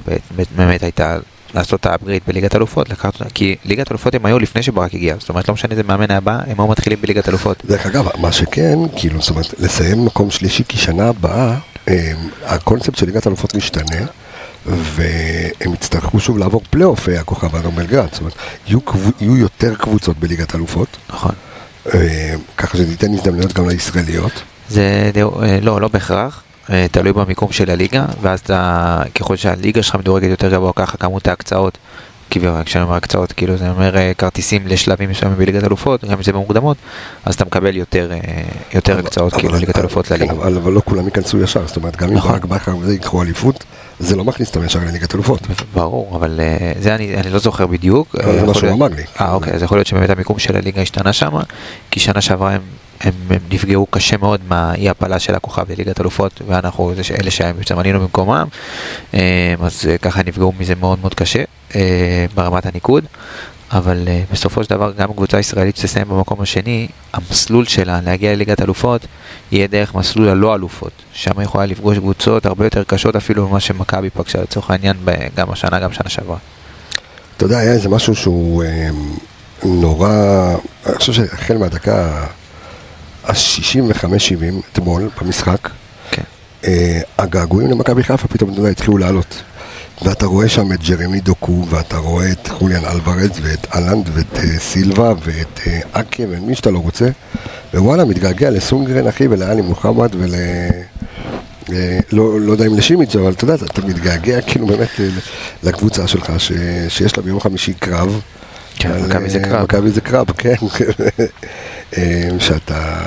באמת, 0.56 0.84
הייתה 0.84 1.17
לעשות 1.54 1.80
את 1.80 1.86
האפגריד 1.86 2.22
בליגת 2.28 2.56
אלופות, 2.56 2.89
לקחת 2.89 3.13
כי 3.34 3.56
ליגת 3.65 3.91
אלופות 3.91 4.15
הם 4.15 4.26
היו 4.26 4.39
לפני 4.39 4.63
שברק 4.63 4.93
הגיע, 4.93 5.15
זאת 5.19 5.30
אומרת 5.30 5.48
לא 5.48 5.54
משנה 5.54 5.72
איזה 5.72 5.84
מאמן 5.84 6.12
הבא, 6.12 6.39
הם 6.48 6.60
היו 6.60 6.67
מתחילים 6.67 7.02
בליגת 7.02 7.30
אלופות. 7.30 7.63
דרך 7.65 7.86
אגב, 7.86 8.08
מה 8.17 8.32
שכן, 8.32 8.80
כאילו, 8.96 9.22
זאת 9.22 9.30
אומרת, 9.30 9.60
לסיים 9.60 10.06
מקום 10.06 10.32
שלישי, 10.32 10.63
כי 10.67 10.78
שנה 10.78 11.08
הבאה, 11.08 11.50
אה, 11.50 11.58
הקונספט 12.46 12.96
של 12.96 13.06
ליגת 13.06 13.26
האלופות 13.26 13.56
משתנה, 13.56 14.06
והם 14.65 15.74
יצטרכו 15.74 16.19
שוב 16.19 16.38
לעבור 16.38 16.62
פלייאוף 16.69 17.10
אה, 17.10 17.19
הכוכב 17.19 17.56
האדום 17.56 17.76
בלגרד, 17.76 18.08
זאת 18.12 18.19
אומרת, 18.19 18.34
יהיו, 18.67 18.80
יהיו 19.22 19.38
יותר 19.38 19.76
קבוצות 19.76 20.17
בליגת 20.17 20.54
האלופות, 20.54 20.88
נכון. 21.10 21.32
אה, 21.93 22.36
ככה 22.58 22.78
שזה 22.78 22.91
ייתן 22.91 23.13
הזדמנויות 23.13 23.54
גם 23.54 23.69
לישראליות. 23.69 24.32
זה 24.69 25.12
אה, 25.15 25.60
לא, 25.62 25.82
לא 25.82 25.88
בהכרח, 25.88 26.43
אה, 26.69 26.86
תלוי 26.91 27.13
במיקום 27.13 27.52
של 27.52 27.69
הליגה, 27.69 28.06
ואז 28.22 28.39
אתה, 28.39 29.02
ככל 29.15 29.36
שהליגה 29.36 29.84
שלך 29.84 29.96
מדורגת 29.96 30.30
יותר 30.30 30.52
גבוה, 30.52 30.74
ככה 30.76 30.98
כמות 30.98 31.28
ההקצאות, 31.28 31.78
כביכול, 32.34 32.63
כשאני 32.63 32.84
אומר 32.84 32.96
הקצאות, 32.96 33.32
כאילו 33.32 33.58
זה 33.58 33.69
אומר 33.69 33.98
אה, 33.98 34.12
כרטיסים 34.17 34.67
לשלבים 34.67 35.10
מסוימים 35.10 35.38
בליגת 35.38 35.63
אלופות, 35.63 36.04
גם 36.06 36.17
אם 36.17 36.24
זה 36.24 36.32
במוקדמות, 36.34 36.78
אז 37.26 37.36
אתה 37.36 37.46
מקבל 37.46 37.78
יותר, 37.78 38.12
אה, 38.12 38.17
יותר 38.74 39.00
הקצאות, 39.00 39.34
אבל- 39.34 39.41
כאילו, 39.41 39.56
ליגת 39.58 39.78
אלופות 39.80 40.12
לליגה. 40.12 40.34
אבל, 40.34 40.58
אבל 40.58 40.72
לא 40.72 40.82
כולם 40.86 41.06
ייכנסו 41.06 41.39
ישר, 41.41 41.67
זאת 41.67 41.76
אומרת, 41.76 41.96
גם 41.96 42.10
אם 42.10 42.15
נכון. 42.15 42.32
ברק 42.32 42.46
בכר 42.46 42.78
וזה 42.78 42.93
ייקחו 42.93 43.22
אליפות, 43.22 43.63
זה 44.00 44.15
לא 44.15 44.24
מכניס 44.24 44.50
אותם 44.50 44.63
ישר 44.65 44.80
לליגת 44.80 45.15
אלופות. 45.15 45.39
ברור, 45.74 46.15
אבל 46.15 46.39
אה, 46.39 46.72
זה 46.80 46.96
אני, 46.96 47.15
אני 47.17 47.30
לא 47.30 47.39
זוכר 47.39 47.67
בדיוק. 47.67 48.15
זה 48.24 48.43
מה 48.46 48.54
שהוא 48.54 48.69
אמר 48.72 48.88
לי. 48.88 49.04
אה, 49.22 49.34
אוקיי, 49.34 49.54
אז 49.54 49.63
יכול 49.63 49.78
להיות 49.78 49.88
שבאמת 49.88 50.10
המיקום 50.10 50.39
של 50.39 50.56
הליגה 50.56 50.82
השתנה 50.82 51.13
שם, 51.13 51.32
כי 51.91 52.00
שנה 52.00 52.22
שעברה 52.22 52.52
הם, 52.52 52.62
הם, 53.04 53.13
הם 53.30 53.39
נפגעו 53.52 53.86
קשה 53.89 54.18
מאוד 54.18 54.41
מהאי 54.47 54.89
הפלה 54.89 55.20
של 55.20 55.36
הכוכב 55.36 55.72
לליגת 55.72 56.01
אלופות, 56.01 56.41
ואנחנו 56.47 56.93
אלה 57.20 57.80
עלינו 57.80 57.99
במקומם, 57.99 58.47
אה, 59.14 59.56
אז 59.62 59.86
אה, 59.89 59.97
ככה 59.97 60.22
נפגעו 60.24 60.54
מזה 60.60 60.76
מאוד 60.76 60.99
מאוד 60.99 61.14
קשה 61.14 61.43
אה, 61.76 62.26
ברמת 62.36 62.66
הניקוד. 62.66 63.06
אבל 63.72 64.08
uh, 64.08 64.34
בסופו 64.34 64.64
של 64.64 64.70
דבר 64.70 64.91
גם 64.97 65.14
קבוצה 65.14 65.39
ישראלית 65.39 65.78
שתסיים 65.78 66.08
במקום 66.08 66.41
השני, 66.41 66.88
המסלול 67.14 67.66
שלה 67.66 67.99
להגיע 68.01 68.34
לליגת 68.34 68.62
אלופות 68.62 69.06
יהיה 69.51 69.68
דרך 69.68 69.95
מסלול 69.95 70.30
הלא 70.30 70.56
אלופות. 70.56 70.91
שם 71.14 71.39
היא 71.39 71.45
יכולה 71.45 71.66
לפגוש 71.66 71.97
קבוצות 71.97 72.45
הרבה 72.45 72.66
יותר 72.66 72.84
קשות 72.84 73.16
אפילו 73.16 73.49
ממה 73.49 73.60
שמכבי 73.60 74.10
פגשה 74.10 74.41
לצורך 74.41 74.72
העניין 74.72 74.97
גם 75.36 75.51
השנה, 75.51 75.80
גם 75.80 75.93
שנה 75.93 76.10
שעברה. 76.10 76.38
אתה 77.38 77.45
יודע, 77.45 77.58
היה 77.58 77.72
איזה 77.72 77.89
משהו 77.89 78.16
שהוא 78.16 78.64
אה, 78.64 78.89
נורא, 79.64 80.10
אני 80.86 80.95
חושב 80.95 81.14
שהחל 81.14 81.58
מהדקה 81.58 82.26
ה-65-70 83.24 84.63
אתמול 84.71 85.09
במשחק, 85.21 85.69
כן. 86.11 86.21
אה, 86.65 87.01
הגעגועים 87.17 87.71
למכבי 87.71 88.03
חיפה 88.03 88.28
פתאום, 88.28 88.65
התחילו 88.65 88.97
לעלות. 88.97 89.43
ואתה 90.01 90.26
רואה 90.26 90.49
שם 90.49 90.74
את 90.74 90.84
ג'רמי 90.84 91.19
דוקו, 91.19 91.65
ואתה 91.69 91.97
רואה 91.97 92.32
את 92.32 92.47
חוליאן 92.47 92.86
אלוורז, 92.86 93.32
ואת 93.41 93.67
אהלנד, 93.76 94.09
ואת 94.13 94.38
אה, 94.38 94.59
סילבה, 94.59 95.13
ואת 95.24 95.59
אה, 95.67 95.80
אקה, 95.91 96.24
ומי 96.30 96.55
שאתה 96.55 96.71
לא 96.71 96.80
רוצה. 96.80 97.05
ווואלה, 97.74 98.05
מתגעגע 98.05 98.49
לסונגרן, 98.49 99.07
אחי, 99.07 99.28
ולעלי 99.28 99.61
מוחמד, 99.61 100.15
ול... 100.15 100.36
לא, 102.11 102.39
לא 102.39 102.51
יודע 102.51 102.65
אם 102.65 102.78
לשימיץ', 102.78 103.15
אבל 103.15 103.32
אתה 103.32 103.43
יודע, 103.43 103.55
אתה, 103.55 103.82
מתגעגע 103.82 104.41
כאילו 104.41 104.67
באמת 104.67 104.89
לקבוצה 105.63 106.07
שלך, 106.07 106.34
ש, 106.38 106.51
שיש 106.89 107.17
לה 107.17 107.24
ביום 107.24 107.39
חמישי 107.39 107.74
קרב. 107.74 108.21
כן, 108.76 109.03
מכבי 109.05 109.30
זה 109.30 109.38
אה, 109.38 109.43
קרב. 109.43 109.63
מכבי 109.63 109.89
זה 109.89 110.01
קרב, 110.01 110.32
כן. 110.38 110.55
אה, 111.97 112.30
שאתה... 112.39 113.05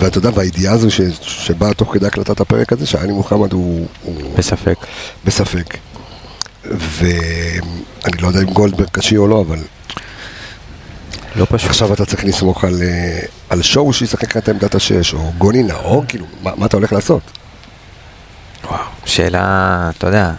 ואתה 0.00 0.18
יודע, 0.18 0.30
והידיעה 0.34 0.74
הזו 0.74 0.90
ש, 0.90 1.00
שבאה 1.22 1.74
תוך 1.74 1.94
כדי 1.94 2.06
הקלטת 2.06 2.40
הפרק 2.40 2.72
הזה, 2.72 2.86
שאלי 2.86 3.12
מוחמד 3.12 3.52
הוא, 3.52 3.86
הוא 4.02 4.36
בספק. 4.38 4.76
בספק. 5.24 5.76
ואני 6.64 8.16
לא 8.20 8.28
יודע 8.28 8.40
אם 8.40 8.46
גולדברג 8.46 8.88
קשי 8.92 9.16
או 9.16 9.26
לא, 9.26 9.40
אבל 9.40 9.58
לא 11.36 11.46
פשוט. 11.50 11.70
עכשיו 11.70 11.92
אתה 11.92 12.06
צריך 12.06 12.24
לסמוך 12.24 12.64
על, 12.64 12.82
אה, 12.82 13.20
על 13.50 13.62
שואו 13.62 13.92
שישחק 13.92 14.36
את 14.36 14.48
עמדת 14.48 14.74
השש, 14.74 15.14
או 15.14 15.32
גוני 15.38 15.62
נאור, 15.62 16.04
כאילו, 16.08 16.26
מה, 16.42 16.50
מה 16.56 16.66
אתה 16.66 16.76
הולך 16.76 16.92
לעשות? 16.92 17.22
וואו, 18.64 18.78
שאלה, 19.04 19.90
אתה 19.98 20.06
יודע, 20.06 20.32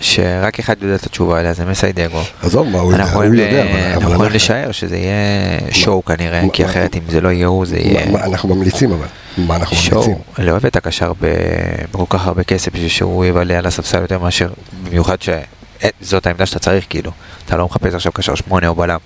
שרק 0.00 0.58
אחד 0.58 0.82
יודע 0.82 0.94
את 0.94 1.06
התשובה 1.06 1.38
עליה, 1.38 1.52
זה 1.52 1.64
מסיידגו. 1.64 2.20
עזוב, 2.42 2.68
מה 2.68 2.78
הוא 2.78 2.92
יודע, 2.92 3.04
אנחנו 3.04 3.22
הוא 3.22 3.34
יודע, 3.34 3.92
אנחנו 3.94 4.12
יכולים 4.12 4.32
לשער 4.32 4.72
שזה 4.72 4.96
יהיה 4.96 5.58
שואו 5.72 6.04
כנראה, 6.04 6.42
כי 6.52 6.64
אחרת 6.64 6.96
אם 6.96 7.02
זה 7.08 7.20
לא 7.20 7.28
יהיה 7.28 7.46
הוא, 7.46 7.66
זה 7.66 7.76
יהיה 7.78 8.24
אנחנו 8.24 8.54
ממליצים 8.56 8.92
אבל, 8.92 9.06
מה 9.38 9.56
אנחנו 9.56 9.76
ממליצים? 9.76 10.16
לא 10.38 10.50
אוהב 10.50 10.66
את 10.66 10.76
הקשר 10.76 11.12
בכל 11.20 12.04
כך 12.08 12.26
הרבה 12.26 12.44
כסף 12.44 12.72
בשביל 12.72 12.88
שהוא 12.88 13.24
יבלה 13.24 13.58
על 13.58 13.66
הספסל 13.66 14.00
יותר 14.00 14.18
מאשר, 14.18 14.48
במיוחד 14.84 15.16
שזאת 15.22 16.26
העמדה 16.26 16.46
שאתה 16.46 16.58
צריך, 16.58 16.86
כאילו. 16.90 17.10
אתה 17.46 17.56
לא 17.56 17.66
מחפש 17.66 17.94
עכשיו 17.94 18.12
קשר 18.12 18.34
שמונה 18.34 18.68
או 18.68 18.74
בלם. 18.74 18.98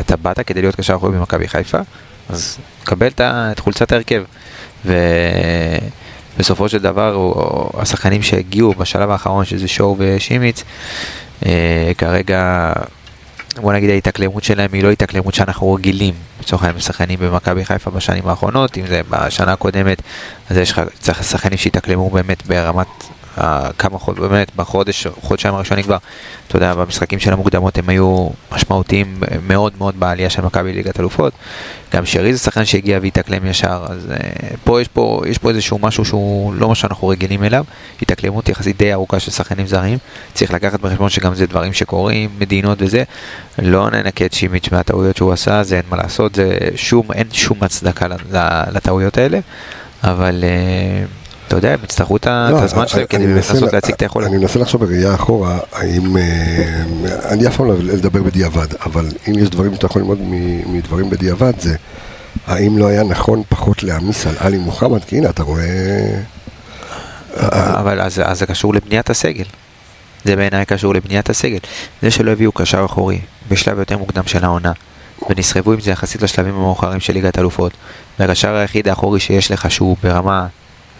אתה 0.00 0.16
באת 0.16 0.40
כדי 0.40 0.62
להיות 0.62 0.76
קשר 0.76 0.94
אחורי 0.94 1.12
במכבי 1.12 1.48
חיפה, 1.48 1.78
אז 2.28 2.58
קבל 2.84 3.08
את 3.18 3.58
חולצת 3.58 3.92
ההרכב. 3.92 4.22
ובסופו 6.36 6.68
של 6.68 6.78
דבר, 6.78 7.14
הוא- 7.14 7.34
השחקנים 7.82 8.22
שהגיעו 8.22 8.74
בשלב 8.74 9.10
האחרון, 9.10 9.44
שזה 9.44 9.68
שואו 9.68 9.96
ושימיץ, 9.98 10.64
אה, 11.46 11.92
כרגע, 11.98 12.72
בוא 13.56 13.72
נגיד 13.72 13.90
ההתאקלמות 13.90 14.44
שלהם 14.44 14.70
היא 14.72 14.82
לא 14.84 14.90
התאקלמות 14.90 15.34
שאנחנו 15.34 15.72
רגילים, 15.74 16.14
לצורך 16.40 16.62
העניין 16.62 16.80
שחקנים 16.80 17.18
במכבי 17.18 17.64
חיפה 17.64 17.90
בשנים 17.90 18.28
האחרונות, 18.28 18.78
אם 18.78 18.86
זה 18.86 19.00
בשנה 19.10 19.52
הקודמת, 19.52 20.02
אז 20.50 20.56
יש 20.56 20.70
לך, 20.72 20.80
שחקנים 21.22 21.58
שהתאקלמו 21.58 22.10
באמת 22.10 22.46
ברמת 22.46 22.86
כמה 23.78 23.98
חודשים, 23.98 24.28
באמת 24.28 24.56
בחודש, 24.56 25.06
חודשיים 25.06 25.54
הראשונים 25.54 25.84
כבר, 25.84 25.96
אתה 26.48 26.56
יודע, 26.56 26.74
במשחקים 26.74 27.18
של 27.18 27.32
המוקדמות 27.32 27.78
הם 27.78 27.88
היו 27.88 28.28
משמעותיים 28.52 29.22
מאוד 29.46 29.72
מאוד 29.78 30.00
בעלייה 30.00 30.30
של 30.30 30.42
מכבי 30.42 30.72
ליגת 30.72 31.00
אלופות. 31.00 31.32
גם 31.94 32.06
שרי 32.06 32.32
זה 32.32 32.38
שחקן 32.38 32.64
שהגיע 32.64 32.98
והתאקלם 33.02 33.46
ישר, 33.46 33.86
אז 33.88 34.06
uh, 34.10 34.56
פה 34.64 34.80
יש 34.80 34.88
פה, 34.88 35.22
יש 35.26 35.38
פה 35.38 35.50
איזשהו 35.50 35.78
משהו 35.78 36.04
שהוא 36.04 36.54
לא 36.54 36.68
מה 36.68 36.74
שאנחנו 36.74 37.08
רגילים 37.08 37.44
אליו, 37.44 37.64
התאקלמות 38.02 38.48
יחסית 38.48 38.76
די 38.76 38.92
ארוכה 38.92 39.20
של 39.20 39.30
שחקנים 39.30 39.66
זרים, 39.66 39.98
צריך 40.34 40.52
לקחת 40.52 40.80
בחשבון 40.80 41.08
שגם 41.08 41.34
זה 41.34 41.46
דברים 41.46 41.72
שקורים, 41.72 42.30
מדינות 42.38 42.78
וזה, 42.82 43.02
לא 43.58 43.90
ננקה 43.90 44.24
את 44.24 44.32
שימיץ' 44.32 44.72
מהטעויות 44.72 45.16
שהוא 45.16 45.32
עשה, 45.32 45.62
זה 45.62 45.76
אין 45.76 45.84
מה 45.90 45.96
לעשות, 45.96 46.34
זה 46.34 46.58
שום, 46.76 47.12
אין 47.12 47.26
שום 47.32 47.58
הצדקה 47.60 48.06
לטעויות 48.72 49.18
האלה, 49.18 49.38
אבל 50.02 50.44
uh, 50.44 51.19
אתה 51.50 51.58
יודע, 51.58 51.72
הם 51.72 51.78
יצטרכו 51.84 52.16
את 52.16 52.26
לא, 52.26 52.58
הזמן 52.62 52.88
שלהם 52.88 53.06
כדי 53.06 53.26
לנסות 53.26 53.62
לה- 53.62 53.68
להציג 53.72 53.94
את 53.94 54.02
היכולת. 54.02 54.26
אני 54.26 54.36
מנסה 54.36 54.58
לחשוב 54.58 54.84
בראייה 54.84 55.14
אחורה, 55.14 55.58
האם... 55.72 56.16
אה, 56.16 56.82
אני 57.24 57.46
אף 57.46 57.56
פעם 57.56 57.66
לא 57.66 57.74
לדבר 57.78 58.22
בדיעבד, 58.22 58.66
אבל 58.86 59.08
אם 59.28 59.38
יש 59.38 59.50
דברים 59.50 59.74
שאתה 59.74 59.86
יכול 59.86 60.02
ללמוד 60.02 60.18
מדברים 60.66 61.10
בדיעבד, 61.10 61.52
זה 61.58 61.76
האם 62.46 62.78
לא 62.78 62.86
היה 62.86 63.02
נכון 63.02 63.42
פחות 63.48 63.82
להעמיס 63.82 64.26
על 64.26 64.34
עלי 64.38 64.58
מוחמד? 64.58 65.04
כי 65.04 65.16
הנה, 65.16 65.30
אתה 65.30 65.42
רואה... 65.42 65.64
אה, 67.36 67.80
אבל 67.80 68.00
אז 68.00 68.22
זה 68.32 68.46
קשור 68.46 68.74
לבניית 68.74 69.10
הסגל. 69.10 69.44
זה 70.24 70.36
בעיניי 70.36 70.64
קשור 70.66 70.94
לבניית 70.94 71.30
הסגל. 71.30 71.58
זה 72.02 72.10
שלא 72.10 72.30
הביאו 72.30 72.52
קשר 72.52 72.84
אחורי 72.84 73.20
בשלב 73.48 73.78
יותר 73.78 73.98
מוקדם 73.98 74.24
של 74.26 74.44
העונה, 74.44 74.72
ונסחבו 75.30 75.72
עם 75.72 75.80
זה 75.80 75.90
יחסית 75.90 76.22
לשלבים 76.22 76.54
המאוחרים 76.54 77.00
של 77.00 77.12
ליגת 77.12 77.38
אלופות, 77.38 77.72
והקשר 78.18 78.54
היחיד 78.54 78.88
האחורי 78.88 79.20
שיש 79.20 79.50
לך 79.50 79.70
שהוא 79.70 79.96
ברמה, 80.02 80.46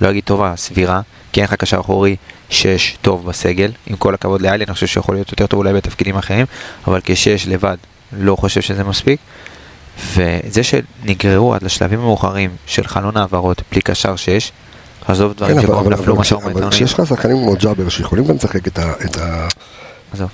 לא 0.00 0.10
אגיד 0.10 0.24
טובה, 0.24 0.52
סבירה, 0.56 1.00
כי 1.32 1.40
אין 1.40 1.48
לך 1.48 1.54
קשר 1.54 1.80
אחורי 1.80 2.16
שש 2.50 2.96
טוב 3.02 3.26
בסגל, 3.26 3.70
עם 3.86 3.96
כל 3.96 4.14
הכבוד 4.14 4.42
לאלי, 4.42 4.64
אני 4.64 4.74
חושב 4.74 4.86
שיכול 4.86 5.14
להיות 5.14 5.30
יותר 5.30 5.46
טוב 5.46 5.58
אולי 5.58 5.72
בתפקידים 5.72 6.16
אחרים, 6.16 6.46
אבל 6.86 7.00
כשש 7.04 7.46
לבד, 7.48 7.76
לא 8.12 8.36
חושב 8.36 8.60
שזה 8.60 8.84
מספיק. 8.84 9.18
וזה 10.14 10.62
שנגררו 10.62 11.54
עד 11.54 11.62
לשלבים 11.62 11.98
המאוחרים 12.00 12.50
של 12.66 12.86
חלון 12.86 13.16
העברות 13.16 13.62
בלי 13.72 13.80
קשר 13.80 14.16
שש, 14.16 14.52
עזוב 15.06 15.32
דברים 15.36 15.56
כן, 15.56 15.62
שכבר 15.62 15.80
אבל- 15.80 15.92
נפלו 15.92 16.12
אבל 16.14 16.20
משא 16.20 16.36
כש- 16.36 16.42
אבל 16.42 16.52
ומתן. 16.52 16.70
כשיש 16.70 16.92
לך 16.94 17.06
שחקנים 17.06 17.36
כמו 17.36 17.54
ג'אבר 17.56 17.88
שיכולים 17.88 18.24
גם 18.24 18.34
לשחק 18.36 18.66
את 18.66 18.78
ה... 18.78 18.92
את 19.04 19.16
ה- 19.16 19.48
עזוב. 20.12 20.28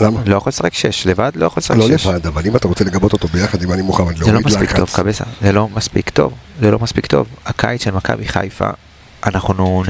למה? 0.00 0.20
לא 0.26 0.36
יכול 0.36 0.50
לשחק 0.50 0.74
שש, 0.74 1.06
לבד 1.06 1.30
לא 1.34 1.46
יכול 1.46 1.60
לשחק 1.60 1.76
לא 1.76 1.98
שש. 1.98 2.06
לבד, 2.06 2.26
אבל 2.26 2.46
אם 2.46 2.56
אתה 2.56 2.68
רוצה 2.68 2.84
לגבות 2.84 3.12
אותו 3.12 3.28
ביחד 3.28 3.62
עם 3.62 3.70
עלי 3.70 3.82
מוחמד, 3.82 4.16
זה 4.16 4.24
לא 4.24 4.32
להוריד 4.32 4.46
מספיק 4.46 4.70
טוב, 4.72 4.80
לחץ. 4.88 4.96
קבסה, 4.96 5.24
זה 5.42 5.52
לא 5.52 5.68
מספיק 5.74 6.10
טוב, 6.10 6.32
זה 6.60 6.70
לא 6.70 6.78
מספיק 6.78 7.06
טוב. 7.06 7.26
הקיץ 7.46 7.84
של 7.84 7.90
מכבי 7.90 8.28
חיפה, 8.28 8.68
אנחנו 9.26 9.82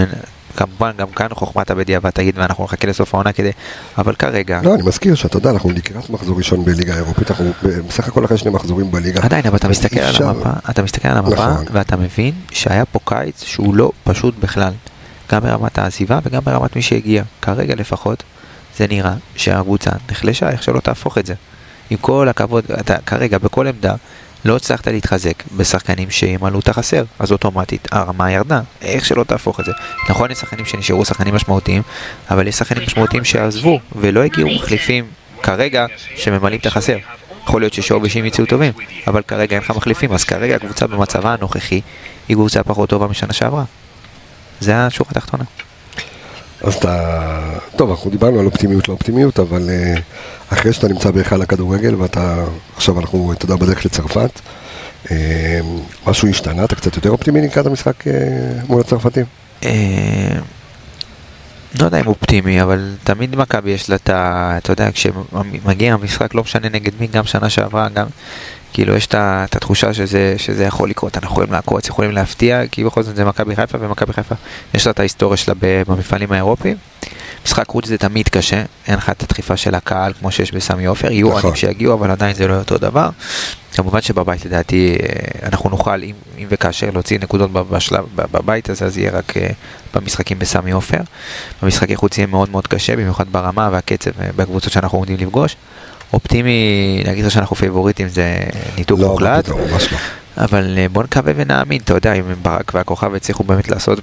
כמובן 0.56 0.92
גם 0.98 1.08
כאן 1.10 1.26
חוכמת 1.30 1.70
הבדיעבד 1.70 2.10
תגיד 2.10 2.38
ואנחנו 2.38 2.64
נחכה 2.64 2.88
לסוף 2.88 3.14
העונה 3.14 3.32
כדי, 3.32 3.50
אבל 3.98 4.14
כרגע, 4.14 4.60
לא, 4.62 4.74
אני 4.74 4.82
מזכיר 4.82 5.14
שאתה 5.14 5.36
יודע, 5.36 5.50
אנחנו 5.50 5.70
לקראת 5.70 6.10
מחזור 6.10 6.38
ראשון 6.38 6.64
בליגה 6.64 6.94
האירופית, 6.94 7.30
אנחנו 7.30 7.52
בסך 7.88 8.08
הכל 8.08 8.24
אחרי 8.24 8.38
שני 8.38 8.50
מחזורים 8.50 8.90
בליגה. 8.90 9.20
עדיין, 9.22 9.46
אבל 9.46 9.56
אתה 9.56 9.68
מסתכל 9.68 10.00
על 10.00 10.14
המפה, 10.24 10.50
אתה 10.70 10.82
מסתכל 10.82 11.08
על 11.08 11.16
המפה, 11.16 11.46
נכון. 11.50 11.64
ואתה 11.72 11.96
מבין 11.96 12.34
שהיה 12.50 12.84
פה 12.84 12.98
קיץ 13.04 13.44
שהוא 13.44 13.74
לא 13.74 13.90
פשוט 14.04 14.34
בכלל. 14.40 14.72
גם 15.32 15.40
ברמת 15.40 15.78
העזיבה 15.78 16.18
וגם 16.22 16.42
ברמת 16.44 16.76
מי 16.76 16.82
שהגיע. 16.82 17.22
כרגע 17.42 17.74
לפחות, 17.74 18.22
זה 18.76 18.86
נראה 18.86 19.14
שהקבוצה 19.36 19.90
נחלשה, 20.10 20.50
איך 20.50 20.62
שלא 20.62 20.80
תהפוך 20.80 21.18
את 21.18 21.26
זה. 21.26 21.34
עם 21.90 21.98
כל 22.00 22.28
הכבוד, 22.28 22.64
אתה 22.80 22.96
כרגע 23.06 23.38
בכל 23.38 23.66
עמדה 23.66 23.94
לא 24.44 24.56
הצלחת 24.56 24.86
להתחזק 24.86 25.42
בשחקנים 25.56 26.10
שימלאו 26.10 26.60
את 26.60 26.68
החסר, 26.68 27.04
אז 27.18 27.32
אוטומטית 27.32 27.88
הרמה 27.92 28.32
ירדה, 28.32 28.60
איך 28.82 29.04
שלא 29.04 29.24
תהפוך 29.24 29.60
את 29.60 29.64
זה. 29.64 29.72
נכון, 30.08 30.30
יש 30.30 30.38
שחקנים 30.38 30.64
שנשארו 30.64 31.04
שחקנים 31.04 31.34
משמעותיים, 31.34 31.82
אבל 32.30 32.46
יש 32.46 32.54
שחקנים 32.54 32.82
משמעותיים 32.82 33.24
שעזבו 33.24 33.80
ולא 33.96 34.20
הגיעו 34.20 34.48
מחליפים 34.54 35.04
כרגע 35.42 35.86
שממלאים 36.16 36.60
את 36.60 36.66
החסר. 36.66 36.96
יכול 37.44 37.60
להיות 37.60 37.72
ששואו 37.72 38.02
ושים 38.02 38.24
יצאו 38.24 38.46
טובים, 38.46 38.72
אבל 39.06 39.22
כרגע 39.22 39.56
אין 39.56 39.64
לך 39.64 39.70
מחליפים, 39.70 40.12
אז 40.12 40.24
כרגע 40.24 40.56
הקבוצה 40.56 40.86
במצבה 40.86 41.32
הנוכחי 41.32 41.80
היא 42.28 42.36
קבוצה 42.36 42.62
פחות 42.62 42.88
טובה 42.88 43.06
משנה 43.06 43.32
שעברה. 43.32 43.64
זה 44.60 44.86
השורה 44.86 45.10
התחתונה. 45.10 45.44
אז 46.62 46.74
אתה... 46.74 47.58
טוב, 47.76 47.90
אנחנו 47.90 48.10
דיברנו 48.10 48.40
על 48.40 48.46
אופטימיות 48.46 48.88
לא 48.88 48.94
אופטימיות, 48.94 49.38
אבל 49.38 49.70
אה, 49.70 49.94
אחרי 50.52 50.72
שאתה 50.72 50.88
נמצא 50.88 51.10
בהיכל 51.10 51.42
הכדורגל 51.42 51.94
ואתה... 51.94 52.44
עכשיו 52.76 53.00
אנחנו, 53.00 53.32
אתה 53.32 53.44
יודע, 53.44 53.56
בדרך 53.56 53.86
לצרפת, 53.86 54.40
אה, 55.10 55.60
משהו 56.06 56.28
השתנה, 56.28 56.64
אתה 56.64 56.74
קצת 56.74 56.96
יותר 56.96 57.10
אופטימי 57.10 57.40
לקראת 57.40 57.66
המשחק 57.66 58.06
אה, 58.06 58.12
מול 58.68 58.80
הצרפתים? 58.80 59.24
לא 61.80 61.84
יודע 61.84 62.00
אם 62.00 62.06
אופטימי, 62.06 62.62
אבל 62.62 62.94
תמיד 63.04 63.36
מכבי 63.36 63.70
יש 63.70 63.90
לה 63.90 63.96
את 63.96 64.10
ה... 64.10 64.54
אתה 64.58 64.72
יודע, 64.72 64.90
כשמגיע 64.92 65.94
המשחק, 65.94 66.34
לא 66.34 66.42
משנה 66.42 66.68
נגד 66.68 66.92
מי, 67.00 67.06
גם 67.06 67.24
שנה 67.24 67.50
שעברה, 67.50 67.88
גם... 67.88 68.06
כאילו 68.78 68.96
יש 68.96 69.06
את 69.06 69.56
התחושה 69.56 69.94
שזה, 69.94 70.34
שזה 70.36 70.64
יכול 70.64 70.90
לקרות, 70.90 71.16
אנחנו 71.16 71.32
יכולים 71.32 71.52
לעקוץ, 71.52 71.88
יכולים 71.88 72.10
להפתיע, 72.10 72.66
כי 72.70 72.84
בכל 72.84 73.02
זאת 73.02 73.16
זה 73.16 73.24
מכבי 73.24 73.56
חיפה, 73.56 73.78
ומכבי 73.80 74.12
חיפה 74.12 74.34
יש 74.74 74.86
לה 74.86 74.90
את 74.90 75.00
ההיסטוריה 75.00 75.36
שלה 75.36 75.54
במפעלים 75.60 76.32
האירופיים. 76.32 76.76
משחק 77.44 77.68
חוץ 77.68 77.86
זה 77.86 77.98
תמיד 77.98 78.28
קשה, 78.28 78.62
אין 78.86 78.96
לך 78.96 79.10
את 79.10 79.22
הדחיפה 79.22 79.56
של 79.56 79.74
הקהל 79.74 80.12
כמו 80.12 80.30
שיש 80.30 80.52
בסמי 80.52 80.86
עופר, 80.86 81.12
יהיו 81.12 81.28
נכון. 81.28 81.42
עונים 81.42 81.56
שיגיעו, 81.56 81.94
אבל 81.94 82.10
עדיין 82.10 82.34
זה 82.34 82.48
לא 82.48 82.58
אותו 82.58 82.78
דבר. 82.78 83.08
כמובן 83.72 84.02
שבבית 84.02 84.44
לדעתי 84.44 84.96
אה, 85.02 85.48
אנחנו 85.48 85.70
נוכל, 85.70 86.02
אם, 86.02 86.14
אם 86.38 86.46
וכאשר 86.48 86.90
להוציא 86.90 87.18
נקודות 87.18 87.52
בשלב, 87.52 88.04
בבית 88.14 88.70
הזה, 88.70 88.84
אז 88.84 88.98
יהיה 88.98 89.10
רק 89.10 89.36
אה, 89.36 89.48
במשחקים 89.94 90.38
בסמי 90.38 90.70
עופר. 90.70 91.00
במשחקי 91.62 91.96
חוץ 91.96 92.18
יהיה 92.18 92.26
מאוד 92.26 92.50
מאוד 92.50 92.66
קשה, 92.66 92.96
במיוחד 92.96 93.32
ברמה 93.32 93.68
והקצב 93.72 94.10
אה, 94.20 94.30
בקבוצות 94.36 94.72
שאנחנו 94.72 94.98
עומדים 94.98 95.16
לפגוש. 95.16 95.56
אופטימי, 96.12 97.02
להגיד 97.04 97.28
שאנחנו 97.28 97.56
פייבוריטים 97.56 98.08
זה 98.08 98.36
ניתוק 98.76 99.00
לא, 99.00 99.08
מוחלט, 99.08 99.44
פתאום, 99.44 99.60
ממש 99.60 99.92
לא. 99.92 99.98
אבל 100.36 100.74
אה, 100.78 100.88
בוא 100.88 101.02
נקווה 101.02 101.32
ונאמין, 101.36 101.80
אתה 101.84 101.94
יודע, 101.94 102.12
אם 102.12 102.22
ברק 102.42 102.74
והכוכב 102.74 103.14
הצליחו 103.14 103.44
באמת 103.44 103.68
לעשות 103.68 103.98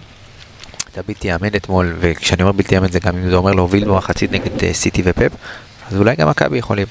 את 0.92 0.98
הבלתי 0.98 1.28
יאמן 1.28 1.56
אתמול, 1.56 1.96
וכשאני 2.00 2.44
אומר 2.44 2.52
בלתי 2.52 2.76
יאמן 2.76 2.92
זה 2.92 3.00
גם 3.00 3.18
אם 3.18 3.30
זה 3.30 3.36
אומר 3.36 3.52
להוביל 3.52 3.86
במחצית 3.86 4.32
נגד 4.32 4.64
אה, 4.64 4.74
סיטי 4.74 5.02
ופפ, 5.06 5.32
אז 5.92 5.98
אולי 5.98 6.16
גם 6.16 6.30
מכבי 6.30 6.58
יכולים. 6.58 6.88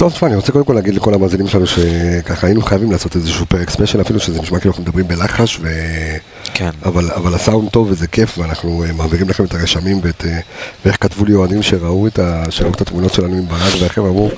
טוב, 0.00 0.12
תשמע, 0.12 0.28
אני 0.28 0.36
רוצה 0.36 0.52
קודם 0.52 0.64
כל 0.64 0.72
להגיד 0.72 0.94
לכל 0.94 1.14
המאזינים 1.14 1.48
שלנו 1.48 1.66
שככה 1.66 2.46
היינו 2.46 2.62
חייבים 2.62 2.92
לעשות 2.92 3.16
איזשהו 3.16 3.46
פרק 3.46 3.70
special, 3.70 4.00
אפילו 4.00 4.20
שזה 4.20 4.42
נשמע 4.42 4.58
כאילו 4.58 4.70
אנחנו 4.70 4.82
מדברים 4.82 5.08
בלחש, 5.08 5.58
ו... 5.62 5.68
כן. 6.54 6.70
אבל, 6.84 7.10
אבל 7.10 7.34
הסאונד 7.34 7.68
טוב 7.70 7.90
וזה 7.90 8.06
כיף, 8.06 8.38
ואנחנו 8.38 8.84
אה, 8.84 8.92
מעבירים 8.92 9.28
לכם 9.28 9.44
את 9.44 9.54
הרשמים 9.54 10.00
ואת, 10.02 10.24
אה, 10.26 10.40
ואיך 10.84 10.96
כתבו 11.00 11.24
לי 11.24 11.34
אוהדים 11.34 11.62
שראו 11.62 12.06
את, 12.06 12.18
ה, 12.18 12.44
שראו 12.50 12.70
את 12.70 12.80
התמונות 12.80 13.14
שלנו 13.14 13.36
עם 13.36 13.48
ברק, 13.48 13.72
ואיך 13.80 13.98
הם 13.98 14.04
אמרו, 14.04 14.30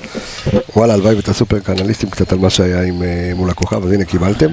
וואלה, 0.77 0.95
הלוואי 0.95 1.15
ותעשו 1.19 1.47
פרק 1.47 1.71
אנליסטים 1.71 2.11
קצת 2.11 2.33
על 2.33 2.39
מה 2.39 2.51
שהיה 2.51 2.83
עם, 2.83 3.03
אה, 3.03 3.33
מול 3.37 3.51
הכוכב, 3.51 3.85
אז 3.85 3.93
הנה 3.93 4.05
קיבלתם. 4.05 4.51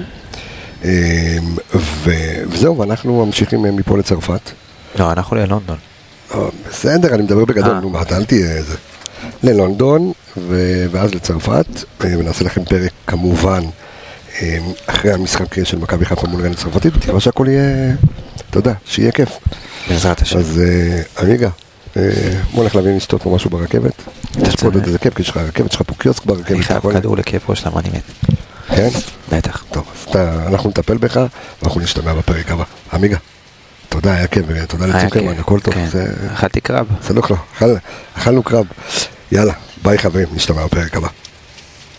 אה, 0.84 1.36
ו- 1.74 2.42
וזהו, 2.48 2.78
ואנחנו 2.78 3.26
ממשיכים 3.26 3.62
מפה 3.62 3.98
לצרפת. 3.98 4.50
לא, 4.98 5.12
אנחנו 5.12 5.36
ללונדון. 5.36 5.78
בסדר, 6.70 7.14
אני 7.14 7.22
מדבר 7.22 7.44
בגדול. 7.44 7.78
נו 7.78 7.90
מה, 7.90 8.02
אתה 8.02 8.16
אל 8.16 8.24
תהיה 8.24 8.52
איזה. 8.52 8.76
ללונדון, 9.42 10.12
ו- 10.36 10.86
ואז 10.90 11.14
לצרפת, 11.14 11.66
אה, 12.04 12.18
ונעשה 12.18 12.44
לכם 12.44 12.64
פרק 12.64 12.90
כמובן 13.06 13.62
אה, 14.42 14.58
אחרי 14.86 15.12
המשחק 15.12 15.64
של 15.64 15.78
מכבי 15.78 16.04
חיפה 16.04 16.26
מול 16.26 16.42
רן 16.42 16.52
הצרפתית, 16.52 16.96
בתקווה 16.96 17.20
שהכל 17.20 17.46
יהיה, 17.48 17.94
אתה 18.50 18.58
יודע, 18.58 18.72
שיהיה 18.84 19.12
כיף. 19.12 19.28
בעזרת 19.88 20.20
השם. 20.22 20.38
אז 20.38 20.60
אה, 20.64 21.22
עמיגה, 21.22 21.48
אה, 21.96 22.02
בוא 22.54 22.62
נלך 22.62 22.76
להביא 22.76 22.96
לשתות 22.96 23.22
פה 23.22 23.30
משהו 23.34 23.50
ברכבת. 23.50 24.02
עוד 24.38 24.56
צודק. 24.56 24.86
איזה 24.86 24.98
כיף, 24.98 25.14
כי 25.14 25.22
יש 25.22 25.28
לך 25.28 25.36
רכבת, 25.36 25.70
יש 25.70 25.76
לך 25.76 25.82
פה 25.86 25.94
קיוסק 25.98 26.24
ברכבת. 26.24 26.50
אני 26.50 26.62
חייב? 26.62 26.92
כדור 26.92 27.16
לכאב 27.16 27.40
ראש, 27.48 27.66
למה 27.66 27.80
אני 27.80 27.88
מת? 27.88 28.36
כן? 28.76 28.88
בטח. 29.32 29.64
טוב, 29.72 29.84
אז 30.08 30.16
אנחנו 30.46 30.70
נטפל 30.70 30.96
בך, 30.96 31.20
ואנחנו 31.62 31.80
נשתמע 31.80 32.14
בפרק 32.14 32.50
הבא. 32.50 32.64
עמיגה, 32.92 33.16
תודה, 33.90 34.14
היה 34.14 34.26
כיף, 34.26 34.44
ותודה 34.48 34.84
היה 34.84 35.04
לצוקרמן. 35.04 35.38
הכל 35.38 35.60
טוב. 35.60 35.74
כן. 35.74 35.86
אכלתי 36.34 36.60
קרב. 36.60 36.86
סלוח 37.02 37.30
לו, 37.30 37.36
אכל- 37.56 37.74
אכלנו 38.14 38.42
קרב. 38.42 38.66
יאללה, 39.32 39.52
ביי 39.82 39.98
חברים, 39.98 40.28
נשתמע 40.32 40.64
בפרק 40.66 40.96
הבא. 40.96 41.08